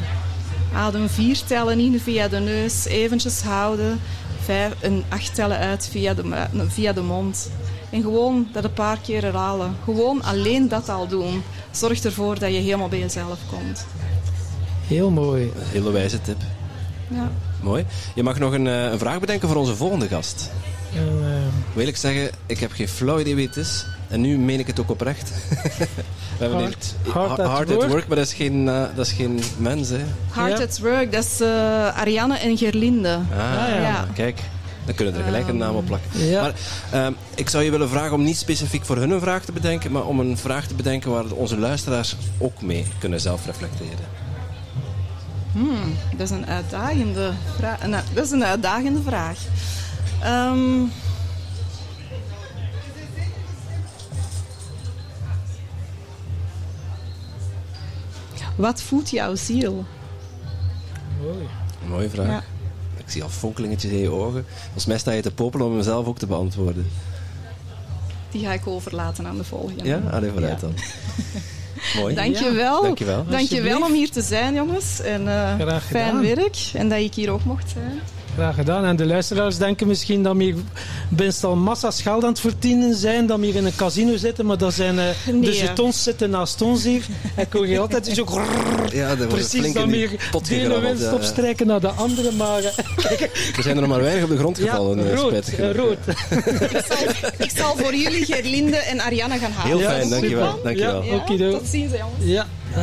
Adem 0.73 1.09
vier 1.09 1.41
tellen 1.47 1.79
in 1.79 1.99
via 1.99 2.27
de 2.27 2.39
neus, 2.39 2.85
eventjes 2.85 3.41
houden. 3.41 3.99
Vijf, 4.43 4.73
en 4.79 5.03
acht 5.09 5.35
tellen 5.35 5.57
uit 5.57 5.87
via 5.91 6.13
de, 6.13 6.45
via 6.67 6.93
de 6.93 7.01
mond. 7.01 7.49
En 7.89 8.01
gewoon 8.01 8.47
dat 8.51 8.63
een 8.63 8.73
paar 8.73 8.97
keer 8.97 9.21
herhalen. 9.21 9.75
Gewoon 9.83 10.23
alleen 10.23 10.67
dat 10.67 10.89
al 10.89 11.07
doen. 11.07 11.43
Zorgt 11.71 12.05
ervoor 12.05 12.39
dat 12.39 12.51
je 12.51 12.59
helemaal 12.59 12.89
bij 12.89 12.99
jezelf 12.99 13.39
komt. 13.49 13.85
Heel 14.93 15.09
mooi. 15.09 15.43
Een 15.43 15.65
hele 15.71 15.91
wijze 15.91 16.21
tip. 16.21 16.37
Ja. 17.07 17.31
Mooi. 17.61 17.85
Je 18.15 18.23
mag 18.23 18.39
nog 18.39 18.53
een, 18.53 18.67
eh, 18.67 18.83
een 18.91 18.99
vraag 18.99 19.19
bedenken 19.19 19.47
voor 19.47 19.57
onze 19.57 19.75
volgende 19.75 20.07
gast. 20.07 20.51
En, 20.95 21.07
eh, 21.21 21.75
Wil 21.75 21.87
ik 21.87 21.97
zeggen, 21.97 22.29
ik 22.45 22.59
heb 22.59 22.71
geen 22.71 22.87
flauw 22.87 23.19
idee 23.19 23.35
wie 23.35 23.47
het 23.47 23.57
is. 23.57 23.85
En 24.09 24.21
nu 24.21 24.37
meen 24.37 24.59
ik 24.59 24.67
het 24.67 24.79
ook 24.79 24.89
oprecht. 24.89 25.31
We 26.37 26.45
hebben 26.45 26.59
Hard- 26.59 26.95
hard 27.07 27.39
at 27.39 27.47
hard 27.47 27.69
at 27.69 27.75
work. 27.75 27.89
work, 27.89 28.07
maar 28.07 28.17
dat 28.17 28.25
is 28.27 28.33
geen, 28.33 28.67
eh, 28.69 28.81
dat 28.95 29.05
is 29.05 29.11
geen 29.11 29.39
mens. 29.57 29.89
Hè. 29.89 29.99
Hard 30.29 30.57
Ja. 30.57 30.63
at 30.63 30.79
work, 30.79 31.11
dat 31.11 31.23
is 31.23 31.41
eh, 31.41 31.47
Ariane 31.97 32.37
en 32.37 32.57
Gerlinde. 32.57 33.13
Ah, 33.13 33.37
ja. 33.69 33.79
Ja. 33.81 34.07
kijk. 34.13 34.39
Dan 34.85 34.95
kunnen 34.95 35.13
we 35.13 35.19
er 35.19 35.25
gelijk 35.25 35.47
een 35.47 35.57
naam 35.57 35.75
op 35.75 35.85
plakken. 35.85 36.25
ja. 36.25 36.41
Maar 36.41 36.53
ehm, 36.91 37.13
ik 37.35 37.49
zou 37.49 37.63
je 37.63 37.71
willen 37.71 37.89
vragen 37.89 38.13
om 38.13 38.23
niet 38.23 38.37
specifiek 38.37 38.85
voor 38.85 38.97
hun 38.97 39.11
een 39.11 39.19
vraag 39.19 39.43
te 39.45 39.51
bedenken, 39.51 39.91
maar 39.91 40.05
om 40.05 40.19
een 40.19 40.37
vraag 40.37 40.67
te 40.67 40.73
bedenken 40.75 41.11
waar 41.11 41.25
onze 41.31 41.57
luisteraars 41.57 42.15
ook 42.37 42.61
mee 42.61 42.85
kunnen 42.99 43.21
zelf 43.21 43.45
reflecteren. 43.45 44.21
Hmm, 45.53 45.95
dat 46.11 46.19
is 46.19 46.29
een 46.29 46.45
uitdagende 46.45 47.31
vraag. 47.57 47.79
Dat 48.13 48.25
is 48.25 48.31
een 48.31 48.43
uitdagende 48.43 49.01
vraag. 49.01 49.37
Ehm, 50.21 50.81
Wat 58.55 58.81
voedt 58.81 59.09
jouw 59.09 59.35
ziel? 59.35 59.85
Mooi. 61.21 61.47
Mooie 61.87 62.09
vraag. 62.09 62.27
Ja. 62.27 62.43
Ik 62.97 63.09
zie 63.09 63.23
al 63.23 63.29
fonkelingetjes 63.29 63.91
in 63.91 63.97
je 63.97 64.09
ogen. 64.09 64.45
Volgens 64.63 64.85
mij 64.85 64.97
sta 64.97 65.11
je 65.11 65.21
te 65.21 65.33
popelen 65.33 65.67
om 65.67 65.73
hem 65.73 65.81
zelf 65.83 66.05
ook 66.07 66.17
te 66.17 66.25
beantwoorden. 66.25 66.87
Die 68.31 68.45
ga 68.45 68.53
ik 68.53 68.67
overlaten 68.67 69.27
aan 69.27 69.37
de 69.37 69.43
volgende. 69.43 69.83
Ja? 69.83 69.97
Allee, 70.11 70.31
vooruit 70.31 70.59
dan. 70.59 70.73
Mooi. 71.95 72.15
Dankjewel. 72.23 72.81
Dankjewel. 72.81 73.25
Dankjewel 73.29 73.81
om 73.81 73.93
hier 73.93 74.09
te 74.09 74.21
zijn, 74.21 74.53
jongens. 74.53 75.01
En 75.01 75.27
eh, 75.27 75.59
Graag 75.59 75.85
fijn 75.85 76.21
werk. 76.21 76.57
En 76.73 76.89
dat 76.89 76.99
ik 76.99 77.13
hier 77.13 77.29
ook 77.29 77.43
mocht 77.43 77.69
zijn. 77.69 78.01
Graag 78.35 78.55
gedaan. 78.55 78.85
En 78.85 78.95
de 78.95 79.05
luisteraars 79.05 79.57
denken 79.57 79.87
misschien 79.87 80.23
dat 80.23 80.35
we 80.35 80.43
hier 80.43 80.55
best 81.09 81.43
al 81.43 81.55
massa's 81.55 82.01
geld 82.01 82.23
aan 82.23 82.29
het 82.29 82.39
verdienen 82.39 82.95
zijn, 82.95 83.25
dat 83.27 83.39
we 83.39 83.45
hier 83.45 83.55
in 83.55 83.65
een 83.65 83.75
casino 83.75 84.15
zitten, 84.17 84.45
maar 84.45 84.57
dat 84.57 84.73
zijn 84.73 84.99
eh, 84.99 85.05
de 85.41 85.51
jetons 85.57 86.03
zitten 86.03 86.29
naast 86.29 86.61
ons 86.61 86.83
hier. 86.83 87.03
Ik 87.37 87.53
hoor 87.53 87.67
je 87.67 87.79
altijd 87.79 88.07
zo 88.07 88.25
Ja, 88.91 89.15
precies 89.27 89.73
dat 89.73 89.89
pot 90.31 90.47
de 90.47 90.55
ene 90.55 90.79
winst 90.79 91.01
ja, 91.03 91.09
ja. 91.09 91.15
opstrijken 91.15 91.67
naar 91.67 91.79
de 91.79 91.87
andere, 91.87 92.31
maar 92.31 92.57
eh, 92.63 93.21
Er 93.57 93.63
zijn 93.63 93.75
er 93.75 93.81
nog 93.81 93.89
maar 93.89 94.01
weinig 94.01 94.23
op 94.23 94.29
de 94.29 94.37
grond 94.37 94.57
ja, 94.57 94.63
gevallen. 94.69 95.09
eh, 95.11 95.15
rood, 95.15 95.45
spijtig 95.45 95.75
rood. 95.75 95.97
Ik 96.71 96.85
zal, 96.87 97.07
ik 97.37 97.51
zal 97.55 97.75
voor 97.77 97.95
jullie 97.95 98.25
Gerlinde 98.25 98.77
en 98.77 98.99
Ariane 99.01 99.37
gaan 99.37 99.51
halen. 99.51 99.71
Heel 99.77 99.79
Ja, 99.79 99.89
fijn, 99.89 100.09
dankjewel. 100.09 100.59
dankjewel. 100.63 101.03
Ja. 101.03 101.15
Okido. 101.15 101.51
Tot 101.51 101.67
ziens, 101.67 101.91
jongens. 101.91 102.17
Ja, 102.19 102.47
eh, 102.75 102.81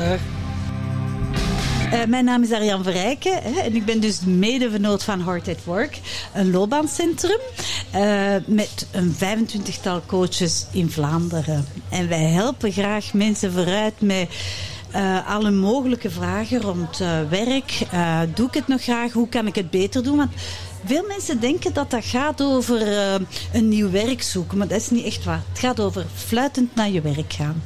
Eh, 1.90 2.04
mijn 2.04 2.24
naam 2.24 2.42
is 2.42 2.52
Arjan 2.52 2.82
Verrijken 2.82 3.42
hè, 3.42 3.60
en 3.60 3.74
ik 3.74 3.84
ben 3.84 4.00
dus 4.00 4.20
mede-vernoot 4.20 5.04
van 5.04 5.24
Heart 5.24 5.48
at 5.48 5.64
Work, 5.64 6.00
een 6.34 6.50
loopbaancentrum 6.50 7.38
eh, 7.90 8.34
met 8.46 8.86
een 8.90 9.14
25-tal 9.14 10.02
coaches 10.06 10.66
in 10.72 10.90
Vlaanderen. 10.90 11.66
En 11.88 12.08
wij 12.08 12.24
helpen 12.24 12.72
graag 12.72 13.12
mensen 13.12 13.52
vooruit 13.52 14.00
met 14.00 14.28
eh, 14.90 15.28
alle 15.28 15.50
mogelijke 15.50 16.10
vragen 16.10 16.60
rond 16.60 16.98
werk. 17.28 17.86
Doe 18.34 18.46
ik 18.46 18.54
het 18.54 18.68
nog 18.68 18.82
graag? 18.82 19.12
Hoe 19.12 19.28
kan 19.28 19.46
ik 19.46 19.54
het 19.54 19.70
beter 19.70 20.02
doen? 20.02 20.16
Want 20.16 20.32
veel 20.84 21.04
mensen 21.08 21.40
denken 21.40 21.72
dat 21.72 21.90
dat 21.90 22.04
gaat 22.04 22.42
over 22.42 22.82
een 23.52 23.68
nieuw 23.68 23.90
werk 23.90 24.22
zoeken, 24.22 24.58
maar 24.58 24.68
dat 24.68 24.80
is 24.80 24.90
niet 24.90 25.04
echt 25.04 25.24
waar. 25.24 25.42
Het 25.48 25.58
gaat 25.58 25.80
over 25.80 26.06
fluitend 26.14 26.74
naar 26.74 26.90
je 26.90 27.00
werk 27.00 27.32
gaan. 27.32 27.62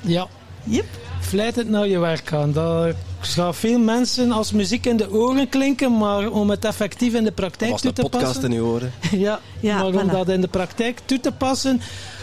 ja. 0.00 0.28
Yep. 0.64 1.07
Vlijtend 1.28 1.68
naar 1.68 1.88
je 1.88 1.98
werk 1.98 2.28
gaan. 2.28 2.52
Dat 2.52 2.94
gaat 3.20 3.56
veel 3.56 3.78
mensen 3.78 4.32
als 4.32 4.52
muziek 4.52 4.86
in 4.86 4.96
de 4.96 5.12
oren 5.12 5.48
klinken, 5.48 5.96
maar 5.96 6.30
om 6.30 6.50
het 6.50 6.64
effectief 6.64 7.14
in 7.14 7.24
de 7.24 7.32
praktijk 7.32 7.76
toe 7.76 7.88
een 7.88 7.94
te 7.94 8.02
podcast 8.02 8.24
passen. 8.24 8.52
in 8.52 8.58
uw 8.58 8.64
oren? 8.64 8.92
Ja, 9.10 9.40
Ja, 9.60 9.76
maar 9.76 9.86
om 10.02 10.08
dat 10.08 10.28
in 10.28 10.40
de 10.40 10.48
praktijk 10.48 11.00
toe 11.04 11.20
te 11.20 11.32
passen. 11.32 11.80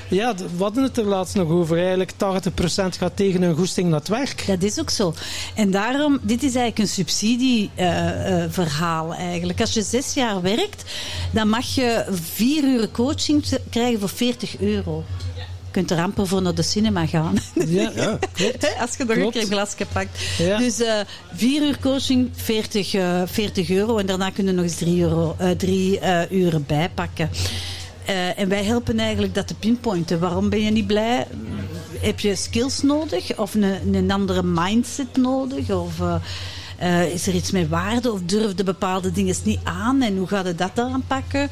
Ja, 0.10 0.36
we 0.36 0.64
hadden 0.64 0.84
het 0.84 0.98
er 0.98 1.06
laatst 1.06 1.36
nog 1.36 1.50
over. 1.50 1.78
Eigenlijk 1.78 2.12
80% 2.12 2.16
gaat 2.98 3.16
tegen 3.16 3.42
hun 3.42 3.56
goesting 3.56 3.90
naar 3.90 4.00
het 4.00 4.08
werk. 4.08 4.44
Dat 4.48 4.64
is 4.64 4.80
ook 4.80 4.90
zo. 4.90 5.14
En 5.56 5.72
daarom, 5.72 6.20
dit 6.22 6.44
is 6.44 6.56
eigenlijk 6.56 6.80
een 6.80 6.88
subsidieverhaal 6.88 9.14
eigenlijk. 9.14 9.62
Als 9.62 9.74
je 9.74 9.82
zes 9.82 10.14
jaar 10.14 10.42
werkt, 10.42 10.84
dan 11.32 11.50
mag 11.50 11.76
je 11.76 12.06
vier 12.10 12.64
uur 12.64 12.92
coaching 12.92 13.44
krijgen 13.70 14.00
voor 14.00 14.10
40 14.10 14.60
euro. 14.60 15.04
Je 15.76 15.82
kunt 15.82 16.00
er 16.00 16.06
amper 16.06 16.28
voor 16.28 16.42
naar 16.42 16.56
de 16.56 16.62
cinema 16.62 17.06
gaan. 17.06 17.36
Ja, 17.68 17.92
Ja. 17.96 18.20
Hè, 18.36 18.70
Als 18.82 18.96
je 18.98 19.04
nog 19.04 19.10
een 19.16 19.16
Klopt. 19.22 19.32
keer 19.34 19.42
een 19.42 19.48
glasje 19.52 19.86
pakt. 19.94 20.20
Ja. 20.38 20.58
Dus 20.58 20.80
eh, 20.82 21.00
vier 21.34 21.62
uur 21.62 21.80
coaching, 21.80 22.30
40, 22.36 22.94
eh, 22.94 23.22
40 23.26 23.70
euro. 23.70 23.98
En 23.98 24.06
daarna 24.06 24.30
kun 24.30 24.46
je 24.46 24.52
nog 24.52 24.64
eens 24.64 24.76
drie, 24.76 25.02
euro, 25.02 25.36
eh, 25.38 25.50
drie 25.52 26.00
eh, 26.00 26.32
uren 26.32 26.64
bijpakken. 26.68 27.30
Eh, 28.06 28.40
en 28.40 28.50
wij 28.50 28.64
helpen 28.64 29.00
eigenlijk 29.00 29.36
dat 29.36 29.48
te 29.48 29.54
pinpointen. 29.56 30.20
Waarom 30.20 30.50
ben 30.50 30.62
je 30.64 30.72
niet 30.72 30.88
blij? 30.88 31.28
Heb 32.00 32.20
je 32.20 32.36
skills 32.36 32.82
nodig? 32.82 33.38
Of 33.38 33.54
een, 33.54 33.96
een 33.96 34.12
andere 34.12 34.44
mindset 34.44 35.18
nodig? 35.18 35.70
Of 35.72 36.00
eh, 36.00 36.16
eh, 36.78 37.14
is 37.14 37.28
er 37.28 37.34
iets 37.34 37.52
met 37.52 37.70
waarde? 37.70 38.12
Of 38.12 38.20
durfde 38.26 38.64
bepaalde 38.64 39.12
dingen 39.12 39.36
niet 39.44 39.60
aan? 39.64 40.02
En 40.02 40.18
hoe 40.18 40.28
gaat 40.28 40.46
je 40.46 40.56
dat 40.56 40.72
dan 40.76 40.92
aanpakken? 40.94 41.50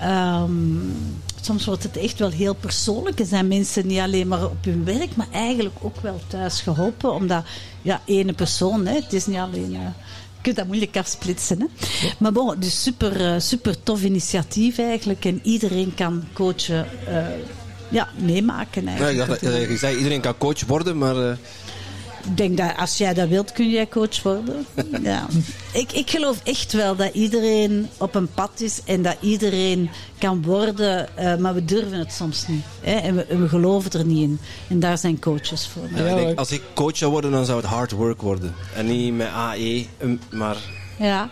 Ehm, 0.00 0.50
soms 1.48 1.64
wordt 1.64 1.82
het 1.82 1.96
echt 1.96 2.18
wel 2.18 2.30
heel 2.30 2.54
persoonlijk. 2.54 3.18
Er 3.20 3.26
zijn 3.26 3.48
mensen 3.48 3.86
niet 3.86 3.98
alleen 4.00 4.28
maar 4.28 4.44
op 4.44 4.64
hun 4.64 4.84
werk, 4.84 5.16
maar 5.16 5.26
eigenlijk 5.32 5.76
ook 5.80 6.00
wel 6.00 6.20
thuis 6.26 6.60
geholpen. 6.60 7.12
Omdat, 7.12 7.44
ja, 7.82 8.00
ene 8.04 8.32
persoon, 8.32 8.86
hè, 8.86 8.94
het 8.94 9.12
is 9.12 9.26
niet 9.26 9.36
alleen... 9.36 9.74
eh, 9.74 9.80
je 10.36 10.44
kunt 10.44 10.56
dat 10.56 10.66
moeilijk 10.66 10.96
afsplitsen. 10.96 11.60
Hè? 11.60 11.66
Maar 12.18 12.32
bon, 12.32 12.54
dus 12.58 12.82
super, 12.82 13.34
eh, 13.34 13.40
super 13.40 13.82
tof 13.82 14.02
initiatief 14.02 14.78
eigenlijk. 14.78 15.24
En 15.24 15.40
iedereen 15.42 15.94
kan 15.94 16.24
coachen, 16.32 16.86
eh, 17.06 17.26
ja, 17.88 18.08
meemaken 18.18 18.84
Ja, 18.84 18.92
ik 18.94 19.00
eigenlijk. 19.00 19.40
dacht 19.40 19.78
zei 19.78 19.96
iedereen 19.96 20.20
kan 20.20 20.38
coach 20.38 20.64
worden, 20.66 20.98
maar 20.98 21.38
Ik 22.24 22.36
denk 22.36 22.56
dat 22.56 22.76
als 22.76 22.96
jij 22.98 23.14
dat 23.14 23.28
wilt, 23.28 23.52
kun 23.52 23.70
jij 23.70 23.88
coach 23.88 24.22
worden. 24.22 24.66
Ja. 25.02 25.26
Ik, 25.72 25.92
ik 25.92 26.10
geloof 26.10 26.40
echt 26.44 26.72
wel 26.72 26.96
dat 26.96 27.14
iedereen 27.14 27.88
op 27.98 28.14
een 28.14 28.28
pad 28.34 28.50
is 28.60 28.80
en 28.84 29.02
dat 29.02 29.16
iedereen 29.20 29.90
kan 30.18 30.42
worden, 30.42 31.16
eh, 31.16 31.36
maar 31.36 31.54
we 31.54 31.64
durven 31.64 31.98
het 31.98 32.12
soms 32.12 32.46
niet. 32.46 32.64
Hè? 32.80 32.92
En, 32.94 33.14
we, 33.14 33.24
en 33.24 33.42
we 33.42 33.48
geloven 33.48 33.90
er 33.90 34.04
niet 34.04 34.22
in. 34.22 34.38
En 34.68 34.80
daar 34.80 34.98
zijn 34.98 35.18
coaches 35.20 35.66
voor. 35.66 35.82
ja, 35.94 36.06
ik 36.08 36.16
denk, 36.16 36.38
als 36.38 36.50
ik 36.50 36.62
coach 36.74 36.96
zou 36.96 37.10
worden, 37.10 37.30
dan 37.30 37.44
zou 37.44 37.60
het 37.60 37.66
hard 37.68 37.90
work 37.90 38.20
worden. 38.22 38.54
En 38.74 38.86
niet 38.86 39.14
met 39.16 39.28
AE, 39.28 39.86
um, 40.02 40.20
maar 40.30 40.56
Ja, 40.98 41.30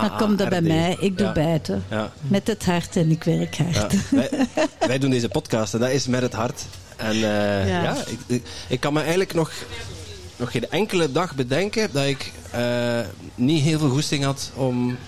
dan 0.00 0.16
komt 0.16 0.38
dat 0.38 0.48
bij 0.48 0.62
mij. 0.62 0.96
Ik 1.00 1.18
doe 1.18 1.26
Ja. 1.26 1.32
bijten. 1.32 1.84
Ja. 1.90 2.12
Met 2.20 2.46
het 2.46 2.64
hart 2.64 2.96
en 2.96 3.10
ik 3.10 3.24
werk 3.24 3.56
hard. 3.56 3.92
Ja, 3.92 3.98
wij, 4.18 4.30
wij 4.86 4.98
doen 4.98 5.10
deze 5.10 5.28
podcast 5.28 5.74
en 5.74 5.80
dat 5.80 5.90
is 5.90 6.06
met 6.06 6.22
het 6.22 6.32
hart. 6.32 6.62
En 6.96 7.10
eh, 7.14 7.68
Ja. 7.68 7.82
ja, 7.82 7.96
ik, 8.06 8.18
ik, 8.26 8.42
ik 8.68 8.80
kan 8.80 8.92
me 8.92 8.98
eigenlijk 9.00 9.34
nog, 9.34 9.52
nog 10.36 10.50
geen 10.50 10.70
enkele 10.70 11.12
dag 11.12 11.34
bedenken 11.34 11.88
dat 11.92 12.04
ik 12.04 12.32
eh, 12.50 13.00
niet 13.34 13.62
heel 13.62 13.78
veel 13.78 13.88
goesting 13.88 14.24
had 14.24 14.50
om 14.54 14.98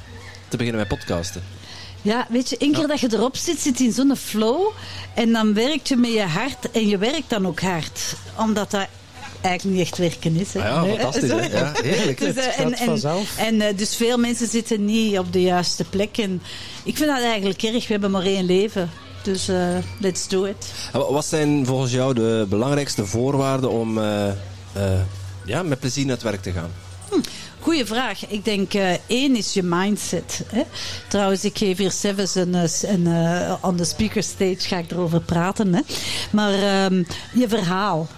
te 0.48 0.56
beginnen 0.56 0.80
met 0.80 0.98
podcasten. 0.98 1.42
Ja, 2.02 2.26
weet 2.28 2.50
je, 2.50 2.56
één 2.56 2.72
keer 2.72 2.86
dat 2.86 3.00
je 3.00 3.08
erop 3.12 3.36
zit, 3.36 3.60
zit 3.60 3.78
je 3.78 3.84
in 3.84 3.92
zo'n 3.92 4.16
flow. 4.16 4.72
En 5.14 5.32
dan 5.32 5.54
werk 5.54 5.86
je 5.86 5.96
met 5.96 6.12
je 6.12 6.22
hart. 6.22 6.70
En 6.70 6.88
je 6.88 6.98
werkt 6.98 7.30
dan 7.30 7.46
ook 7.46 7.60
hard. 7.60 8.14
Omdat 8.38 8.70
dat 8.70 8.86
eigenlijk 9.40 9.76
niet 9.76 9.86
echt 9.86 9.98
werken 9.98 10.36
is. 10.36 10.52
Hè? 10.52 10.60
Ah 10.60 10.66
ja, 10.66 10.80
Nee, 10.80 10.98
fantastisch. 10.98 11.30
Hè? 11.30 11.48
Ja, 11.58 11.72
heerlijk. 11.82 12.18
Dus, 12.18 12.34
Het 12.34 12.54
en, 12.54 12.70
gaat 12.70 12.78
en, 12.78 12.86
vanzelf. 12.86 13.36
en 13.38 13.60
eh, 13.60 13.76
dus 13.76 13.96
veel 13.96 14.18
mensen 14.18 14.48
zitten 14.48 14.84
niet 14.84 15.18
op 15.18 15.32
de 15.32 15.42
juiste 15.42 15.84
plek. 15.84 16.18
En 16.18 16.42
ik 16.84 16.96
vind 16.96 17.10
dat 17.10 17.22
eigenlijk 17.22 17.62
erg. 17.62 17.86
We 17.86 17.92
hebben 17.92 18.10
maar 18.10 18.22
één 18.22 18.44
leven. 18.44 18.90
Dus 19.22 19.48
eh, 19.48 19.76
let's 20.00 20.28
do 20.28 20.44
it. 20.44 20.72
Wat 20.92 21.24
zijn 21.24 21.66
volgens 21.66 21.92
jou 21.92 22.14
de 22.14 22.46
belangrijkste 22.48 23.06
voorwaarden 23.06 23.70
om 23.70 23.98
eh, 23.98 24.28
eh, 24.28 24.34
ja, 25.46 25.62
met 25.62 25.80
plezier 25.80 26.04
naar 26.06 26.14
het 26.14 26.24
werk 26.24 26.42
te 26.42 26.52
gaan? 26.52 26.70
Goeie 27.60 27.84
vraag. 27.86 28.26
Ik 28.26 28.44
denk 28.44 28.74
eh, 28.74 28.92
één 29.06 29.36
is 29.36 29.52
je 29.52 29.62
mindset. 29.62 30.44
Hè? 30.46 30.62
Trouwens, 31.08 31.44
ik 31.44 31.58
geef 31.58 31.78
hier 31.78 31.90
Sevens 31.90 32.34
een, 32.34 32.54
eh, 32.54 32.82
een, 32.82 33.06
eh, 33.06 33.54
on 33.60 33.76
the 33.76 33.84
speaker 33.84 34.22
stage 34.22 34.58
ga 34.58 34.76
ik 34.76 34.90
erover 34.90 35.20
praten. 35.20 35.74
Hè? 35.74 35.80
Maar 36.30 36.52
ehm, 36.52 37.02
je 37.34 37.48
verhaal. 37.48 38.08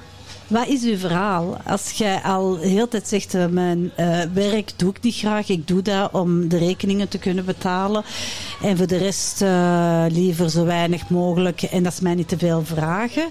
Wat 0.49 0.67
is 0.67 0.83
uw 0.83 0.97
verhaal? 0.97 1.57
Als 1.65 1.91
jij 1.91 2.21
al 2.23 2.59
de 2.59 2.67
hele 2.67 2.89
tijd 2.89 3.09
zegt, 3.09 3.35
eh, 3.35 3.47
mijn 3.47 3.91
eh, 3.97 4.21
werk 4.33 4.73
doe 4.77 4.91
ik 4.91 5.03
niet 5.03 5.15
graag, 5.15 5.49
ik 5.49 5.69
doe 5.69 5.83
dat 5.83 6.13
om 6.13 6.49
de 6.49 6.59
rekeningen 6.59 7.09
te 7.09 7.19
kunnen 7.19 7.45
betalen. 7.45 8.05
En 8.63 8.77
voor 8.77 8.87
de 8.87 8.97
rest 8.97 9.43
eh, 9.43 10.05
liever 10.09 10.51
zo 10.51 10.65
weinig 10.65 11.09
mogelijk 11.09 11.63
en 11.63 11.83
dat 11.83 11.93
is 11.93 12.01
mij 12.01 12.15
niet 12.15 12.29
te 12.29 12.39
veel 12.39 12.65
vragen. 12.65 13.29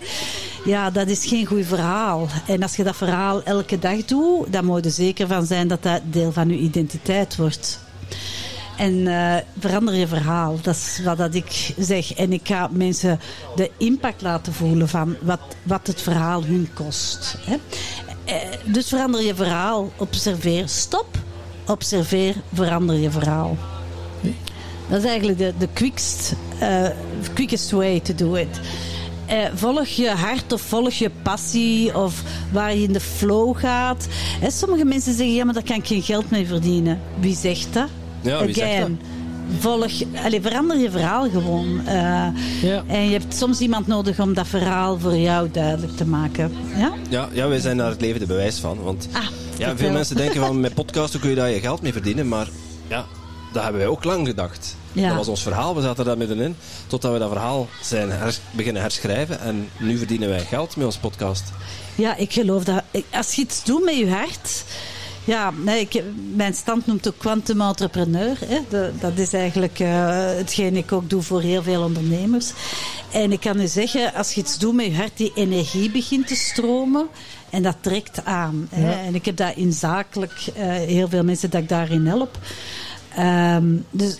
Ja, 0.65 0.89
dat 0.89 1.07
is 1.07 1.26
geen 1.26 1.45
goed 1.45 1.65
verhaal. 1.65 2.28
En 2.47 2.61
als 2.61 2.76
je 2.76 2.84
dat 2.84 2.95
verhaal 2.95 3.43
elke 3.43 3.80
dag 3.80 4.05
doet, 4.05 4.53
dan 4.53 4.65
moet 4.65 4.78
je 4.78 4.84
er 4.84 4.91
zeker 4.91 5.28
van 5.28 5.45
zijn 5.45 5.68
dat 5.68 5.84
dat 5.84 6.01
deel 6.03 6.32
van 6.32 6.49
je 6.49 6.57
identiteit 6.57 7.36
wordt. 7.36 7.80
En 8.78 9.07
eh, 9.07 9.36
verander 9.59 9.95
je 9.95 10.07
verhaal. 10.07 10.59
Dat 10.61 10.75
is 10.75 11.01
wat 11.03 11.17
dat 11.17 11.34
ik 11.36 11.73
zeg. 11.78 12.13
En 12.13 12.34
ik 12.34 12.47
ga 12.47 12.69
mensen 12.71 13.19
de 13.55 13.71
impact 13.78 14.21
laten 14.21 14.53
voelen 14.53 14.89
van 14.89 15.15
wat, 15.21 15.39
wat 15.63 15.88
het 15.88 16.01
verhaal 16.01 16.43
hun 16.43 16.69
kost. 16.73 17.38
Hè. 17.39 17.55
Eh, 18.25 18.36
dus 18.65 18.88
verander 18.88 19.21
je 19.21 19.36
verhaal. 19.36 19.91
Observeer. 19.97 20.69
Stop. 20.69 21.17
Observeer. 21.67 22.36
Verander 22.53 22.95
je 22.95 23.11
verhaal. 23.11 23.57
Dat 24.89 25.03
is 25.03 25.09
eigenlijk 25.09 25.38
de, 25.38 25.53
de 25.57 25.91
eh, 26.59 26.89
quickest 27.34 27.71
way 27.71 27.99
to 27.99 28.15
do 28.15 28.36
it. 28.36 28.59
Volg 29.53 29.88
je 29.88 30.09
hart 30.09 30.53
of 30.53 30.61
volg 30.61 30.93
je 30.93 31.11
passie 31.21 31.97
of 31.97 32.23
waar 32.51 32.75
je 32.75 32.84
in 32.84 32.93
de 32.93 32.99
flow 32.99 33.57
gaat. 33.57 34.07
Hè, 34.39 34.51
sommige 34.51 34.86
mensen 34.86 35.13
zeggen, 35.13 35.36
ja, 35.36 35.45
maar 35.45 35.53
daar 35.53 35.63
kan 35.63 35.75
ik 35.75 35.88
geen 35.88 36.01
geld 36.01 36.30
mee 36.30 36.47
verdienen. 36.47 37.01
Wie 37.19 37.36
zegt 37.36 37.73
dat? 37.73 37.89
Ja, 38.22 38.45
wie 38.45 38.53
zegt 38.53 38.68
Again. 38.72 38.99
Volg, 39.59 39.91
allez, 40.24 40.41
verander 40.41 40.78
je 40.78 40.91
verhaal 40.91 41.30
gewoon. 41.30 41.82
Eh, 41.88 42.28
Ja. 42.61 42.84
En 42.88 43.05
je 43.05 43.11
hebt 43.20 43.36
soms 43.36 43.59
iemand 43.59 43.88
nodig 43.88 44.20
om 44.20 44.34
dat 44.34 44.47
verhaal 44.47 44.99
voor 44.99 45.15
jou 45.18 45.49
duidelijk 45.51 45.97
te 45.97 46.05
maken. 46.05 46.51
Ja? 46.76 46.93
Ja, 47.09 47.30
ja, 47.32 47.47
wij 47.47 47.59
zijn 47.59 47.78
daar 47.78 47.89
het 47.89 48.01
levende 48.01 48.26
bewijs 48.26 48.57
van. 48.59 48.82
Want 48.84 49.07
Ah, 49.11 49.22
ja, 49.57 49.78
veel 49.78 49.91
mensen 49.91 50.15
denken 50.15 50.39
van 50.41 50.59
met 50.59 50.74
podcasten 50.74 51.20
kun 51.20 51.30
je 51.30 51.36
daar 51.36 51.49
je 51.49 51.59
geld 51.59 51.82
mee 51.82 51.91
verdienen. 51.91 52.28
Maar 52.28 52.47
ja, 52.88 53.05
dat 53.53 53.63
hebben 53.63 53.82
wij 53.82 53.89
ook 53.89 54.03
lang 54.03 54.28
gedacht. 54.28 54.76
Ja. 54.93 55.07
Dat 55.07 55.18
was 55.18 55.28
ons 55.28 55.41
verhaal, 55.43 55.76
we 55.76 55.82
zaten 55.82 56.05
daar 56.05 56.18
middenin. 56.18 56.55
Totdat 56.88 57.11
we 57.13 57.20
dat 57.20 57.30
verhaal 57.32 57.68
zijn 57.82 58.09
hers- 58.11 58.39
beginnen 58.51 58.82
herschrijven. 58.82 59.39
En 59.39 59.70
nu 59.80 59.97
verdienen 59.97 60.30
wij 60.30 60.39
geld 60.39 60.76
met 60.76 60.86
onze 60.86 60.99
podcast. 60.99 61.43
Ja, 61.95 62.15
ik 62.15 62.34
geloof 62.34 62.63
dat. 62.63 62.84
Als 63.11 63.34
je 63.34 63.41
iets 63.41 63.63
doet 63.63 63.84
met 63.84 63.97
je 63.97 64.09
hart. 64.09 64.63
Ja, 65.28 65.51
nee, 65.63 65.80
ik, 65.89 66.03
mijn 66.36 66.53
stand 66.53 66.86
noemt 66.86 67.07
ook 67.07 67.17
quantum 67.17 67.61
entrepreneur. 67.61 68.38
Hè. 68.45 68.59
De- 68.69 68.91
dat 68.99 69.17
is 69.17 69.34
eigenlijk 69.34 69.80
eh, 69.80 70.25
hetgeen 70.36 70.75
ik 70.75 70.91
ook 70.91 71.09
doe 71.09 71.21
voor 71.21 71.41
heel 71.41 71.63
veel 71.63 71.84
ondernemers. 71.84 72.51
En 73.11 73.32
ik 73.32 73.39
kan 73.39 73.59
u 73.59 73.67
zeggen, 73.67 74.13
als 74.13 74.34
je 74.34 74.41
iets 74.41 74.57
doet 74.57 74.73
met 74.75 74.86
je 74.86 74.95
hart, 74.95 75.17
die 75.17 75.32
energie 75.36 75.91
begint 75.91 76.28
te 76.28 76.36
stromen. 76.36 77.07
En 77.49 77.63
dat 77.63 77.75
trekt 77.82 78.25
aan. 78.25 78.67
Hè. 78.71 78.91
En 79.05 79.15
ik 79.15 79.25
heb 79.25 79.36
dat 79.38 79.55
in 79.55 79.73
zakelijk 79.73 80.47
eh, 80.55 80.65
heel 80.71 81.07
veel 81.09 81.23
mensen 81.23 81.49
dat 81.49 81.61
ik 81.61 81.69
daarin 81.69 82.05
help. 82.05 82.38
Ehm, 83.15 83.75
dus 83.91 84.17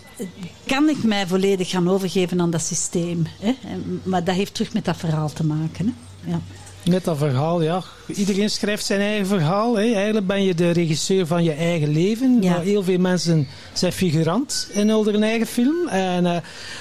kan 0.66 0.90
ik 0.90 1.04
mij 1.04 1.28
volledig 1.28 1.70
gaan 1.70 1.90
overgeven 1.90 2.42
aan 2.42 2.52
dat 2.52 2.62
systeem. 2.62 3.26
Hè? 3.40 3.56
Maar 4.04 4.24
dat 4.24 4.36
heeft 4.36 4.54
terug 4.54 4.74
met 4.74 4.86
dat 4.86 4.98
verhaal 4.98 5.30
te 5.34 5.46
maken. 5.46 5.96
Hè? 6.22 6.32
Ja. 6.32 6.42
Net 6.88 7.04
dat 7.04 7.18
verhaal, 7.18 7.62
ja. 7.62 7.84
Iedereen 8.06 8.50
schrijft 8.50 8.86
zijn 8.86 9.00
eigen 9.00 9.28
verhaal. 9.28 9.76
Hè. 9.78 9.94
Eigenlijk 9.94 10.28
ben 10.28 10.44
je 10.44 10.56
de 10.56 10.72
regisseur 10.72 11.28
van 11.28 11.44
je 11.44 11.52
eigen 11.52 11.90
leven. 11.90 12.42
Ja. 12.42 12.52
Maar 12.52 12.62
heel 12.62 12.84
veel 12.84 13.00
mensen 13.00 13.48
zijn 13.74 13.92
figurant 13.92 14.70
in 14.72 14.90
hun 14.90 15.24
eigen 15.24 15.48
film. 15.48 15.88
En, 15.88 16.26
eh, 16.26 16.38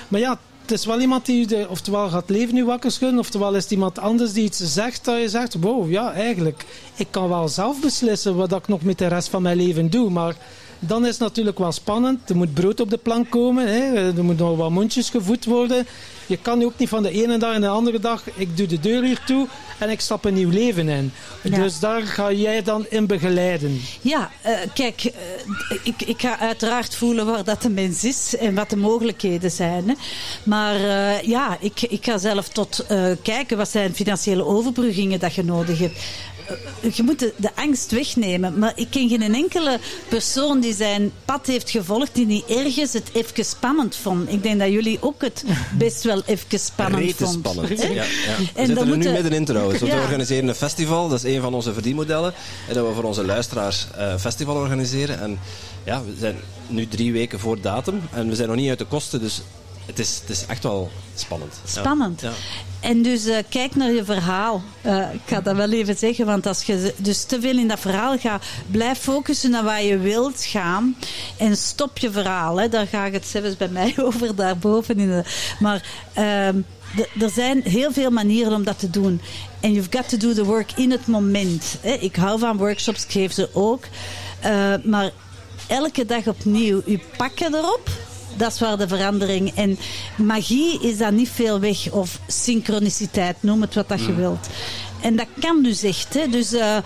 maar 0.09 0.21
ja, 0.21 0.39
het 0.61 0.79
is 0.79 0.87
wel 0.87 1.01
iemand 1.01 1.27
die 1.27 1.69
oftewel 1.69 2.09
gaat 2.09 2.31
leven 2.31 2.55
nu 2.55 2.65
wakker 2.65 2.91
schudden, 2.91 3.19
oftewel 3.19 3.55
is 3.55 3.63
het 3.63 3.73
iemand 3.73 3.99
anders 3.99 4.33
die 4.33 4.45
iets 4.45 4.59
zegt 4.59 5.05
dat 5.05 5.21
je 5.21 5.29
zegt, 5.29 5.55
wow, 5.55 5.91
ja, 5.91 6.13
eigenlijk, 6.13 6.65
ik 6.97 7.07
kan 7.11 7.29
wel 7.29 7.49
zelf 7.49 7.81
beslissen 7.81 8.37
wat 8.37 8.53
ik 8.53 8.69
nog 8.69 8.83
met 8.83 8.99
de 8.99 9.07
rest 9.07 9.29
van 9.29 9.43
mijn 9.43 9.57
leven 9.57 9.91
doe. 9.91 10.11
Maar 10.11 10.37
dan 10.79 11.03
is 11.05 11.11
het 11.11 11.19
natuurlijk 11.19 11.59
wel 11.59 11.73
spannend. 11.73 12.31
Er 12.31 12.37
moet 12.37 12.55
brood 12.55 12.81
op 12.81 12.91
de 12.91 12.97
plank 12.97 13.31
komen. 13.31 13.67
Hè. 13.67 13.95
Er 14.17 14.25
moeten 14.25 14.47
nog 14.47 14.57
wat 14.57 14.71
mondjes 14.71 15.11
gevoed 15.11 15.45
worden. 15.45 15.87
Je 16.27 16.37
kan 16.37 16.65
ook 16.65 16.73
niet 16.77 16.89
van 16.89 17.03
de 17.03 17.11
ene 17.11 17.39
dag 17.39 17.55
en 17.55 17.61
de 17.61 17.69
andere 17.69 17.99
dag, 17.99 18.23
ik 18.35 18.57
doe 18.57 18.67
de 18.67 18.81
deur 18.81 19.03
hier 19.03 19.21
toe 19.27 19.49
en 19.79 19.91
ik 19.91 20.01
stap 20.01 20.25
een 20.25 20.35
nieuw 20.35 20.51
leven 20.51 20.89
in. 20.89 21.13
Ja. 21.43 21.63
Dus 21.63 21.79
daar 21.79 22.03
ga 22.03 22.33
jij 22.33 22.63
dan 22.63 22.87
in 22.89 23.07
begeleiden. 23.07 23.81
Ja, 24.01 24.31
eh, 24.43 24.59
kijk, 24.75 25.05
eh, 25.05 25.77
ik, 25.83 26.03
ik 26.03 26.21
ga 26.21 26.39
uiteraard 26.39 26.97
voelen 26.97 27.27
waar 27.27 27.45
dat 27.45 27.63
de 27.63 27.71
mens 27.71 28.05
is 28.05 28.37
en 28.37 28.55
wat 28.55 28.71
de 28.71 28.77
mogelijkheden 28.77 29.51
zijn. 29.51 29.89
Hè. 29.89 29.95
Maar 30.43 30.75
eh, 30.75 31.23
ja, 31.23 31.57
ik, 31.61 31.83
ik 31.83 32.05
ga 32.05 32.19
zelf 32.19 32.49
tot 32.49 32.87
kijken 33.23 33.57
wat 33.57 33.69
zijn 33.69 33.95
financiële 33.95 34.45
overbruggingen 34.45 35.21
dat 35.21 35.35
je 35.35 35.45
nodig 35.45 35.79
hebt. 35.79 35.99
Eh, 36.83 36.93
Je 36.93 37.03
moet 37.03 37.19
de, 37.19 37.33
de 37.37 37.51
angst 37.55 37.91
wegnemen. 37.91 38.59
Maar 38.59 38.73
ik 38.77 38.87
ken 38.91 39.09
geen 39.09 39.35
enkele 39.35 39.79
persoon 40.09 40.61
die 40.61 40.75
zijn 40.75 41.13
pad 41.25 41.47
heeft 41.47 41.71
gevolgd 41.71 42.15
die 42.15 42.27
niet 42.27 42.45
ergens 42.47 42.93
het 42.93 43.11
even 43.13 43.45
spannend 43.45 43.97
vond. 43.97 44.33
Ik 44.33 44.43
denk 44.43 44.61
dat 44.61 44.71
jullie 44.71 44.99
ook 45.01 45.23
het 45.23 45.45
best 45.79 46.03
wel 46.03 46.23
even 46.27 46.59
spannend 46.61 47.03
Rete 47.05 47.25
vond. 47.25 47.35
spannend. 47.47 47.81
Ja, 47.83 47.89
ja. 47.89 48.05
We 48.37 48.49
En 48.55 48.67
zitten 48.67 48.89
er 48.91 48.97
nu 48.97 49.11
middenin 49.11 49.45
trouwens. 49.45 49.81
Want 49.81 49.93
Ja. 49.93 49.99
We 49.99 50.05
organiseren 50.05 50.49
een 50.49 50.55
festival. 50.55 51.09
Dat 51.09 51.25
is 51.25 51.35
een 51.35 51.41
van 51.41 51.55
onze 51.55 51.73
verdienmodellen. 51.73 52.33
En 52.69 52.75
dat 52.75 52.87
we 52.89 52.95
voor 52.95 53.05
onze 53.05 53.25
luisteraars 53.25 53.87
eh, 53.97 54.11
een 54.11 54.21
festival 54.21 54.57
organiseren. 54.57 55.21
En 55.21 55.39
ja, 55.85 56.03
we 56.05 56.13
zijn 56.19 56.37
nu 56.67 56.89
drie 56.89 57.13
weken 57.13 57.41
voor 57.41 57.61
datum. 57.61 58.01
En 58.13 58.29
we 58.29 58.35
zijn 58.35 58.49
nog 58.49 58.57
niet 58.57 58.69
uit 58.69 58.79
de 58.79 58.85
kosten. 58.85 59.21
Dus 59.21 59.43
het 59.87 59.99
is, 59.99 60.19
het 60.21 60.31
is 60.31 60.47
echt 60.47 60.63
wel 60.63 60.91
spannend. 61.15 61.61
Spannend. 61.65 62.21
Ja. 62.21 62.33
En 62.81 63.03
dus 63.03 63.27
eh, 63.27 63.39
kijk 63.49 63.75
naar 63.75 63.93
je 63.93 64.05
verhaal. 64.05 64.63
Eh, 64.81 65.13
ik 65.13 65.21
ga 65.27 65.41
dat 65.41 65.57
wel 65.57 65.73
even 65.73 65.97
zeggen, 65.97 66.27
want 66.27 66.47
als 66.47 66.63
je 66.63 66.95
dus 66.97 67.25
te 67.25 67.41
veel 67.41 67.59
in 67.59 67.69
dat 67.69 67.81
verhaal 67.81 68.19
gaat, 68.19 68.45
blijf 68.71 68.99
focussen 68.99 69.51
naar 69.51 69.65
waar 69.65 69.83
je 69.83 69.99
wilt 69.99 70.45
gaan 70.45 70.97
en 71.37 71.57
stop 71.57 71.99
je 71.99 72.11
verhaal. 72.11 72.61
Hè. 72.61 72.69
Daar 72.69 72.87
gaat 72.87 73.13
het 73.13 73.27
zelfs 73.27 73.57
bij 73.57 73.69
mij 73.69 73.95
over, 74.05 74.35
daarboven. 74.35 74.99
In 74.99 75.09
de, 75.09 75.25
maar 75.59 75.83
ehm, 76.13 76.61
er 77.21 77.31
zijn 77.31 77.63
heel 77.63 77.93
veel 77.93 78.11
manieren 78.11 78.55
om 78.55 78.65
dat 78.65 78.79
te 78.79 78.91
doen. 78.91 79.21
En 79.61 79.73
you've 79.73 79.97
got 79.97 80.09
to 80.09 80.17
do 80.17 80.33
the 80.33 80.45
work 80.45 80.73
in 80.77 80.91
het 80.91 81.07
moment. 81.07 81.77
Hè. 81.81 81.93
Ik 81.93 82.17
hou 82.17 82.39
van 82.39 82.57
workshops, 82.57 83.05
ik 83.05 83.11
geef 83.11 83.33
ze 83.33 83.49
ook. 83.53 83.85
Eh, 84.41 84.75
maar 84.85 85.11
elke 85.67 86.07
dag 86.07 86.27
opnieuw, 86.27 86.83
u 86.87 87.01
pakken 87.17 87.55
erop. 87.55 87.91
Dat 88.37 88.53
is 88.53 88.61
waar 88.61 88.79
de 88.79 88.89
verandering. 88.89 89.53
En 89.55 89.79
magie 90.17 90.81
is 90.81 90.99
dan 90.99 91.15
niet 91.15 91.29
veel 91.29 91.61
weg. 91.61 91.91
Of 91.91 92.19
synchroniciteit, 92.27 93.37
noem 93.41 93.61
het 93.61 93.75
wat 93.75 93.89
dat 93.89 94.05
je 94.05 94.15
wilt. 94.15 94.47
En 95.01 95.17
dat 95.17 95.27
kan 95.41 95.63
dus 95.63 95.83
echt. 95.83 96.15
Hè. 96.15 96.29
Dus, 96.29 96.53
eh, 96.53 96.77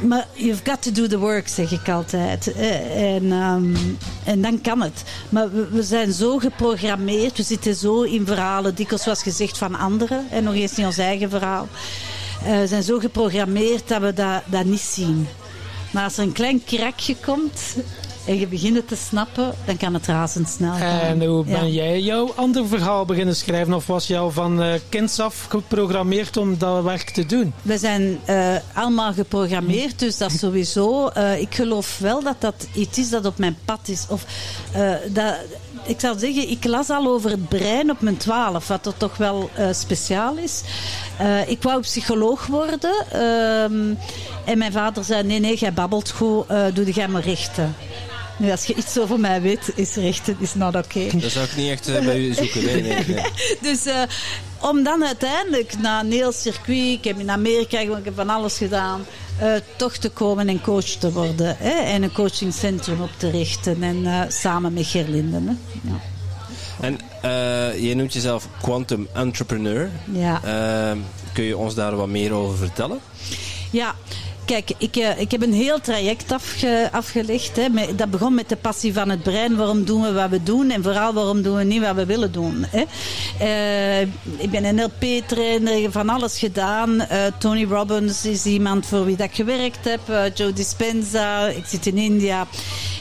maar 0.00 0.26
you've 0.32 0.62
got 0.64 0.82
to 0.82 0.92
do 0.92 1.06
the 1.06 1.18
work, 1.18 1.48
zeg 1.48 1.72
ik 1.72 1.88
altijd. 1.88 2.52
Eh, 2.52 3.14
En, 3.14 3.32
ehm, 3.32 3.74
en 4.24 4.42
dan 4.42 4.60
kan 4.60 4.80
het. 4.82 5.02
Maar 5.28 5.52
we, 5.52 5.68
we 5.70 5.82
zijn 5.82 6.12
zo 6.12 6.38
geprogrammeerd. 6.38 7.36
We 7.36 7.42
zitten 7.42 7.74
zo 7.74 8.02
in 8.02 8.26
verhalen, 8.26 8.74
dikwijls 8.74 9.02
zoals 9.02 9.22
gezegd, 9.22 9.58
van 9.58 9.74
anderen. 9.74 10.26
En 10.30 10.44
nog 10.44 10.54
eens 10.54 10.76
niet 10.76 10.86
ons 10.86 10.98
eigen 10.98 11.30
verhaal. 11.30 11.68
Eh, 12.44 12.58
we 12.58 12.66
zijn 12.66 12.82
zo 12.82 12.98
geprogrammeerd 12.98 13.88
dat 13.88 14.00
we 14.00 14.12
dat, 14.12 14.42
dat 14.46 14.64
niet 14.64 14.80
zien. 14.80 15.28
Maar 15.90 16.04
als 16.04 16.16
er 16.16 16.22
een 16.22 16.32
klein 16.32 16.64
krakje 16.64 17.16
komt 17.24 17.60
en 18.26 18.38
je 18.38 18.46
begint 18.46 18.76
het 18.76 18.88
te 18.88 18.96
snappen, 18.96 19.54
dan 19.64 19.76
kan 19.76 19.94
het 19.94 20.06
razendsnel 20.06 20.72
gaan. 20.72 21.00
En 21.00 21.24
hoe 21.24 21.44
Ja. 21.46 21.60
ben 21.60 21.72
jij 21.72 22.00
jouw 22.00 22.32
ander 22.36 22.66
verhaal 22.68 23.04
beginnen 23.04 23.36
schrijven? 23.36 23.74
Of 23.74 23.86
was 23.86 24.12
al 24.12 24.30
van 24.30 24.62
eh 24.62 24.72
kinds 24.88 25.20
af 25.20 25.46
geprogrammeerd 25.48 26.36
om 26.36 26.58
dat 26.58 26.82
werk 26.82 27.10
te 27.10 27.26
doen? 27.26 27.52
We 27.62 27.78
zijn 27.78 28.18
eh, 28.24 28.54
allemaal 28.74 29.12
geprogrammeerd, 29.12 29.98
dus 29.98 30.18
dat 30.18 30.32
sowieso. 30.32 31.08
Eh, 31.08 31.40
ik 31.40 31.54
geloof 31.54 31.98
wel 31.98 32.22
dat 32.22 32.36
dat 32.40 32.66
iets 32.74 32.98
is 32.98 33.10
dat 33.10 33.26
op 33.26 33.38
mijn 33.38 33.56
pad 33.64 33.80
is. 33.88 34.04
Of, 34.08 34.24
dat, 35.12 35.34
ik 35.84 36.00
zou 36.00 36.18
zeggen, 36.18 36.50
ik 36.50 36.64
las 36.64 36.90
al 36.90 37.06
over 37.06 37.30
het 37.30 37.48
brein 37.48 37.90
op 37.90 38.00
mijn 38.00 38.16
twaalf, 38.16 38.68
wat 38.68 38.86
er 38.86 38.96
toch 38.96 39.16
wel 39.16 39.50
speciaal 39.72 40.36
is. 40.36 40.62
Ik 41.46 41.62
wou 41.62 41.80
psycholoog 41.80 42.46
worden. 42.46 43.04
ehm, 43.12 43.94
en 44.44 44.58
mijn 44.58 44.72
vader 44.72 45.04
zei, 45.04 45.22
nee, 45.22 45.40
nee, 45.40 45.56
jij 45.56 45.72
babbelt 45.72 46.10
goed, 46.10 46.44
doe 46.74 46.90
jij 46.92 47.08
maar 47.08 47.22
rechten. 47.22 47.74
Nu, 48.38 48.50
als 48.50 48.64
je 48.64 48.74
iets 48.74 48.98
over 48.98 49.20
mij 49.20 49.40
weet, 49.40 49.72
is 49.74 49.94
rechten 49.94 50.36
is 50.38 50.54
not 50.54 50.76
oké. 50.76 51.06
Dat 51.20 51.30
zou 51.30 51.44
ik 51.44 51.56
niet 51.56 51.70
echt 51.70 51.88
eh, 51.88 52.04
bij 52.04 52.18
u 52.18 52.34
zoeken. 52.34 52.64
Nee, 52.64 52.82
nee, 52.82 53.04
nee. 53.06 53.24
Dus 53.70 53.86
eh, 53.86 54.02
om 54.60 54.82
dan 54.82 55.04
uiteindelijk 55.04 55.78
na 55.78 56.00
een 56.00 56.12
heel 56.12 56.32
circuit, 56.32 56.98
ik 56.98 57.04
heb 57.04 57.18
in 57.18 57.30
Amerika 57.30 57.78
gewoon, 57.78 57.98
ik 57.98 58.04
heb 58.04 58.14
van 58.14 58.30
alles 58.30 58.56
gedaan, 58.56 59.04
eh, 59.38 59.52
toch 59.76 59.96
te 59.96 60.08
komen 60.08 60.48
en 60.48 60.60
coach 60.60 60.84
te 60.84 61.12
worden. 61.12 61.56
Hè, 61.58 61.70
en 61.70 62.02
een 62.02 62.12
coachingcentrum 62.12 63.00
op 63.00 63.10
te 63.16 63.30
richten. 63.30 63.82
En 63.82 64.26
samen 64.32 64.72
met 64.72 64.86
Gerlinden. 64.86 65.46
Hè. 65.46 65.80
Ja. 65.90 66.00
En 66.80 66.98
je 67.82 67.94
noemt 67.94 68.12
jezelf 68.12 68.48
quantum 68.62 69.08
entrepreneur. 69.12 69.90
Ja. 70.12 70.40
Kun 71.32 71.44
je 71.44 71.56
ons 71.56 71.74
daar 71.74 71.96
wat 71.96 72.08
meer 72.08 72.32
over 72.32 72.56
vertellen? 72.56 73.00
Ja, 73.70 73.94
kijk, 74.46 74.70
ik, 74.78 74.96
eh, 74.96 75.20
ik 75.20 75.30
heb 75.30 75.42
een 75.42 75.52
heel 75.52 75.80
traject 75.80 76.32
afge, 76.32 76.88
afgelegd. 76.92 77.56
Hè. 77.56 77.94
Dat 77.96 78.10
begon 78.10 78.34
met 78.34 78.48
de 78.48 78.56
passie 78.56 78.92
van 78.92 79.10
het 79.10 79.22
brein. 79.22 79.56
Waarom 79.56 79.84
doen 79.84 80.02
we 80.02 80.12
wat 80.12 80.30
we 80.30 80.42
doen? 80.42 80.70
En 80.70 80.82
vooral 80.82 81.12
waarom 81.12 81.42
doen 81.42 81.56
we 81.56 81.64
niet 81.64 81.82
wat 81.82 81.94
we 81.94 82.06
willen 82.06 82.32
doen? 82.32 82.66
Hè. 82.70 82.84
Eh, 83.38 84.00
ik 84.36 84.50
ben 84.50 84.74
NLP-trainer, 84.74 85.90
van 85.92 86.08
alles 86.08 86.38
gedaan. 86.38 87.00
Eh, 87.00 87.24
Tony 87.38 87.64
Robbins 87.64 88.24
is 88.24 88.44
iemand 88.44 88.86
voor 88.86 89.04
wie 89.04 89.16
dat 89.16 89.26
ik 89.26 89.34
gewerkt 89.34 89.84
heb. 89.84 90.30
Joe 90.34 90.52
Dispenza, 90.52 91.46
ik 91.46 91.64
zit 91.66 91.86
in 91.86 91.98
India. 91.98 92.46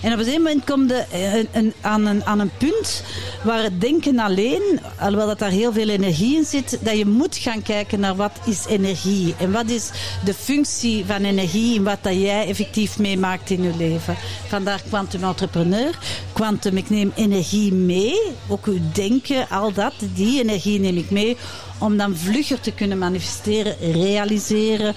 En 0.02 0.14
op 0.14 0.20
een 0.20 0.26
gegeven 0.26 0.43
moment 0.43 0.66
kom 0.66 0.88
je 0.88 1.06
een, 1.12 1.48
een, 1.52 1.74
aan, 1.82 2.06
een, 2.06 2.26
aan 2.26 2.39
een 2.39 2.52
punt 2.58 3.04
waar 3.43 3.64
het 3.64 3.82
denken 3.82 4.20
alleen, 4.20 4.80
alhoewel 5.00 5.28
dat 5.28 5.39
daar 5.39 5.50
heel 5.50 5.74
veel 5.74 5.89
energie 5.89 6.36
in 6.36 6.46
zit, 6.46 6.80
dat 6.82 6.98
je 6.98 7.06
moet 7.06 7.38
gaan 7.38 7.62
kijken 7.62 8.00
naar 8.00 8.16
wat 8.16 8.39
is 8.46 8.66
energie 8.66 9.36
en 9.39 9.52
wat 9.52 9.70
is 9.70 9.89
de 10.26 10.34
functie 10.34 11.06
van 11.06 11.16
energie 11.16 11.35
in 11.40 11.84
wat 11.84 11.98
dat 12.02 12.14
jij 12.14 12.48
effectief 12.48 13.00
meemaakt 13.00 13.50
in 13.50 13.64
je 13.64 13.72
leven. 13.78 14.16
Vandaar 14.48 14.82
quantum 14.90 15.24
entrepreneur. 15.24 16.00
Quantum, 16.34 16.78
ik 16.78 16.90
neem 16.90 17.12
energie 17.16 17.74
mee, 17.74 18.22
ook 18.48 18.66
uw 18.66 18.80
denken, 18.94 19.50
al 19.50 19.74
dat, 19.74 19.94
die 20.14 20.42
energie 20.42 20.80
neem 20.80 20.98
ik 20.98 21.10
mee 21.10 21.38
om 21.78 21.98
dan 21.98 22.16
vlugger 22.16 22.60
te 22.60 22.72
kunnen 22.72 22.98
manifesteren, 22.98 23.76
realiseren 23.92 24.96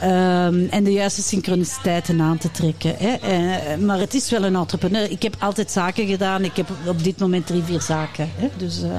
ehm, 0.00 0.66
en 0.70 0.84
de 0.84 0.92
juiste 0.92 1.22
synchroniciteiten 1.22 2.20
aan 2.20 2.38
te 2.38 2.50
trekken. 2.50 2.94
Hè. 2.98 3.12
Eh, 3.12 3.78
maar 3.78 3.98
het 3.98 4.14
is 4.14 4.30
wel 4.30 4.44
een 4.44 4.56
entrepreneur. 4.56 5.10
Ik 5.10 5.22
heb 5.22 5.36
altijd 5.38 5.70
zaken 5.70 6.06
gedaan. 6.06 6.44
Ik 6.44 6.56
heb 6.56 6.68
op 6.86 7.04
dit 7.04 7.18
moment 7.18 7.46
drie, 7.46 7.62
vier 7.62 7.80
zaken. 7.80 8.30
Hè. 8.36 8.48
Dus 8.56 8.82
eh 8.82 8.90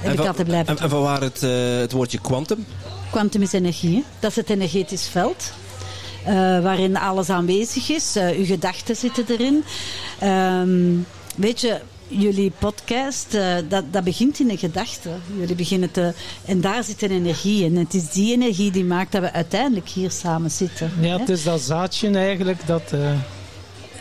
heb 0.00 0.12
ik 0.12 0.18
van, 0.18 0.26
altijd 0.26 0.46
blijven 0.46 0.76
en, 0.76 0.82
en 0.82 0.90
van 0.90 1.00
waar 1.00 1.20
het, 1.20 1.42
eh, 1.42 1.78
het 1.78 1.92
woordje 1.92 2.18
quantum? 2.20 2.66
Quantum 3.10 3.42
is 3.42 3.52
energie. 3.52 3.94
Hè? 3.94 4.02
Dat 4.18 4.30
is 4.30 4.36
het 4.36 4.50
energetisch 4.50 5.08
veld. 5.08 5.52
Eh, 6.24 6.32
waarin 6.62 6.96
alles 6.96 7.30
aanwezig 7.30 7.90
is. 7.90 8.16
Eh, 8.16 8.38
uw 8.38 8.44
gedachten 8.44 8.96
zitten 8.96 9.24
erin. 9.28 9.64
Ehm, 10.18 10.96
weet 11.36 11.60
je, 11.60 11.80
jullie 12.08 12.52
podcast, 12.58 13.34
eh, 13.34 13.54
dat, 13.68 13.92
dat 13.92 14.04
begint 14.04 14.40
in 14.40 14.50
een 14.50 14.58
gedachte. 14.58 15.10
Jullie 15.38 15.54
beginnen 15.54 15.90
te... 15.90 16.14
En 16.44 16.60
daar 16.60 16.84
zit 16.84 17.02
een 17.02 17.10
energie 17.10 17.64
in. 17.64 17.76
En 17.76 17.84
het 17.84 17.94
is 17.94 18.10
die 18.10 18.32
energie 18.32 18.70
die 18.70 18.84
maakt 18.84 19.12
dat 19.12 19.20
we 19.22 19.32
uiteindelijk 19.32 19.88
hier 19.88 20.10
samen 20.10 20.50
zitten. 20.50 20.92
Ja, 21.00 21.12
hè? 21.12 21.18
het 21.18 21.28
is 21.28 21.42
dat 21.42 21.60
zaadje 21.60 22.10
eigenlijk 22.10 22.66
dat... 22.66 22.94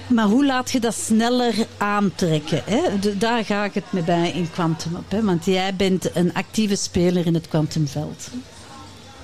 maar 0.08 0.26
hoe 0.26 0.46
laat 0.46 0.72
je 0.72 0.80
dat 0.80 0.96
sneller 0.96 1.54
aantrekken? 1.78 2.62
Hè? 2.66 3.00
De- 3.00 3.18
daar 3.18 3.46
ga 3.46 3.66
ik 3.66 3.74
het 3.74 3.92
mee 3.92 4.04
bij 4.04 4.32
in 4.32 4.52
Quantum 4.52 4.96
op. 4.96 5.12
Hè? 5.12 5.24
Want 5.24 5.46
jij 5.46 5.76
bent 5.76 6.16
een 6.16 6.34
actieve 6.34 6.76
speler 6.76 7.26
in 7.26 7.34
het 7.34 7.48
kwantumveld. 7.48 8.30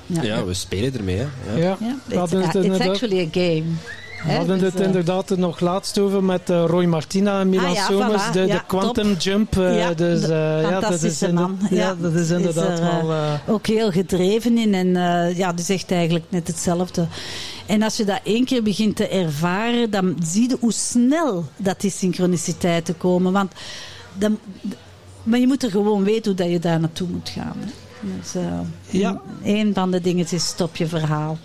Ja, 0.05 0.45
we 0.45 0.53
spelen 0.53 0.93
ermee. 0.97 1.17
Hè. 1.17 1.55
Ja. 1.55 1.77
Ja, 1.79 1.95
Ja, 2.09 2.23
it's, 2.23 2.79
actually 2.79 3.19
a 3.25 3.27
game. 3.31 3.63
we 4.25 4.31
hadden 4.33 4.59
dus, 4.59 4.73
het 4.73 4.81
inderdaad 4.81 5.29
er 5.29 5.39
nog 5.39 5.59
laatst 5.59 5.99
over 5.99 6.23
met 6.23 6.49
eh, 6.49 6.63
Roy 6.67 6.85
Martina 6.85 7.39
en 7.39 7.49
Milan 7.49 7.65
Ah 7.65 7.73
ja, 7.73 7.85
Somers, 7.85 8.23
voilà. 8.27 8.31
de, 8.31 8.41
de 8.41 8.47
Ja, 8.47 8.63
quantum 8.67 9.11
top. 9.11 9.21
jump. 9.21 9.57
eh, 9.57 9.77
Ja, 9.79 9.93
dus, 9.93 10.21
de 10.21 10.33
eh, 10.33 10.69
ja, 10.69 10.79
dat 10.79 11.03
is 11.03 11.19
man. 11.31 11.57
Ja, 11.69 11.75
Ja, 11.77 11.95
dat 12.01 12.13
is 12.13 12.29
inderdaad 12.29 12.71
is 12.71 12.79
er, 12.79 12.85
wel... 13.05 13.11
eh, 13.11 13.33
ook 13.47 13.67
heel 13.67 13.91
gedreven 13.91 14.57
in. 14.57 14.73
En 14.73 14.87
uh, 14.87 15.37
ja, 15.37 15.53
die 15.53 15.65
zegt 15.65 15.91
eigenlijk 15.91 16.25
net 16.29 16.47
hetzelfde. 16.47 17.07
En 17.65 17.81
als 17.83 17.97
je 17.97 18.05
dat 18.05 18.19
één 18.23 18.45
keer 18.45 18.63
begint 18.63 18.95
te 18.95 19.07
ervaren, 19.07 19.89
dan 19.91 20.15
zie 20.23 20.49
je 20.49 20.57
hoe 20.59 20.73
snel 20.73 21.45
dat 21.57 21.81
die 21.81 21.91
synchroniciteiten 21.91 22.97
komen. 22.97 23.31
Want 23.31 23.51
dan, 24.13 24.37
maar 25.23 25.39
je 25.39 25.47
moet 25.47 25.63
er 25.63 25.71
gewoon 25.71 26.03
weten 26.03 26.25
hoe 26.25 26.33
dat 26.43 26.49
je 26.51 26.59
daar 26.59 26.79
naartoe 26.79 27.07
moet 27.07 27.29
gaan. 27.29 27.55
Hè. 27.59 27.71
Dus, 28.19 28.35
uh, 28.35 28.59
Ja. 28.89 29.21
Een 29.43 29.73
van 29.73 29.91
de 29.91 30.01
dingen 30.01 30.25
is 30.29 30.47
stop 30.47 30.75
je 30.75 30.87
verhaal. 30.87 31.37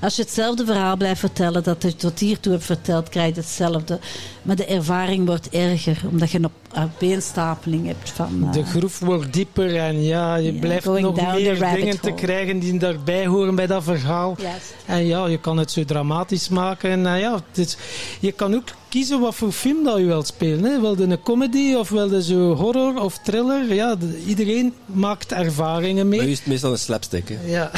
Als 0.00 0.16
je 0.16 0.22
hetzelfde 0.22 0.64
verhaal 0.64 0.96
blijft 0.96 1.20
vertellen 1.20 1.62
dat 1.62 1.82
je 1.82 1.96
tot 1.96 2.18
hiertoe 2.18 2.52
hebt 2.52 2.64
verteld, 2.64 3.08
krijg 3.08 3.34
je 3.34 3.40
hetzelfde. 3.40 3.98
Maar 4.42 4.56
de 4.56 4.64
ervaring 4.64 5.26
wordt 5.26 5.48
erger, 5.48 6.02
omdat 6.10 6.30
je 6.30 6.38
een 6.38 6.50
opeenstapeling 6.78 7.86
hebt 7.86 8.10
van... 8.10 8.40
Uh, 8.44 8.52
de 8.52 8.64
groef 8.64 8.98
wordt 8.98 9.32
dieper 9.32 9.76
en 9.76 10.02
ja, 10.02 10.34
je 10.36 10.52
blijft 10.52 10.84
nog 10.84 11.16
meer 11.34 11.58
dingen 11.74 12.00
te 12.00 12.12
krijgen 12.12 12.58
die 12.58 12.78
daarbij 12.78 13.26
horen 13.26 13.54
bij 13.54 13.66
dat 13.66 13.82
verhaal. 13.84 14.36
En 14.86 15.06
ja, 15.06 15.26
je 15.26 15.38
kan 15.38 15.56
het 15.58 15.70
zo 15.70 15.84
dramatisch 15.84 16.48
maken. 16.48 16.90
En 16.90 17.06
eh, 17.06 17.20
ja, 17.20 17.34
het 17.34 17.58
is- 17.58 17.76
je 18.20 18.32
kan 18.32 18.54
ook 18.54 18.62
kiezen 18.88 19.20
wat 19.20 19.34
voor 19.34 19.52
film 19.52 19.84
dat 19.84 19.98
je 19.98 20.04
wilt 20.04 20.26
spelen. 20.26 20.64
Hè. 20.64 20.80
Wilde 20.80 21.04
een 21.04 21.20
comedy 21.22 21.74
of 21.74 21.88
wilde 21.88 22.22
zo 22.22 22.54
horror 22.54 23.00
of 23.02 23.18
thriller? 23.18 23.74
Ja, 23.74 23.94
de- 23.96 24.22
iedereen 24.26 24.72
maakt 24.86 25.32
ervaringen 25.32 26.08
mee. 26.08 26.18
Maar 26.18 26.28
u 26.28 26.30
is 26.30 26.38
het 26.38 26.46
meestal 26.46 26.70
een 26.72 26.78
slapstick. 26.78 27.28
Hè. 27.28 27.36
Ja. 27.52 27.70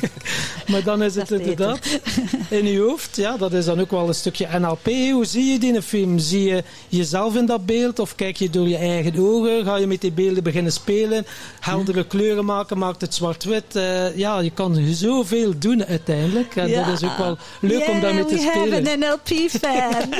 maar 0.70 0.82
dan 0.82 1.02
is 1.02 1.14
het 1.14 1.30
inderdaad 1.30 1.78
in 2.48 2.66
je 2.66 2.80
hoofd. 2.80 3.16
Ja, 3.16 3.36
dat 3.36 3.52
is 3.52 3.64
dan 3.64 3.80
ook 3.80 3.90
wel 3.90 4.08
een 4.08 4.14
stukje 4.14 4.58
NLP. 4.58 4.84
Hoe 5.12 5.24
zie 5.24 5.44
je 5.52 5.58
die 5.58 5.68
in 5.68 5.74
een 5.74 5.82
film? 5.82 6.18
Zie 6.18 6.42
je 6.44 6.64
jezelf 6.88 7.36
in 7.36 7.46
dat 7.46 7.66
beeld 7.66 7.98
of 7.98 8.14
kijk 8.26 8.38
je 8.38 8.50
door 8.50 8.68
je 8.68 8.76
eigen 8.76 9.18
ogen? 9.18 9.64
Ga 9.64 9.76
je 9.76 9.86
met 9.86 10.00
die 10.00 10.12
beelden 10.12 10.42
beginnen 10.42 10.72
spelen? 10.72 11.26
Heldere 11.60 12.04
kleuren 12.06 12.44
maken? 12.44 12.78
Maakt 12.78 13.00
het 13.00 13.14
zwart-wit? 13.14 13.76
Eh, 13.76 14.16
ja, 14.16 14.40
je 14.40 14.50
kan 14.50 14.78
zoveel 14.92 15.52
doen 15.58 15.84
uiteindelijk. 15.84 16.56
En 16.56 16.72
dat 16.72 16.86
is 16.88 17.04
ook 17.08 17.16
wel 17.18 17.36
leuk 17.60 17.88
om 17.88 18.00
daarmee 18.00 18.24
te 18.24 18.34
we 18.34 18.40
spelen. 18.40 18.86
have 18.86 18.92
an 18.92 18.98
NLP-fan. 18.98 20.14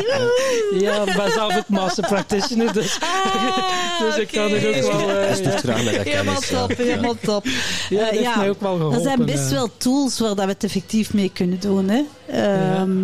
Ja, 0.81 1.03
ik 1.03 1.17
ben 1.17 1.33
zelf 1.33 1.57
ook 1.57 1.69
master 1.69 2.07
practitioner, 2.07 2.73
dus, 2.73 2.99
Ah, 3.01 4.01
dus 4.01 4.17
ik 4.17 4.29
kan 4.29 4.51
er 4.51 4.69
ook 4.69 4.93
wel... 4.93 5.11
eh, 5.11 5.45
dat 5.45 6.03
Helemaal 6.03 6.41
ja. 6.49 6.59
top, 6.67 6.77
helemaal 6.77 7.17
top. 7.23 7.45
Ja, 7.89 7.99
dat 7.99 8.09
Eh, 8.11 8.19
heeft 8.19 8.37
mij 8.37 8.49
ook 8.51 8.61
wel 8.61 8.75
geholpen. 8.77 8.99
Er 8.99 9.05
zijn 9.05 9.25
best 9.25 9.51
wel 9.51 9.69
tools 9.77 10.19
waar 10.19 10.35
dat 10.35 10.45
we 10.45 10.51
het 10.51 10.65
effectief 10.65 11.15
mee 11.15 11.31
kunnen 11.35 11.61
doen. 11.61 11.89
Hè? 11.89 12.03
Ehm, 12.31 12.99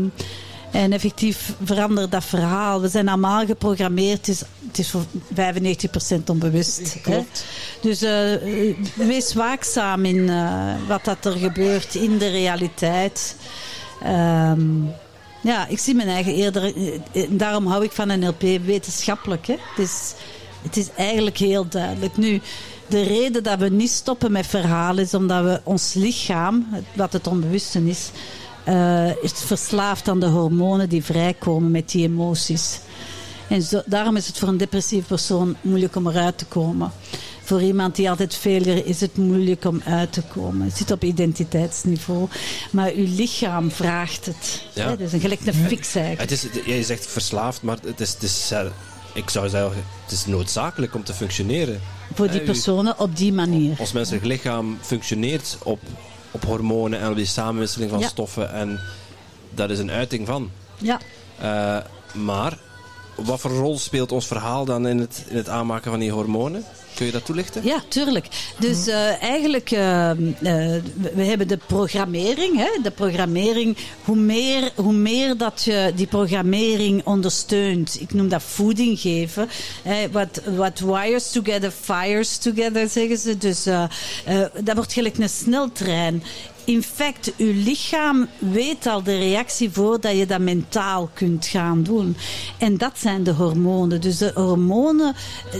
En 0.73 0.93
effectief 0.93 1.53
veranderen 1.65 2.11
dat 2.11 2.25
verhaal. 2.25 2.81
We 2.81 2.89
zijn 2.89 3.09
allemaal 3.09 3.47
geprogrammeerd. 3.47 4.27
Het 4.27 4.29
is, 4.29 4.43
het 4.67 4.79
is 4.79 4.91
voor 4.91 5.05
95% 5.35 6.25
onbewust. 6.27 6.97
Hè? 7.03 7.25
Dus 7.81 8.03
eh, 8.03 8.69
eh, 8.69 8.77
wees 8.95 9.35
waakzaam 9.35 10.05
in 10.05 10.29
eh, 10.29 10.75
wat 10.89 11.05
dat 11.05 11.25
er 11.25 11.33
gebeurt 11.33 11.95
in 11.95 12.19
de 12.19 12.29
realiteit. 12.29 13.37
Ehm, 14.03 14.85
ja, 15.43 15.67
ik 15.67 15.79
zie 15.79 15.95
mijn 15.95 16.09
eigen 16.09 16.35
eerder. 16.35 16.73
Daarom 17.29 17.67
hou 17.67 17.85
ik 17.85 17.93
van 17.93 18.19
NLP 18.19 18.43
wetenschappelijk. 18.65 19.47
Hè? 19.47 19.57
Het, 19.75 19.89
is, 19.89 20.15
het 20.63 20.77
is 20.77 20.89
eigenlijk 20.97 21.39
heel 21.39 21.69
duidelijk. 21.69 22.17
Nu, 22.17 22.41
de 22.87 23.03
reden 23.03 23.43
dat 23.43 23.59
we 23.59 23.69
niet 23.69 23.91
stoppen 23.91 24.33
met 24.33 24.47
verhalen 24.47 25.05
is 25.05 25.15
omdat 25.15 25.45
we 25.45 25.61
ons 25.65 25.95
lichaam, 25.95 26.67
wat 26.93 27.13
het 27.13 27.27
onbewuste 27.27 27.89
is, 27.89 28.11
eh, 28.65 29.23
is 29.23 29.33
verslaafd 29.33 30.09
aan 30.09 30.21
de 30.21 30.27
hormonen 30.27 30.89
die 30.89 31.05
vrijkomen 31.05 31.71
met 31.71 31.91
die 31.91 32.07
emoties. 32.07 32.81
En 33.49 33.63
zo, 33.63 33.83
daarom 33.87 34.17
is 34.17 34.27
het 34.27 34.39
voor 34.39 34.49
een 34.49 34.57
depressieve 34.57 35.07
persoon 35.07 35.57
moeilijk 35.61 35.97
om 35.97 36.09
eruit 36.09 36.39
te 36.39 36.45
komen. 36.45 36.93
Voor 37.43 37.63
iemand 37.63 37.97
die 37.97 38.11
altijd 38.11 38.35
failure 38.35 38.85
is 38.85 39.01
het 39.01 39.17
moeilijk 39.17 39.65
om 39.65 39.83
uit 39.85 40.13
te 40.13 40.23
komen. 40.23 40.67
Het 40.67 40.77
zit 40.77 40.91
op 40.91 41.05
identiteitsniveau. 41.05 42.29
Maar 42.71 42.93
uw 42.93 43.07
lichaam 43.17 43.71
vraagt 43.71 44.27
het. 44.27 44.63
Ja. 44.73 44.89
Dat 44.89 45.01
is 45.01 45.13
een 45.13 45.21
gelijk 45.21 45.47
een 45.47 45.55
fix 45.55 45.95
eigenlijk. 45.95 46.31
Het 46.31 46.45
is, 46.45 46.75
je 46.77 46.83
zegt 46.83 47.07
verslaafd, 47.07 47.63
maar 47.63 47.79
het 47.85 48.01
is, 48.01 48.13
het 48.13 48.23
is, 48.23 48.51
eh, 48.51 48.67
ik 49.13 49.31
zou 49.31 49.49
zeggen, 49.49 49.85
het 50.03 50.13
is 50.13 50.27
noodzakelijk 50.27 50.95
om 50.95 51.05
te 51.05 51.15
functioneren. 51.15 51.81
Voor 52.15 52.31
die 52.31 52.41
personen 52.41 52.99
op 52.99 53.17
die 53.17 53.33
manier. 53.33 53.77
Ons 53.79 53.93
menselijk 53.93 54.25
lichaam 54.25 54.79
functioneert 54.81 55.57
op, 55.63 55.81
op 56.33 56.45
hormonen 56.45 57.01
en 57.01 57.11
op 57.11 57.17
die 57.17 57.27
samenwisseling 57.27 57.91
van 57.91 58.01
Ja. 58.01 58.09
stoffen. 58.09 58.53
En 58.53 58.81
dat 59.51 59.71
is 59.71 59.79
een 59.79 59.91
uiting 59.91 60.27
van. 60.27 60.51
Ja. 60.79 61.01
Eh, 61.39 61.77
maar 62.23 62.59
wat 63.15 63.41
voor 63.41 63.51
rol 63.51 63.79
speelt 63.79 64.13
ons 64.13 64.27
verhaal 64.27 64.65
dan 64.65 64.87
in 64.87 64.99
het, 64.99 65.25
in 65.29 65.37
het 65.37 65.49
aanmaken 65.49 65.91
van 65.91 66.01
die 66.01 66.11
hormonen? 66.11 66.65
Kun 66.95 67.07
je 67.07 67.13
dat 67.13 67.25
toelichten? 67.25 67.65
Ja, 67.65 67.83
tuurlijk. 67.89 68.27
Dus 68.59 68.87
eh, 68.87 69.23
eigenlijk, 69.23 69.71
eh, 69.71 70.11
eh, 70.11 70.17
we- 71.15 71.25
hebben 71.25 71.49
de 71.49 71.59
programmering. 71.67 72.57
Hè? 72.57 72.69
De 72.83 72.91
programmering, 72.91 73.77
hoe 74.05 74.17
meer, 74.17 74.73
hoe 74.75 74.93
meer 74.93 75.37
dat 75.37 75.63
je 75.65 75.93
die 75.97 76.07
programmering 76.07 77.05
ondersteunt. 77.07 78.01
Ik 78.01 78.13
noem 78.15 78.29
dat 78.29 78.43
voeding 78.43 79.01
geven. 79.01 79.49
Hè? 79.83 80.11
Wat, 80.11 80.41
wat 80.57 80.79
wires 80.79 81.31
together, 81.31 81.71
fires 81.81 82.37
together, 82.37 82.89
zeggen 82.89 83.19
ze. 83.19 83.39
Dus 83.39 83.63
dat 84.65 84.75
wordt 84.75 84.93
gelijk 84.93 85.19
een 85.19 85.29
sneltrein. 85.29 86.23
In 86.65 86.83
fact, 86.83 87.33
uw 87.37 87.53
lichaam 87.53 88.29
weet 88.39 88.87
al 88.87 89.03
de 89.03 89.19
reactie 89.19 89.71
voordat 89.71 90.17
je 90.17 90.27
dat 90.27 90.41
mentaal 90.41 91.11
kunt 91.15 91.47
gaan 91.47 91.83
doen. 91.83 92.17
En 92.59 92.77
dat 92.77 92.93
zijn 92.99 93.23
de 93.23 93.33
hormonen. 93.33 94.01
Dus 94.01 94.19
de 94.19 94.31
hormonen, 94.35 95.15
eh, 95.53 95.59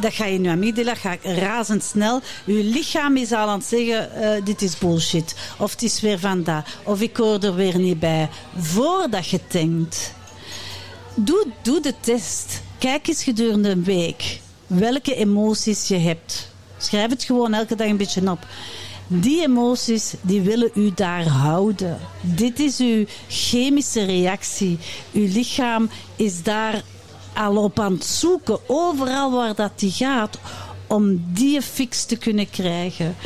dat 0.00 0.12
ga 0.12 0.24
je 0.24 0.38
nu 0.38 0.48
amygdala, 0.48 0.94
gaat 0.94 1.18
razendsnel. 1.22 2.20
Uw 2.46 2.62
lichaam 2.62 3.16
is 3.16 3.32
al 3.32 3.48
aan 3.48 3.58
het 3.58 3.68
zeggen, 3.68 4.12
eh, 4.12 4.44
dit 4.44 4.62
is 4.62 4.78
bullshit. 4.78 5.34
Of 5.58 5.70
het 5.70 5.82
is 5.82 6.00
weer 6.00 6.18
van 6.18 6.42
dat. 6.42 6.64
Of 6.82 7.00
ik 7.00 7.16
hoor 7.16 7.38
er 7.38 7.54
weer 7.54 7.78
niet 7.78 8.00
bij. 8.00 8.28
Voordat 8.56 9.28
je 9.28 9.40
denkt. 9.48 10.12
Doe, 11.14 11.46
doe 11.62 11.80
de 11.80 11.94
test. 12.00 12.62
Kijk 12.78 13.08
eens 13.08 13.22
gedurende 13.22 13.68
een 13.68 13.84
week 13.84 14.40
welke 14.66 15.14
emoties 15.14 15.88
je 15.88 15.98
hebt. 15.98 16.52
Schrijf 16.78 17.10
het 17.10 17.24
gewoon 17.24 17.54
elke 17.54 17.74
dag 17.74 17.86
een 17.86 17.96
beetje 17.96 18.30
op. 18.30 18.46
Die 19.06 19.42
emoties 19.42 20.14
die 20.20 20.40
willen 20.40 20.70
u 20.74 20.90
daar 20.94 21.26
houden. 21.26 21.98
Dit 22.20 22.60
is 22.60 22.78
uw 22.78 23.04
chemische 23.28 24.04
reactie. 24.04 24.78
Uw 25.12 25.28
lichaam 25.32 25.90
is 26.16 26.42
daar 26.42 26.82
al 27.34 27.56
op 27.56 27.80
aan 27.80 27.92
het 27.92 28.04
zoeken, 28.04 28.58
overal 28.66 29.32
waar 29.32 29.54
dat 29.54 29.78
die 29.78 29.90
gaat, 29.90 30.38
om 30.86 31.24
die 31.32 31.62
fix 31.62 32.04
te 32.04 32.16
kunnen 32.16 32.50
krijgen. 32.50 33.16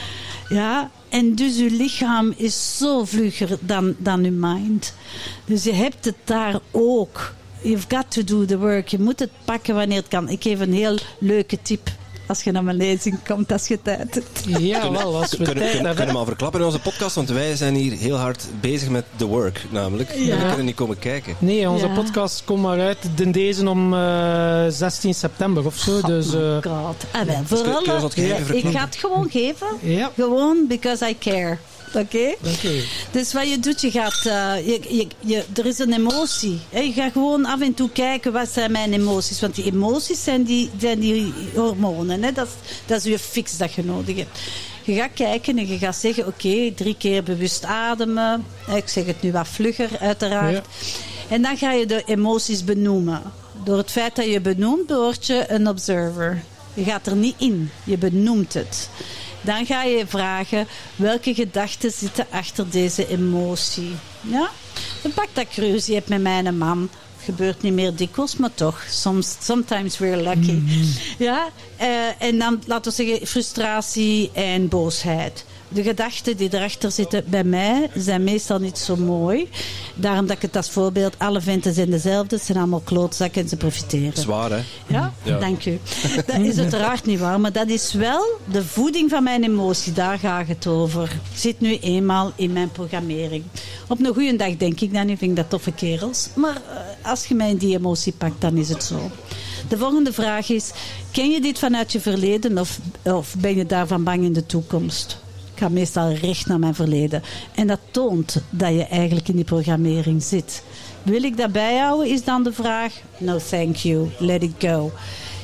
Ja, 0.48 0.90
en 1.08 1.34
dus 1.34 1.56
uw 1.58 1.76
lichaam 1.76 2.34
is 2.36 2.76
zo 2.78 3.04
vlugger 3.04 3.58
dan, 3.60 3.94
dan 3.98 4.24
uw 4.24 4.36
mind. 4.36 4.94
Dus 5.44 5.64
je 5.64 5.72
hebt 5.72 6.04
het 6.04 6.16
daar 6.24 6.60
ook. 6.70 7.34
You've 7.62 7.86
got 7.88 8.10
to 8.10 8.24
do 8.24 8.44
the 8.44 8.58
work. 8.58 8.88
Je 8.88 8.98
moet 8.98 9.18
het 9.18 9.30
pakken 9.44 9.74
wanneer 9.74 9.96
het 9.96 10.08
kan. 10.08 10.28
Ik 10.28 10.42
geef 10.42 10.60
een 10.60 10.72
heel 10.72 10.98
leuke 11.18 11.58
tip 11.62 11.90
als 12.28 12.42
je 12.42 12.52
naar 12.52 12.64
mijn 12.64 12.76
lezing 12.76 13.18
komt, 13.26 13.52
als 13.52 13.66
je 13.68 13.82
tijd 13.82 14.14
hebt. 14.14 14.44
Ja, 14.58 14.90
wel, 14.90 15.16
als 15.20 15.30
we 15.30 15.36
kunnen, 15.36 15.54
tijd 15.54 15.56
kunnen, 15.70 15.74
hebben. 15.74 15.94
kunnen 15.94 16.12
we 16.14 16.18
al 16.20 16.24
verklappen 16.26 16.60
in 16.60 16.66
onze 16.66 16.78
podcast, 16.78 17.14
want 17.14 17.28
wij 17.28 17.56
zijn 17.56 17.74
hier 17.74 17.92
heel 17.92 18.16
hard 18.16 18.44
bezig 18.60 18.88
met 18.88 19.04
the 19.16 19.26
work, 19.26 19.64
namelijk. 19.70 20.12
Ja. 20.14 20.36
We 20.38 20.46
kunnen 20.46 20.64
niet 20.64 20.74
komen 20.74 20.98
kijken. 20.98 21.34
Nee, 21.38 21.70
onze 21.70 21.86
Ja. 21.86 21.94
podcast 21.94 22.44
komt 22.44 22.62
maar 22.62 22.80
uit 22.80 22.98
de 23.16 23.30
deze 23.30 23.68
om 23.68 23.94
eh, 23.94 24.64
16 24.68 25.14
september 25.14 25.66
of 25.66 25.76
zo. 25.76 26.00
Dus 26.00 26.34
oh 26.34 26.40
eh, 26.40 26.54
my 26.54 26.62
god. 26.62 27.04
Ah, 27.12 27.22
wel, 27.22 27.34
kun- 27.36 27.46
vooral, 27.46 27.74
kun 27.82 27.84
je 27.84 27.92
ons 27.92 28.02
wat 28.02 28.14
geheim 28.14 28.46
ik 28.52 28.64
ga 28.76 28.84
het 28.84 28.96
gewoon 28.96 29.30
geven. 29.30 29.66
ja, 29.80 30.10
Gewoon 30.16 30.64
because 30.68 31.08
I 31.08 31.18
care. 31.18 31.58
Oké? 31.94 32.34
Dus 33.10 33.32
wat 33.32 33.48
je 33.48 33.58
doet, 33.58 33.80
je 33.80 33.90
gaat, 33.90 34.26
eh, 34.26 34.66
je, 34.66 34.80
je, 34.88 35.06
je, 35.20 35.44
er 35.54 35.66
is 35.66 35.78
een 35.78 35.92
emotie. 35.92 36.58
Hè? 36.70 36.80
Je 36.80 36.92
gaat 36.92 37.12
gewoon 37.12 37.44
af 37.44 37.60
en 37.60 37.74
toe 37.74 37.90
kijken, 37.90 38.32
wat 38.32 38.48
zijn 38.48 38.72
mijn 38.72 38.92
emoties? 38.92 39.40
Want 39.40 39.54
die 39.54 39.64
emoties 39.64 40.24
zijn 40.24 40.42
die, 40.42 40.70
zijn 40.78 40.98
die 40.98 41.32
hormonen. 41.54 42.22
Hè? 42.22 42.32
Dat, 42.32 42.46
is, 42.46 42.52
dat 42.86 42.98
is 42.98 43.04
je 43.04 43.18
fix 43.18 43.56
dat 43.56 43.72
je 43.72 43.84
nodig 43.84 44.16
hebt. 44.16 44.38
Je 44.82 44.94
gaat 44.94 45.12
kijken 45.14 45.58
en 45.58 45.66
je 45.66 45.78
gaat 45.78 45.96
zeggen, 45.96 46.26
oké, 46.26 46.72
drie 46.74 46.96
keer 46.98 47.22
bewust 47.22 47.64
ademen. 47.64 48.44
Ik 48.74 48.88
zeg 48.88 49.06
het 49.06 49.22
nu 49.22 49.32
wat 49.32 49.48
vlugger, 49.48 49.90
uiteraard. 50.00 50.54
Ja. 50.54 50.62
En 51.28 51.42
dan 51.42 51.56
ga 51.56 51.72
je 51.72 51.86
de 51.86 52.02
emoties 52.06 52.64
benoemen. 52.64 53.22
Door 53.64 53.76
het 53.76 53.90
feit 53.90 54.16
dat 54.16 54.26
je 54.26 54.40
benoemt, 54.40 54.90
word 54.90 55.26
je 55.26 55.44
een 55.48 55.68
observer. 55.68 56.42
Je 56.74 56.84
gaat 56.84 57.06
er 57.06 57.16
niet 57.16 57.34
in, 57.38 57.70
je 57.84 57.98
benoemt 57.98 58.54
het. 58.54 58.88
Dan 59.48 59.66
ga 59.66 59.82
je 59.82 60.06
vragen 60.06 60.66
welke 60.96 61.34
gedachten 61.34 61.90
zitten 61.90 62.26
achter 62.30 62.70
deze 62.70 63.08
emotie. 63.08 63.96
Ja? 64.20 64.50
Dan 65.02 65.12
pak 65.12 65.28
dat 65.32 65.46
hebt 65.94 66.08
met 66.08 66.20
mijn 66.20 66.58
man. 66.58 66.90
gebeurt 67.24 67.62
niet 67.62 67.72
meer 67.72 67.94
dikwijls, 67.94 68.36
maar 68.36 68.54
toch. 68.54 68.84
Soms, 68.90 69.36
sometimes 69.40 69.98
we're 69.98 70.22
lucky. 70.22 70.62
Ja, 71.18 71.48
eh, 71.76 72.22
en 72.22 72.38
dan 72.38 72.62
laten 72.66 72.90
we 72.90 73.04
zeggen 73.04 73.26
frustratie 73.26 74.30
en 74.32 74.68
boosheid. 74.68 75.44
De 75.70 75.82
gedachten 75.82 76.36
die 76.36 76.48
erachter 76.54 76.90
zitten 76.90 77.24
bij 77.26 77.44
mij 77.44 77.90
zijn 77.96 78.24
meestal 78.24 78.58
niet 78.58 78.78
zo 78.78 78.96
mooi. 78.96 79.48
Daarom 79.94 80.26
dat 80.26 80.36
ik 80.36 80.42
het 80.42 80.56
als 80.56 80.70
voorbeeld, 80.70 81.14
alle 81.18 81.40
venten 81.40 81.74
zijn 81.74 81.90
dezelfde, 81.90 82.36
het 82.36 82.44
zijn 82.44 82.58
allemaal 82.58 82.82
klootzakken 82.84 83.42
en 83.42 83.48
ze 83.48 83.56
profiteren. 83.56 84.20
Zwaar, 84.22 84.50
hè? 84.50 84.60
Ja, 84.86 85.12
Ja. 85.22 85.38
dank 85.38 85.64
u. 85.66 85.78
Dat 86.26 86.38
is 86.38 86.58
uiteraard 86.58 87.06
niet 87.06 87.18
waar, 87.18 87.40
maar 87.40 87.52
dat 87.52 87.68
is 87.68 87.92
wel 87.92 88.24
de 88.52 88.64
voeding 88.64 89.10
van 89.10 89.22
mijn 89.22 89.44
emotie. 89.44 89.92
Daar 89.92 90.18
gaat 90.18 90.48
het 90.48 90.66
over. 90.66 91.20
Zit 91.34 91.60
nu 91.60 91.76
eenmaal 91.78 92.32
in 92.36 92.52
mijn 92.52 92.70
programmering. 92.70 93.44
Op 93.88 94.00
een 94.00 94.14
goede 94.14 94.36
dag 94.36 94.56
denk 94.56 94.80
ik 94.80 94.92
dan, 94.94 95.06
nu 95.06 95.16
vind 95.16 95.30
ik 95.30 95.36
dat 95.36 95.50
toffe 95.50 95.72
kerels. 95.72 96.28
Maar 96.34 96.54
eh, 96.56 97.10
als 97.10 97.26
je 97.26 97.34
mij 97.34 97.50
in 97.50 97.56
die 97.56 97.76
emotie 97.76 98.12
pakt, 98.12 98.40
dan 98.40 98.56
is 98.56 98.68
het 98.68 98.84
zo. 98.84 99.10
De 99.68 99.78
volgende 99.78 100.12
vraag 100.12 100.48
is, 100.50 100.70
ken 101.10 101.30
je 101.30 101.40
dit 101.40 101.58
vanuit 101.58 101.92
je 101.92 102.00
verleden 102.00 102.58
of, 102.58 102.78
of 103.02 103.34
ben 103.38 103.56
je 103.56 103.66
daarvan 103.66 104.04
bang 104.04 104.22
in 104.24 104.32
de 104.32 104.46
toekomst? 104.46 105.18
Ga 105.58 105.68
meestal 105.68 106.12
recht 106.12 106.46
naar 106.46 106.58
mijn 106.58 106.74
verleden. 106.74 107.22
En 107.54 107.66
dat 107.66 107.78
toont 107.90 108.42
dat 108.50 108.72
je 108.72 108.84
eigenlijk 108.84 109.28
in 109.28 109.36
die 109.36 109.44
programmering 109.44 110.22
zit. 110.22 110.62
Wil 111.02 111.22
ik 111.22 111.36
dat 111.36 111.52
bijhouden, 111.52 112.10
is 112.10 112.24
dan 112.24 112.42
de 112.42 112.52
vraag: 112.52 112.94
no 113.18 113.38
thank 113.50 113.76
you, 113.76 114.08
let 114.18 114.42
it 114.42 114.52
go. 114.58 114.92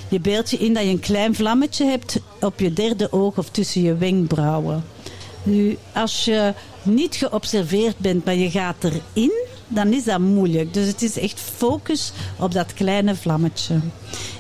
Je 0.08 0.20
beeldt 0.20 0.50
je 0.50 0.56
in 0.56 0.74
dat 0.74 0.82
je 0.82 0.88
een 0.88 1.00
klein 1.00 1.34
vlammetje 1.34 1.84
hebt 1.84 2.20
op 2.40 2.60
je 2.60 2.72
derde 2.72 3.12
oog 3.12 3.38
of 3.38 3.50
tussen 3.50 3.82
je 3.82 3.96
wenkbrauwen. 3.96 4.84
Nu, 5.42 5.78
als 5.92 6.24
je 6.24 6.54
niet 6.82 7.14
geobserveerd 7.14 7.98
bent, 7.98 8.24
maar 8.24 8.34
je 8.34 8.50
gaat 8.50 8.84
erin, 8.84 9.32
dan 9.68 9.92
is 9.92 10.04
dat 10.04 10.18
moeilijk. 10.18 10.74
Dus 10.74 10.86
het 10.86 11.02
is 11.02 11.18
echt 11.18 11.40
focus 11.40 12.12
op 12.38 12.52
dat 12.52 12.74
kleine 12.74 13.14
vlammetje. 13.14 13.80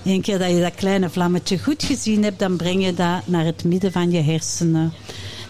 Eén 0.04 0.20
keer 0.20 0.38
dat 0.38 0.50
je 0.50 0.60
dat 0.60 0.74
kleine 0.74 1.10
vlammetje 1.10 1.58
goed 1.58 1.82
gezien 1.82 2.22
hebt, 2.22 2.38
dan 2.38 2.56
breng 2.56 2.84
je 2.84 2.94
dat 2.94 3.26
naar 3.26 3.44
het 3.44 3.64
midden 3.64 3.92
van 3.92 4.10
je 4.10 4.20
hersenen. 4.20 4.92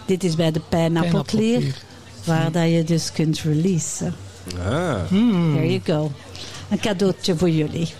Dit 0.05 0.23
is 0.23 0.35
bij 0.35 0.51
de 0.51 0.61
pijnappelklier, 0.69 1.75
waar 2.23 2.51
dat 2.51 2.69
je 2.69 2.83
dus 2.83 3.11
kunt 3.11 3.39
releasen. 3.39 4.15
Ah. 4.59 5.07
There 5.07 5.67
you 5.67 5.81
go. 5.83 6.11
Een 6.69 6.79
cadeautje 6.79 7.37
voor 7.37 7.49
jullie. 7.49 7.93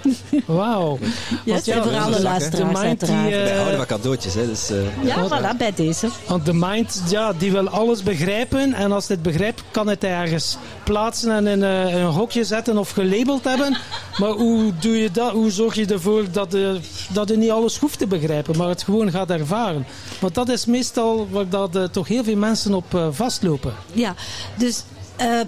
Wauw. 0.45 0.97
Yes, 1.43 1.65
ja, 1.65 1.83
voor 1.83 1.97
alle 1.97 2.15
hè. 2.15 2.21
luisteraars 2.21 2.79
mind 2.79 2.99
die, 2.99 3.09
uiteraard. 3.15 3.31
eh, 3.33 3.43
Wij 3.43 3.55
houden 3.55 3.77
van 3.77 3.85
cadeautjes, 3.85 4.33
hè? 4.33 4.45
Dus, 4.47 4.69
eh, 4.69 5.05
ja, 5.05 5.27
voilà, 5.27 5.57
bij 5.57 5.73
deze. 5.75 6.09
Want 6.27 6.45
de 6.45 6.53
mind, 6.53 7.01
ja, 7.09 7.33
die 7.33 7.51
wil 7.51 7.69
alles 7.69 8.03
begrijpen. 8.03 8.73
En 8.73 8.91
als 8.91 9.07
het 9.07 9.21
begrijpt, 9.21 9.63
kan 9.71 9.87
het 9.87 10.03
ergens 10.03 10.57
plaatsen 10.83 11.31
en 11.31 11.47
in 11.47 11.63
eh, 11.63 11.93
een 11.93 12.03
hokje 12.05 12.43
zetten 12.43 12.77
of 12.77 12.89
gelabeld 12.91 13.43
hebben. 13.43 13.77
Maar 14.17 14.29
hoe 14.29 14.71
doe 14.79 14.97
je 15.01 15.11
dat? 15.11 15.31
Hoe 15.31 15.51
zorg 15.51 15.75
je 15.75 15.85
ervoor 15.85 16.23
dat 16.31 16.51
je, 16.51 16.79
dat 17.09 17.29
je 17.29 17.37
niet 17.37 17.51
alles 17.51 17.77
hoeft 17.77 17.99
te 17.99 18.07
begrijpen, 18.07 18.57
maar 18.57 18.67
het 18.69 18.83
gewoon 18.83 19.11
gaat 19.11 19.29
ervaren? 19.29 19.85
Want 20.19 20.35
dat 20.35 20.49
is 20.49 20.65
meestal 20.65 21.27
waar 21.31 21.49
dat, 21.49 21.75
eh, 21.75 21.83
toch 21.83 22.07
heel 22.07 22.23
veel 22.23 22.35
mensen 22.37 22.73
op 22.73 23.09
vastlopen. 23.11 23.73
Ja, 23.93 24.13
dus 24.57 24.83
eh, 25.15 25.39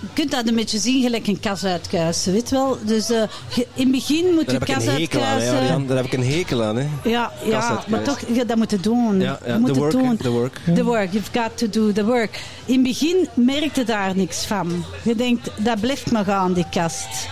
je 0.00 0.06
kunt 0.14 0.30
dat 0.30 0.48
een 0.48 0.54
beetje 0.54 0.78
zien 0.78 1.02
gelijk 1.02 1.26
een 1.26 1.40
kas 1.40 1.64
uitkuisen, 1.64 2.32
weet 2.32 2.50
wel. 2.50 2.78
Dus 2.82 3.10
eh, 3.10 3.22
in 3.54 3.64
het 3.74 3.90
begin 3.90 4.34
moet 4.34 4.50
je 4.50 4.58
kas 4.58 4.74
aan, 4.76 4.82
hè, 4.82 4.90
uitkuisen. 4.90 5.56
Ariane. 5.56 5.86
Daar 5.86 5.96
heb 5.96 6.06
ik 6.06 6.12
een 6.12 6.26
hekel 6.26 6.62
aan, 6.62 6.76
hè? 6.76 6.86
Ja, 7.04 7.32
ja 7.44 7.84
maar 7.88 8.02
toch, 8.02 8.20
je 8.32 8.44
dat 8.44 8.56
moet 8.56 8.70
je 8.70 8.80
doen. 8.80 9.20
Ja, 9.20 9.38
ja 9.46 9.52
je 9.52 9.58
moet 9.60 9.72
the 9.72 9.78
work, 9.78 9.92
doen. 9.92 10.16
the 10.16 10.30
work. 10.30 10.60
The 10.74 10.84
work, 10.84 11.12
you've 11.12 11.30
got 11.32 11.56
to 11.58 11.68
do 11.68 11.92
the 11.92 12.04
work. 12.04 12.40
In 12.64 12.74
het 12.74 12.82
begin 12.82 13.28
merkte 13.34 13.84
daar 13.84 14.16
niks 14.16 14.44
van. 14.46 14.84
Je 15.02 15.14
denkt, 15.14 15.50
dat 15.56 15.80
blijft 15.80 16.10
maar 16.10 16.24
gaan, 16.24 16.52
die 16.52 16.66
kast. 16.70 17.28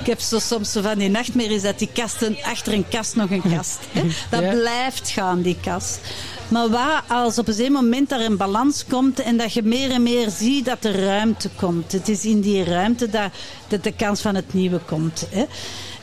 Ik 0.00 0.06
heb 0.06 0.20
zo 0.20 0.38
soms 0.38 0.72
zo 0.72 0.80
van 0.82 0.98
die 0.98 1.08
nachtmerries 1.08 1.62
dat 1.62 1.78
die 1.78 1.88
kasten 1.92 2.36
achter 2.42 2.72
een 2.72 2.88
kast 2.88 3.16
nog 3.16 3.30
een 3.30 3.42
kast. 3.56 3.78
Hè? 3.92 4.02
Dat 4.30 4.42
Ja. 4.42 4.50
blijft 4.54 5.08
gaan, 5.10 5.42
die 5.42 5.56
kast. 5.62 6.00
Maar 6.48 6.68
wat 6.68 7.02
als 7.08 7.38
op 7.38 7.48
een 7.48 7.54
zeker 7.54 7.72
moment 7.72 8.08
daar 8.08 8.20
een 8.20 8.36
balans 8.36 8.84
komt 8.88 9.20
en 9.20 9.36
dat 9.36 9.52
je 9.52 9.62
meer 9.62 9.90
en 9.90 10.02
meer 10.02 10.30
ziet 10.30 10.64
dat 10.64 10.84
er 10.84 11.04
ruimte 11.04 11.48
komt. 11.56 11.92
Het 11.92 12.08
is 12.08 12.24
in 12.24 12.40
die 12.40 12.64
ruimte 12.64 13.10
dat, 13.10 13.30
dat 13.68 13.84
de 13.84 13.92
kans 13.92 14.20
van 14.20 14.34
het 14.34 14.54
nieuwe 14.54 14.78
komt. 14.78 15.26
Hè? 15.30 15.44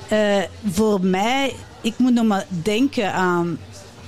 Eh, 0.08 0.44
voor 0.72 1.02
mij, 1.02 1.56
ik 1.82 1.94
moet 1.98 2.14
nog 2.14 2.26
maar 2.26 2.46
denken 2.50 3.14
aan 3.14 3.60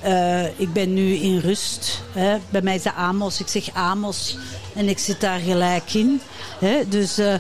eh, 0.06 0.60
ik 0.60 0.74
ben 0.74 0.94
nu 0.94 1.14
in 1.14 1.40
rust. 1.40 2.02
Hè. 2.12 2.38
Bij 2.50 2.62
mij 2.62 2.76
is 2.76 2.84
dat 2.84 2.94
Amos. 2.96 3.40
Ik 3.40 3.48
zeg 3.48 3.74
Amos 3.74 4.38
en 4.76 4.90
ik 4.90 5.00
zit 5.00 5.22
daar 5.22 5.40
gelijk 5.40 5.94
in. 5.94 6.22
Hè. 6.60 6.88
Dus 6.88 7.18
eh, 7.18 7.34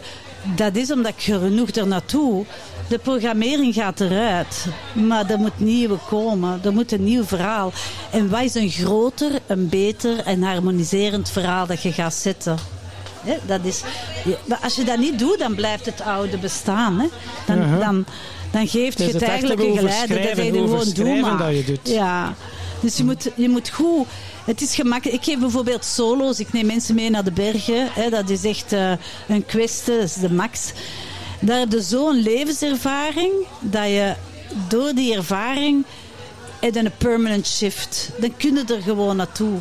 dat 0.55 0.75
is 0.75 0.91
omdat 0.91 1.11
ik 1.11 1.21
genoeg 1.23 1.69
er 1.69 1.87
naartoe. 1.87 2.45
De 2.87 2.99
programmering 2.99 3.73
gaat 3.73 3.99
eruit, 3.99 4.65
maar 4.93 5.29
er 5.29 5.39
moet 5.39 5.59
nieuwe 5.59 5.97
komen. 6.09 6.59
Er 6.63 6.73
moet 6.73 6.91
een 6.91 7.03
nieuw 7.03 7.23
verhaal. 7.23 7.71
En 8.11 8.29
wat 8.29 8.41
is 8.41 8.55
een 8.55 8.69
groter, 8.69 9.31
een 9.47 9.69
beter 9.69 10.19
en 10.19 10.43
harmoniserend 10.43 11.29
verhaal 11.29 11.67
dat 11.67 11.81
je 11.81 11.91
gaat 11.91 12.13
zetten? 12.13 12.57
Dat 13.45 13.59
is, 13.63 13.81
maar 14.45 14.59
als 14.63 14.75
je 14.75 14.83
dat 14.83 14.97
niet 14.97 15.19
doet, 15.19 15.39
dan 15.39 15.55
blijft 15.55 15.85
het 15.85 16.01
oude 16.01 16.37
bestaan. 16.37 16.99
Hè. 16.99 17.07
Dan, 17.45 17.79
dan, 17.79 18.05
dan 18.51 18.67
geeft 18.67 18.97
je 18.97 19.03
Dus 19.03 19.13
het 19.13 19.21
het 19.21 19.29
eigenlijk 19.29 19.59
een 19.61 19.77
geleide. 19.77 20.13
Dat 20.13 20.45
je 20.45 20.51
gewoon 20.51 20.89
doet 20.93 21.21
maar. 21.21 21.37
dat 21.37 21.55
je 21.55 21.63
doet. 21.63 21.89
Ja. 21.89 22.33
Dus 22.79 22.97
je 22.97 23.03
moet, 23.03 23.31
je 23.35 23.49
moet 23.49 23.69
goed... 23.69 24.07
Het 24.45 24.61
is 24.61 24.75
gemakkelijk. 24.75 25.17
Ik 25.17 25.23
geef 25.23 25.39
bijvoorbeeld 25.39 25.85
solo's. 25.85 26.39
Ik 26.39 26.53
neem 26.53 26.65
mensen 26.65 26.95
mee 26.95 27.09
naar 27.09 27.23
de 27.23 27.31
bergen. 27.31 27.87
Hè. 27.91 28.09
Dat 28.09 28.29
is 28.29 28.43
echt 28.43 28.73
eh, 28.73 28.91
een 29.27 29.45
kwestie. 29.45 29.93
Dat 29.93 30.03
is 30.03 30.13
de 30.13 30.31
max. 30.31 30.71
Daar 31.45 31.59
heb 31.59 31.71
je 31.71 31.81
zo'n 31.81 32.21
levenservaring 32.21 33.31
dat 33.59 33.85
je 33.87 34.13
door 34.67 34.93
die 34.93 35.15
ervaring 35.15 35.85
heb 36.59 36.73
je 36.73 36.79
een 36.79 36.91
permanent 36.97 37.47
shift. 37.47 38.09
Dan 38.19 38.33
kun 38.37 38.55
je 38.55 38.73
er 38.75 38.81
gewoon 38.81 39.15
naartoe. 39.15 39.57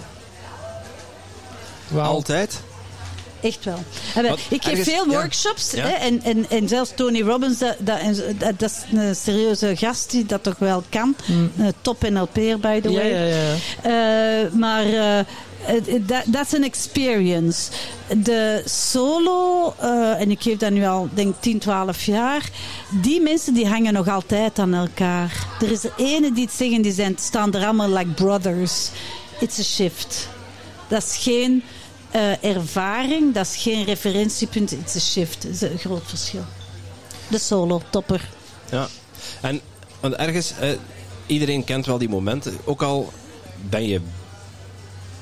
Wauw. 1.89 2.11
Altijd? 2.12 2.61
Echt 3.41 3.64
wel. 3.64 3.78
Wat, 4.14 4.39
ik 4.49 4.62
geef 4.64 4.70
ergens- 4.78 4.89
veel 4.89 5.07
workshops. 5.07 5.70
Ja. 5.70 5.87
Hè, 5.87 5.93
en, 5.93 6.22
en, 6.22 6.47
en 6.51 6.68
zelfs 6.68 6.93
Tony 6.97 7.20
Robbins, 7.22 7.59
dat, 7.59 7.76
dat, 7.78 7.99
dat, 8.39 8.59
dat 8.59 8.70
is 8.70 8.99
een 8.99 9.16
serieuze 9.16 9.76
gast 9.76 10.11
die 10.11 10.26
dat 10.26 10.43
toch 10.43 10.59
wel 10.59 10.82
kan. 10.89 11.16
Eh, 11.59 11.66
top 11.80 12.09
NLP'er, 12.11 12.59
by 12.61 12.80
the 12.80 12.91
Ja, 12.91 12.99
way. 12.99 13.11
ja, 13.11 13.24
ja. 13.24 13.55
Eh, 14.45 14.53
maar 14.53 14.85
eh, 14.85 15.24
het- 15.64 16.08
dat 16.08 16.22
dat 16.26 16.46
is 16.46 16.52
een 16.52 16.64
experience. 16.64 17.70
De 18.16 18.62
solo, 18.64 19.74
eh, 19.78 20.20
en 20.20 20.30
ik 20.30 20.42
geef 20.42 20.56
dat 20.58 20.70
nu 20.70 20.84
al 20.86 21.08
denk 21.14 21.34
10, 21.40 21.58
12 21.58 22.04
jaar, 22.04 22.48
die 23.02 23.20
mensen 23.20 23.54
die 23.54 23.66
hangen 23.68 23.92
nog 23.92 24.08
altijd 24.08 24.58
aan 24.58 24.74
elkaar. 24.74 25.46
Er 25.60 25.70
is 25.70 25.84
er 25.84 25.92
ene 25.96 26.32
die 26.32 26.44
het 26.44 26.52
zeggen, 26.54 26.82
die 26.82 26.92
zijn, 26.92 27.16
staan 27.20 27.54
er 27.54 27.64
allemaal 27.64 27.88
like 27.90 28.10
brothers. 28.10 28.88
It's 29.40 29.58
a 29.58 29.62
shift. 29.62 30.28
Dat 30.88 31.02
is 31.02 31.16
geen 31.16 31.62
eh, 32.10 32.44
ervaring, 32.44 33.34
dat 33.34 33.46
is 33.46 33.56
geen 33.56 33.84
referentiepunt, 33.84 34.72
it's 34.72 34.96
a 34.96 35.00
shift. 35.00 35.42
Dat 35.42 35.52
is 35.52 35.60
een 35.60 35.78
groot 35.78 36.02
verschil. 36.06 36.44
De 37.28 37.38
solo, 37.38 37.82
topper. 37.90 38.28
Ja. 38.70 38.88
En 39.40 39.60
want 40.00 40.14
ergens, 40.14 40.52
eh, 40.60 40.70
iedereen 41.26 41.64
kent 41.64 41.86
wel 41.86 41.98
die 41.98 42.08
momenten. 42.08 42.58
Ook 42.64 42.82
al 42.82 43.12
ben 43.68 43.86
je, 43.86 43.94
eh, 43.96 44.00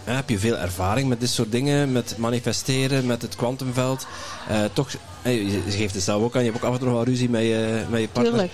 heb 0.04 0.28
je 0.30 0.38
veel 0.38 0.56
ervaring 0.56 1.08
met 1.08 1.20
dit 1.20 1.30
soort 1.30 1.52
dingen, 1.52 1.92
met 1.92 2.14
manifesteren, 2.18 3.06
met 3.06 3.22
het 3.22 3.36
kwantumveld. 3.36 4.06
eh, 4.48 4.64
toch, 4.72 4.88
eh, 5.22 5.50
je 5.52 5.60
geeft 5.70 5.94
het 5.94 6.02
zelf 6.02 6.22
ook 6.22 6.36
aan, 6.36 6.44
je 6.44 6.50
hebt 6.50 6.62
ook 6.62 6.68
af 6.68 6.72
en 6.74 6.78
toe 6.80 6.88
nog 6.88 6.96
wel 6.96 7.06
ruzie 7.06 7.30
met 7.30 7.42
je, 7.42 7.84
met 7.90 8.00
je 8.00 8.08
partner. 8.08 8.32
Tuurlijk. 8.32 8.52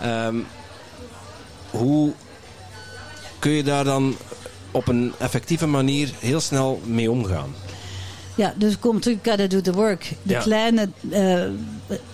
Ehm, 0.00 0.36
hoe 1.70 2.12
kun 3.38 3.50
je 3.50 3.62
daar 3.62 3.84
dan 3.84 4.16
op 4.70 4.88
een 4.88 5.12
effectieve 5.18 5.66
manier 5.66 6.10
heel 6.18 6.40
snel 6.40 6.80
mee 6.84 7.10
omgaan? 7.10 7.54
Ja, 8.34 8.54
dus 8.56 8.72
ik 8.72 8.80
kom 8.80 9.00
terug, 9.00 9.18
gotta 9.22 9.46
do 9.46 9.60
the 9.60 9.72
work. 9.72 10.12
De 10.22 10.32
Ja. 10.32 10.40
kleine 10.40 10.88
eh, 11.10 11.42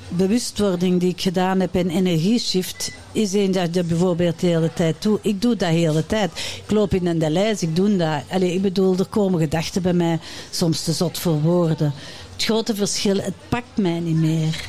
bewustwording 0.08 1.00
die 1.00 1.08
ik 1.10 1.20
gedaan 1.20 1.60
heb 1.60 1.74
in 1.76 1.88
energieshift, 1.88 2.92
is 3.12 3.32
een 3.32 3.52
dat 3.52 3.74
je 3.74 3.84
bijvoorbeeld 3.84 4.40
de 4.40 4.46
hele 4.46 4.72
tijd 4.72 5.02
doet. 5.02 5.18
Ik 5.22 5.42
doe 5.42 5.56
dat 5.56 5.68
de 5.68 5.74
hele 5.74 6.06
tijd. 6.06 6.30
Ik 6.64 6.70
loop 6.70 6.94
in 6.94 7.06
een 7.06 7.18
delijs, 7.18 7.62
ik 7.62 7.76
doe 7.76 7.96
dat. 7.96 8.22
Allee, 8.30 8.54
ik 8.54 8.62
bedoel, 8.62 8.96
er 8.98 9.06
komen 9.06 9.40
gedachten 9.40 9.82
bij 9.82 9.92
mij, 9.92 10.18
soms 10.50 10.82
te 10.84 10.92
zot 10.92 11.18
voor 11.18 11.40
woorden. 11.40 11.92
Het 12.32 12.44
grote 12.44 12.74
verschil, 12.74 13.16
het 13.16 13.34
pakt 13.48 13.76
mij 13.76 14.00
niet 14.00 14.16
meer. 14.16 14.64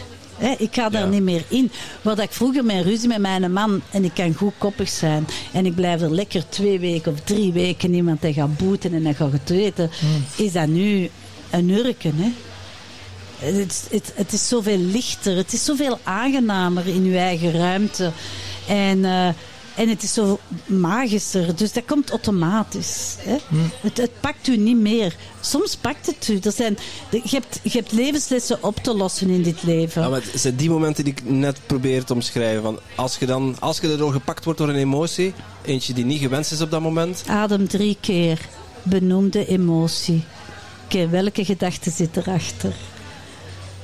Ik 0.58 0.74
ga 0.74 0.90
daar 0.90 1.02
Ja. 1.04 1.08
niet 1.10 1.22
meer 1.22 1.44
in. 1.48 1.72
Dat 2.02 2.20
ik 2.20 2.32
vroeger 2.32 2.66
mijn 2.66 2.84
ruzie 2.84 3.08
met 3.08 3.20
mijn 3.20 3.52
man 3.54 3.82
en 3.92 4.04
ik 4.04 4.14
kan 4.14 4.34
goed 4.34 4.54
koppig 4.58 4.90
zijn 4.90 5.26
en 5.54 5.66
ik 5.66 5.76
blijf 5.76 6.02
er 6.02 6.14
lekker 6.14 6.50
twee 6.50 6.80
weken 6.80 7.12
of 7.12 7.20
drie 7.20 7.52
weken 7.52 7.92
niemand 7.92 8.22
te 8.22 8.34
gaan 8.34 8.56
boeten 8.58 8.94
en 8.94 9.04
dan 9.04 9.16
gaat 9.16 9.32
het 9.32 9.50
weten, 9.50 9.90
is 10.36 10.52
dat 10.52 10.68
nu 10.68 11.10
een 11.50 11.70
urken. 11.70 12.14
Hè? 12.16 12.32
Het, 13.38 13.88
het, 13.92 14.12
het 14.16 14.34
is 14.34 14.48
zoveel 14.48 14.78
lichter, 14.78 15.36
het 15.36 15.54
is 15.54 15.66
zoveel 15.66 16.00
aangenamer 16.04 16.88
in 16.88 17.06
je 17.06 17.18
eigen 17.18 17.52
ruimte. 17.52 18.12
En 18.68 19.06
eh, 19.06 19.30
En 19.76 19.90
het 19.90 20.04
is 20.04 20.14
zo 20.14 20.40
magischer, 20.66 21.56
dus 21.56 21.74
dat 21.74 21.86
komt 21.86 22.10
automatisch. 22.10 23.16
Hè? 23.20 23.38
Hm. 23.48 23.56
Het, 23.82 23.98
het 23.98 24.12
pakt 24.20 24.48
u 24.48 24.58
niet 24.58 24.78
meer. 24.78 25.16
Soms 25.42 25.76
pakt 25.76 26.06
het 26.06 26.28
u. 26.28 26.40
Er 26.44 26.52
zijn, 26.52 26.78
je, 27.10 27.22
hebt, 27.24 27.60
je 27.64 27.78
hebt 27.78 27.92
levenslessen 27.92 28.64
op 28.64 28.76
te 28.76 28.94
lossen 28.96 29.30
in 29.30 29.42
dit 29.42 29.64
leven. 29.64 30.02
Ja, 30.02 30.10
maar 30.10 30.22
het 30.22 30.42
zijn 30.42 30.56
die 30.56 30.70
momenten 30.70 31.04
die 31.04 31.14
ik 31.14 31.30
net 31.30 31.60
probeer 31.66 32.04
te 32.04 32.14
omschrijven. 32.14 32.62
Van 32.62 32.80
als, 32.96 33.18
je 33.18 33.26
dan, 33.26 33.56
als 33.60 33.80
je 33.80 33.92
erdoor 33.92 34.12
gepakt 34.12 34.44
wordt 34.44 34.60
door 34.60 34.70
een 34.70 34.76
emotie, 34.76 35.34
eentje 35.62 35.94
die 35.94 36.06
niet 36.06 36.22
gewenst 36.22 36.52
is 36.52 36.62
op 36.62 36.72
dat 36.72 36.82
moment, 36.82 37.24
Adem 37.28 37.68
drie 37.68 37.98
keer. 38.00 38.40
Benoem 38.84 39.30
de 39.30 39.46
emotie. 39.46 40.24
Oké, 40.86 41.10
welke 41.10 41.46
gedachte 41.46 41.92
zit 41.92 42.18
erachter? 42.18 42.74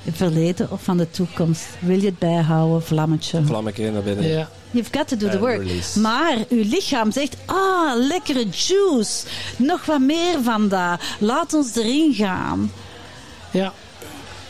Het 0.04 0.18
verleden 0.18 0.72
of 0.72 0.84
van 0.84 0.98
de 0.98 1.10
toekomst? 1.12 1.66
Wil 1.80 2.00
je 2.00 2.06
het 2.06 2.20
bijhouden, 2.20 2.84
vlammetje? 2.84 3.42
vlammetje 3.46 3.92
naar 3.92 4.02
binnen. 4.04 4.28
Ja. 4.28 4.50
You've 4.72 4.90
got 4.98 5.08
to 5.08 5.18
do 5.18 5.26
the 5.26 5.32
And 5.32 5.40
work. 5.40 5.58
release. 5.58 6.00
Maar 6.00 6.38
uw 6.50 6.64
lichaam 6.70 7.12
zegt, 7.12 7.36
ah, 7.46 7.92
lekkere 7.96 8.46
juice. 8.50 9.26
Nog 9.58 9.86
wat 9.86 10.00
meer 10.00 10.44
van 10.44 10.68
dat. 10.68 11.00
Laat 11.20 11.54
ons 11.54 11.76
erin 11.76 12.14
gaan. 12.14 12.72
ja. 13.52 13.74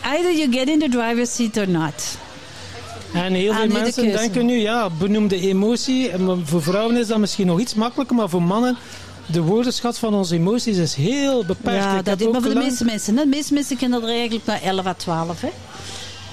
Either 0.04 0.34
you 0.38 0.52
get 0.52 0.68
in 0.68 0.80
the 0.80 0.90
driver's 0.90 1.36
seat 1.36 1.58
or 1.58 1.70
not. 1.70 2.18
En 3.14 3.34
heel 3.34 3.54
veel 3.54 3.68
de 3.68 3.74
mensen 3.74 4.12
denken 4.12 4.46
nu, 4.46 4.58
ja, 4.58 4.90
benoem 4.90 5.28
de 5.28 5.40
emotie. 5.40 6.10
En 6.10 6.42
voor 6.46 6.62
vrouwen 6.62 6.98
is 6.98 7.08
dat 7.08 7.18
misschien 7.18 7.48
nog 7.48 7.60
iets 7.60 7.74
makkelijker, 7.74 8.16
maar 8.16 8.30
voor 8.30 8.42
mannen, 8.44 8.78
de 9.32 9.42
woordenschat 9.42 9.98
van 9.98 10.14
onze 10.14 10.36
emoties 10.36 10.78
is 10.78 10.94
heel 10.96 11.46
beperkt. 11.46 11.84
Ja, 11.84 11.98
Ik 11.98 12.06
dat 12.06 12.20
is, 12.22 12.28
maar 12.32 12.42
voor 12.42 12.54
de 12.54 12.60
meeste 12.60 12.86
mensen. 12.86 13.18
hè. 13.18 13.24
De 13.24 13.30
meeste 13.30 13.54
mensen 13.54 13.78
kennen 13.78 14.02
er 14.04 14.10
eigenlijk 14.10 14.46
maar 14.46 14.62
11 14.62 14.86
à 14.86 14.94
12. 14.94 15.42
Hè? 15.42 15.50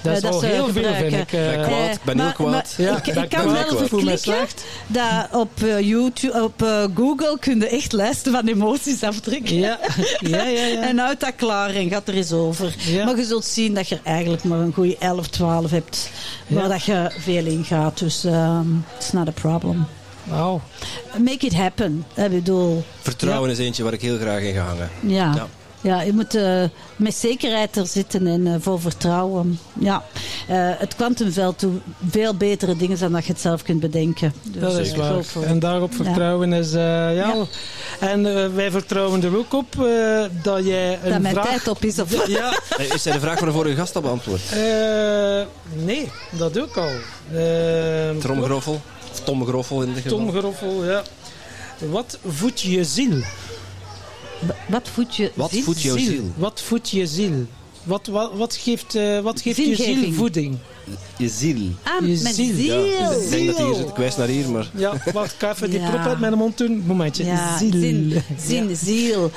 Dat 0.02 0.16
is 0.16 0.22
eh, 0.22 0.30
al 0.30 0.38
ze 0.38 0.46
heel 0.46 0.68
veel, 0.68 0.94
vind 0.94 1.12
ik. 1.12 1.32
eh. 1.32 1.46
Ben 1.46 1.62
kwaad, 1.62 1.94
ik 1.94 2.02
ben 2.04 2.16
maar- 2.16 2.26
heel 2.26 2.34
kwaad. 2.34 2.74
maar 2.78 2.86
Ja, 2.86 2.96
ik, 2.96 3.06
ik 3.06 3.28
kan 3.28 3.52
wel 3.52 3.60
Ik 3.60 3.76
verklikken 3.76 4.18
slecht. 4.18 4.64
dat 4.86 5.28
op 5.32 5.62
eh, 5.62 5.80
YouTube, 5.80 6.42
op 6.42 6.62
eh, 6.62 6.84
Google 6.94 7.36
kun 7.40 7.58
je 7.60 7.68
echt 7.68 7.92
lijsten 7.92 8.32
van 8.32 8.46
emoties 8.46 9.02
afdrukken. 9.02 9.54
Ja, 9.58 9.78
ja, 10.20 10.42
ja. 10.44 10.64
ja. 10.66 10.80
En 10.82 11.00
uit 11.00 11.20
dat 11.20 11.32
klaar 11.36 11.70
en 11.74 11.88
gaat 11.90 12.08
er 12.08 12.14
eens 12.14 12.32
over. 12.32 12.74
Ja. 12.78 13.04
Maar 13.04 13.16
je 13.16 13.24
zult 13.24 13.44
zien 13.44 13.74
dat 13.74 13.88
je 13.88 13.94
er 13.94 14.00
eigenlijk 14.12 14.44
maar 14.44 14.58
een 14.58 14.72
goede 14.72 14.96
11, 14.98 15.26
12 15.28 15.70
hebt. 15.70 16.10
Waar 16.46 16.62
Ja. 16.62 16.68
dat 16.68 16.84
je 16.84 17.10
veel 17.18 17.46
in 17.46 17.64
gaat. 17.64 17.98
Dus 17.98 18.24
ehm 18.24 18.66
it's 18.98 19.12
not 19.12 19.28
a 19.28 19.32
problem. 19.32 19.86
Wauw. 20.28 20.60
Make 21.18 21.46
it 21.46 21.54
happen. 21.54 22.04
Ik 22.14 22.30
bedoel, 22.30 22.84
Vertrouwen 23.00 23.50
is 23.50 23.58
eentje 23.58 23.82
waar 23.82 23.92
ik 23.92 24.00
heel 24.00 24.18
graag 24.18 24.40
in 24.40 24.54
ga 24.54 24.60
hangen. 24.64 24.90
ja. 25.02 25.32
Ja. 25.34 25.46
ja. 25.80 26.00
je 26.02 26.12
moet 26.12 26.34
eh, 26.34 26.62
met 26.96 27.14
zekerheid 27.14 27.76
er 27.76 27.86
zitten 27.86 28.26
en 28.26 28.46
eh, 28.46 28.54
vol 28.60 28.78
vertrouwen. 28.78 29.58
Ja. 29.78 30.04
Eh, 30.48 30.56
het 30.78 30.94
kwantumveld 30.94 31.60
doet 31.60 31.80
veel 32.10 32.34
betere 32.34 32.76
dingen 32.76 32.98
dan 32.98 33.12
dat 33.12 33.26
je 33.26 33.32
het 33.32 33.40
zelf 33.40 33.62
kunt 33.62 33.80
bedenken. 33.80 34.32
Dus 34.42 34.60
Dat 34.60 34.78
is 34.78 34.90
ik 34.90 34.96
waar. 34.96 35.24
En 35.44 35.58
daarop 35.58 35.94
vertrouwen 35.94 36.52
is, 36.52 36.72
eh, 36.72 36.80
ja. 36.82 37.10
Ja. 37.34 37.44
En 38.00 38.54
wij 38.54 38.70
vertrouwen 38.70 39.22
er 39.24 39.36
ook 39.36 39.52
op 39.54 39.66
eh, 39.84 40.24
dat 40.42 40.64
jij 40.64 40.98
een 41.02 41.10
dat 41.12 41.20
mijn 41.20 41.34
vraag... 41.34 41.46
tijd 41.46 41.68
op 41.68 41.84
is. 41.84 41.98
Of... 41.98 42.26
Ja, 42.28 42.52
Hey, 42.76 42.86
Is 42.94 43.02
zij 43.02 43.12
de 43.12 43.20
vraag 43.20 43.38
van 43.38 43.46
de 43.46 43.52
vorige 43.54 43.76
gast 43.76 43.96
al 43.96 44.02
beantwoord? 44.02 44.40
eh, 44.52 45.42
nee, 45.84 46.10
dat 46.30 46.60
ook 46.60 46.76
al. 46.76 46.90
Eh, 47.32 48.16
Tromgeroffel? 48.20 48.80
Of 49.18 49.24
Tom 49.24 49.44
Groffel 49.46 49.82
in 49.82 49.94
dit 49.94 50.02
geval? 50.02 50.18
Tom 50.18 50.30
Geroffel, 50.30 50.84
ja. 50.84 51.02
Wat 51.78 52.18
voedt 52.26 52.60
je 52.60 52.84
ziel? 52.84 53.22
Wat 54.68 54.88
voedt 54.88 55.16
je 55.16 55.30
Wat 55.34 55.50
ziel? 55.50 55.62
voedt 55.62 55.82
jouw 55.82 55.96
ziel? 55.98 56.22
Wat 56.36 56.60
voedt 56.60 56.90
je 56.90 57.06
ziel? 57.06 57.46
Wat, 57.82 58.06
wat, 58.06 58.30
wat 58.34 58.54
geeft, 58.56 58.94
eh, 58.94 59.20
wat 59.20 59.40
geeft 59.40 59.56
je 59.56 59.76
ziel 59.76 60.12
voeding? 60.12 60.56
Je 61.18 61.28
ziel. 61.28 61.70
Ah, 61.82 62.06
Je 62.06 62.20
mijn 62.22 62.34
ziel. 62.34 62.54
ziel. 62.54 62.84
Ja, 62.84 63.10
ik 63.10 63.30
denk 63.30 63.46
dat 63.46 63.56
hij 63.56 63.66
hier 63.66 63.74
zit. 63.74 63.88
Ik 63.88 63.96
wijs 63.96 64.16
naar 64.16 64.28
hier, 64.28 64.48
maar... 64.50 64.70
Ja, 64.74 64.92
wacht, 65.12 65.32
ik 65.32 65.38
ga 65.38 65.50
even 65.52 65.70
die 65.70 65.80
Ja. 65.80 65.90
prop 65.90 66.00
uit 66.06 66.20
mijn 66.20 66.34
mond 66.34 66.58
doen. 66.58 66.82
Momentje. 66.86 67.24
Ja, 67.24 67.58
ziel. 67.58 67.70
zin, 67.72 68.22
zin, 68.46 68.76
ziel. 68.76 69.30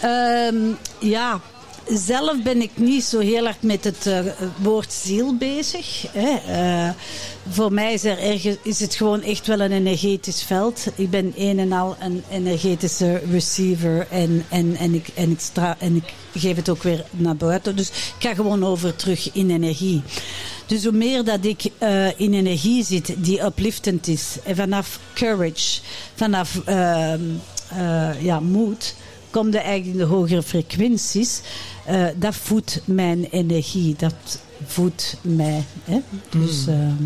Ehm, 0.00 0.56
ja, 0.98 1.40
zelf 1.88 2.42
ben 2.42 2.62
ik 2.62 2.70
niet 2.74 3.04
zo 3.04 3.18
heel 3.18 3.44
hard 3.44 3.62
met 3.62 3.84
het 3.84 4.06
eh, 4.06 4.20
woord 4.62 4.92
ziel 4.92 5.36
bezig. 5.36 6.04
Hè. 6.12 6.52
Eh, 6.52 6.90
voor 7.48 7.72
mij 7.72 7.92
is, 7.92 8.04
er 8.04 8.18
ergens, 8.18 8.56
is 8.62 8.80
het 8.80 8.94
gewoon 8.94 9.22
echt 9.22 9.46
wel 9.46 9.60
een 9.60 9.72
energetisch 9.72 10.42
veld. 10.42 10.86
Ik 10.94 11.10
ben 11.10 11.32
een 11.36 11.58
en 11.58 11.72
al 11.72 11.96
een 12.00 12.22
energetische 12.30 13.22
receiver 13.30 14.06
en, 14.10 14.44
en, 14.48 14.76
en, 14.76 14.94
ik, 14.94 15.08
en, 15.14 15.30
ik 15.30 15.40
stra 15.40 15.76
en 15.78 15.96
ik 15.96 16.12
geef 16.34 16.56
het 16.56 16.68
ook 16.68 16.82
weer 16.82 17.04
naar 17.10 17.36
buiten. 17.36 17.76
Dus 17.76 17.88
ik 17.88 18.14
ga 18.18 18.34
gewoon 18.34 18.64
over 18.64 18.96
terug 18.96 19.32
in 19.32 19.50
energie. 19.50 20.02
Dus 20.66 20.84
hoe 20.84 20.92
meer 20.92 21.24
dat 21.24 21.44
ik 21.44 21.62
eh, 21.78 22.20
in 22.20 22.34
energie 22.34 22.84
zit 22.84 23.14
die 23.16 23.44
upliftend 23.44 24.08
is, 24.08 24.36
en 24.44 24.56
vanaf 24.56 24.98
courage, 25.14 25.80
vanaf 26.14 26.60
ehm, 26.64 27.20
eh, 27.68 28.22
ja, 28.22 28.40
moed, 28.40 28.94
komt 29.30 29.54
er 29.54 29.60
eigenlijk 29.60 29.98
de 29.98 30.04
hogere 30.04 30.42
frequenties. 30.42 31.40
Eh, 31.84 32.06
dat 32.16 32.34
voedt 32.34 32.80
mijn 32.84 33.24
energie, 33.24 33.94
dat 33.98 34.14
voedt 34.66 35.16
mij. 35.20 35.64
Hè? 35.84 36.00
Dus, 36.30 36.66
ehm, 36.66 37.02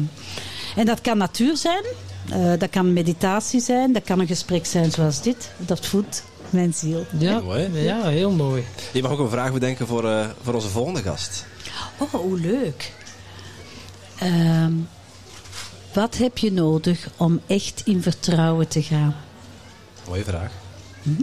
en 0.76 0.86
dat 0.86 1.00
kan 1.00 1.18
natuur 1.18 1.56
zijn, 1.56 1.84
eh, 2.30 2.52
dat 2.58 2.70
kan 2.70 2.92
meditatie 2.92 3.60
zijn, 3.60 3.92
dat 3.92 4.04
kan 4.04 4.20
een 4.20 4.26
gesprek 4.26 4.66
zijn 4.66 4.90
zoals 4.90 5.22
dit. 5.22 5.50
Dat 5.58 5.86
voedt 5.86 6.22
mijn 6.50 6.74
ziel. 6.74 7.06
Ja, 7.18 7.40
Mooi. 7.40 7.68
ja, 7.72 8.08
heel 8.08 8.30
mooi. 8.30 8.64
Je 8.92 9.02
mag 9.02 9.10
ook 9.10 9.18
een 9.18 9.30
vraag 9.30 9.52
bedenken 9.52 9.86
voor, 9.86 10.10
eh, 10.10 10.26
voor 10.42 10.54
onze 10.54 10.68
volgende 10.68 11.02
gast. 11.02 11.44
Oh, 11.98 12.10
hoe 12.14 12.40
leuk. 12.40 12.92
Ehm, 14.18 14.72
wat 15.92 16.16
heb 16.16 16.38
je 16.38 16.52
nodig 16.52 17.08
om 17.16 17.40
echt 17.46 17.82
in 17.84 18.02
vertrouwen 18.02 18.68
te 18.68 18.82
gaan? 18.82 19.16
Mooie 20.08 20.24
vraag. 20.24 20.50
Mhm. 21.02 21.22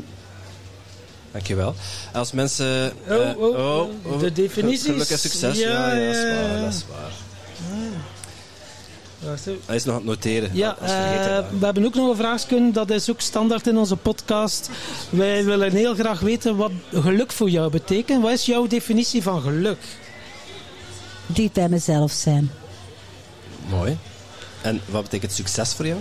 Dankjewel. 1.33 1.75
Als 2.13 2.31
mensen... 2.31 2.91
Oh, 3.09 3.29
eh, 3.29 3.37
oh, 3.37 4.19
de 4.19 4.31
definities. 4.31 4.85
Geluk 4.85 5.09
en 5.09 5.19
succes. 5.19 5.57
Ja, 5.57 5.69
Ja, 5.69 5.93
ja, 5.95 6.05
dat 6.07 6.15
is 6.15 6.23
waar. 6.29 6.59
Dat 6.59 6.73
is 6.73 6.83
waar. 9.45 9.55
Hij 9.65 9.75
is 9.75 9.83
nog 9.83 9.93
aan 9.95 10.01
het 10.01 10.09
noteren. 10.09 10.49
Ja, 10.53 10.69
Als 10.69 10.91
we 10.91 10.97
vergeten 10.97 11.25
eh, 11.25 11.29
waren. 11.41 11.59
we 11.59 11.65
hebben 11.65 11.85
ook 11.85 11.95
nog 11.95 12.09
een 12.09 12.15
vraagstuk. 12.15 12.73
Dat 12.73 12.89
is 12.89 13.09
ook 13.09 13.21
standaard 13.21 13.67
in 13.67 13.77
onze 13.77 13.95
podcast. 13.95 14.69
Wij 15.09 15.45
willen 15.45 15.71
heel 15.71 15.93
graag 15.95 16.19
weten 16.19 16.55
wat 16.55 16.71
geluk 16.93 17.31
voor 17.31 17.49
jou 17.49 17.71
betekent. 17.71 18.21
Wat 18.21 18.31
is 18.31 18.45
jouw 18.45 18.67
definitie 18.67 19.23
van 19.23 19.41
geluk? 19.41 19.79
Diep 21.25 21.53
bij 21.53 21.69
mezelf 21.69 22.11
zijn. 22.11 22.51
Mooi. 23.69 23.97
En 24.61 24.81
wat 24.89 25.03
betekent 25.03 25.31
succes 25.31 25.73
voor 25.73 25.87
jou? 25.87 25.99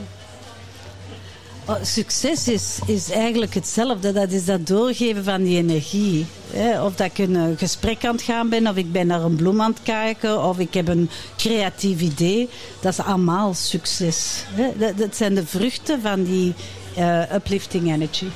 Oh, 1.67 1.77
succes 1.83 2.49
is, 2.49 2.79
is 2.87 3.11
eigenlijk 3.11 3.55
hetzelfde. 3.55 4.13
Dat 4.13 4.31
is 4.31 4.45
dat 4.45 4.67
doorgeven 4.67 5.25
van 5.25 5.43
die 5.43 5.57
energie. 5.57 6.27
Hè? 6.51 6.83
Of 6.85 6.95
dat 6.95 7.07
ik 7.07 7.19
een 7.19 7.37
eh, 7.37 7.43
gesprek 7.57 8.05
aan 8.05 8.13
het 8.15 8.23
gaan 8.23 8.49
ben, 8.49 8.67
of 8.67 8.77
ik 8.77 8.93
ben 8.93 9.07
naar 9.07 9.23
een 9.23 9.37
bloem 9.37 9.61
aan 9.61 9.71
het 9.71 9.81
kijken, 9.83 10.43
of 10.45 10.59
ik 10.59 10.75
heb 10.75 10.89
een 10.89 11.11
creatief 11.37 12.01
idee. 12.01 12.49
Dat 12.81 12.93
is 12.93 12.99
allemaal 13.05 13.55
succes. 13.55 14.45
Hè? 14.55 14.69
Dat, 14.79 14.99
dat 14.99 15.17
zijn 15.17 15.35
de 15.35 15.47
vruchten 15.47 16.01
van 16.01 16.25
die 16.25 16.55
eh, 16.97 17.35
uplifting 17.35 17.93
energy. 17.93 18.27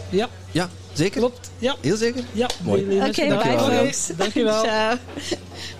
Ja, 0.09 0.29
Ja, 0.51 0.69
zeker? 0.93 1.19
klopt. 1.19 1.51
Ja, 1.59 1.75
Heel 1.81 1.95
zeker? 1.97 2.23
ja. 2.33 2.49
Mooi. 2.63 2.81
Oké, 2.81 2.93
Oké, 2.93 3.01
Dankjewel, 3.27 3.67
bye 3.67 3.77
folks. 3.77 4.09
Dankjewel. 4.17 4.63
Ciao. 4.65 4.95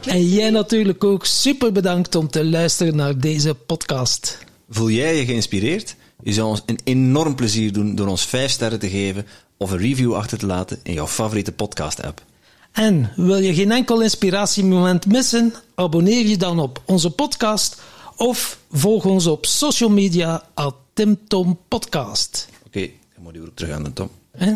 En 0.05 0.29
jij 0.29 0.49
natuurlijk 0.49 1.03
ook 1.03 1.25
super 1.25 1.71
bedankt 1.71 2.15
om 2.15 2.27
te 2.29 2.45
luisteren 2.45 2.95
naar 2.95 3.17
deze 3.17 3.53
podcast. 3.53 4.37
Voel 4.69 4.89
jij 4.89 5.15
je 5.15 5.25
geïnspireerd? 5.25 5.95
Je 6.23 6.33
zou 6.33 6.47
ons 6.47 6.61
een 6.65 6.79
enorm 6.83 7.35
plezier 7.35 7.73
doen 7.73 7.95
door 7.95 8.07
ons 8.07 8.25
5 8.25 8.51
sterren 8.51 8.79
te 8.79 8.89
geven 8.89 9.25
of 9.61 9.71
een 9.71 9.77
review 9.77 10.13
achter 10.13 10.37
te 10.37 10.45
laten 10.45 10.79
in 10.83 10.93
jouw 10.93 11.07
favoriete 11.07 11.51
podcast-app. 11.51 12.23
En 12.71 13.11
wil 13.15 13.37
je 13.37 13.53
geen 13.53 13.71
enkel 13.71 14.01
inspiratiemoment 14.01 15.05
missen? 15.05 15.53
Abonneer 15.75 16.25
je 16.25 16.37
dan 16.37 16.59
op 16.59 16.81
onze 16.85 17.09
podcast 17.09 17.81
of 18.15 18.59
volg 18.71 19.05
ons 19.05 19.27
op 19.27 19.45
social 19.45 19.89
media 19.89 20.43
at 20.53 20.75
Tim 20.93 21.19
Tom 21.27 21.59
Podcast. 21.67 22.49
Oké, 22.65 22.89
dan 23.13 23.23
moet 23.23 23.33
je 23.33 23.41
ook 23.41 23.55
terug 23.55 23.75
aan 23.75 23.83
de 23.83 23.93
Tom. 23.93 24.09
Hè? 24.31 24.53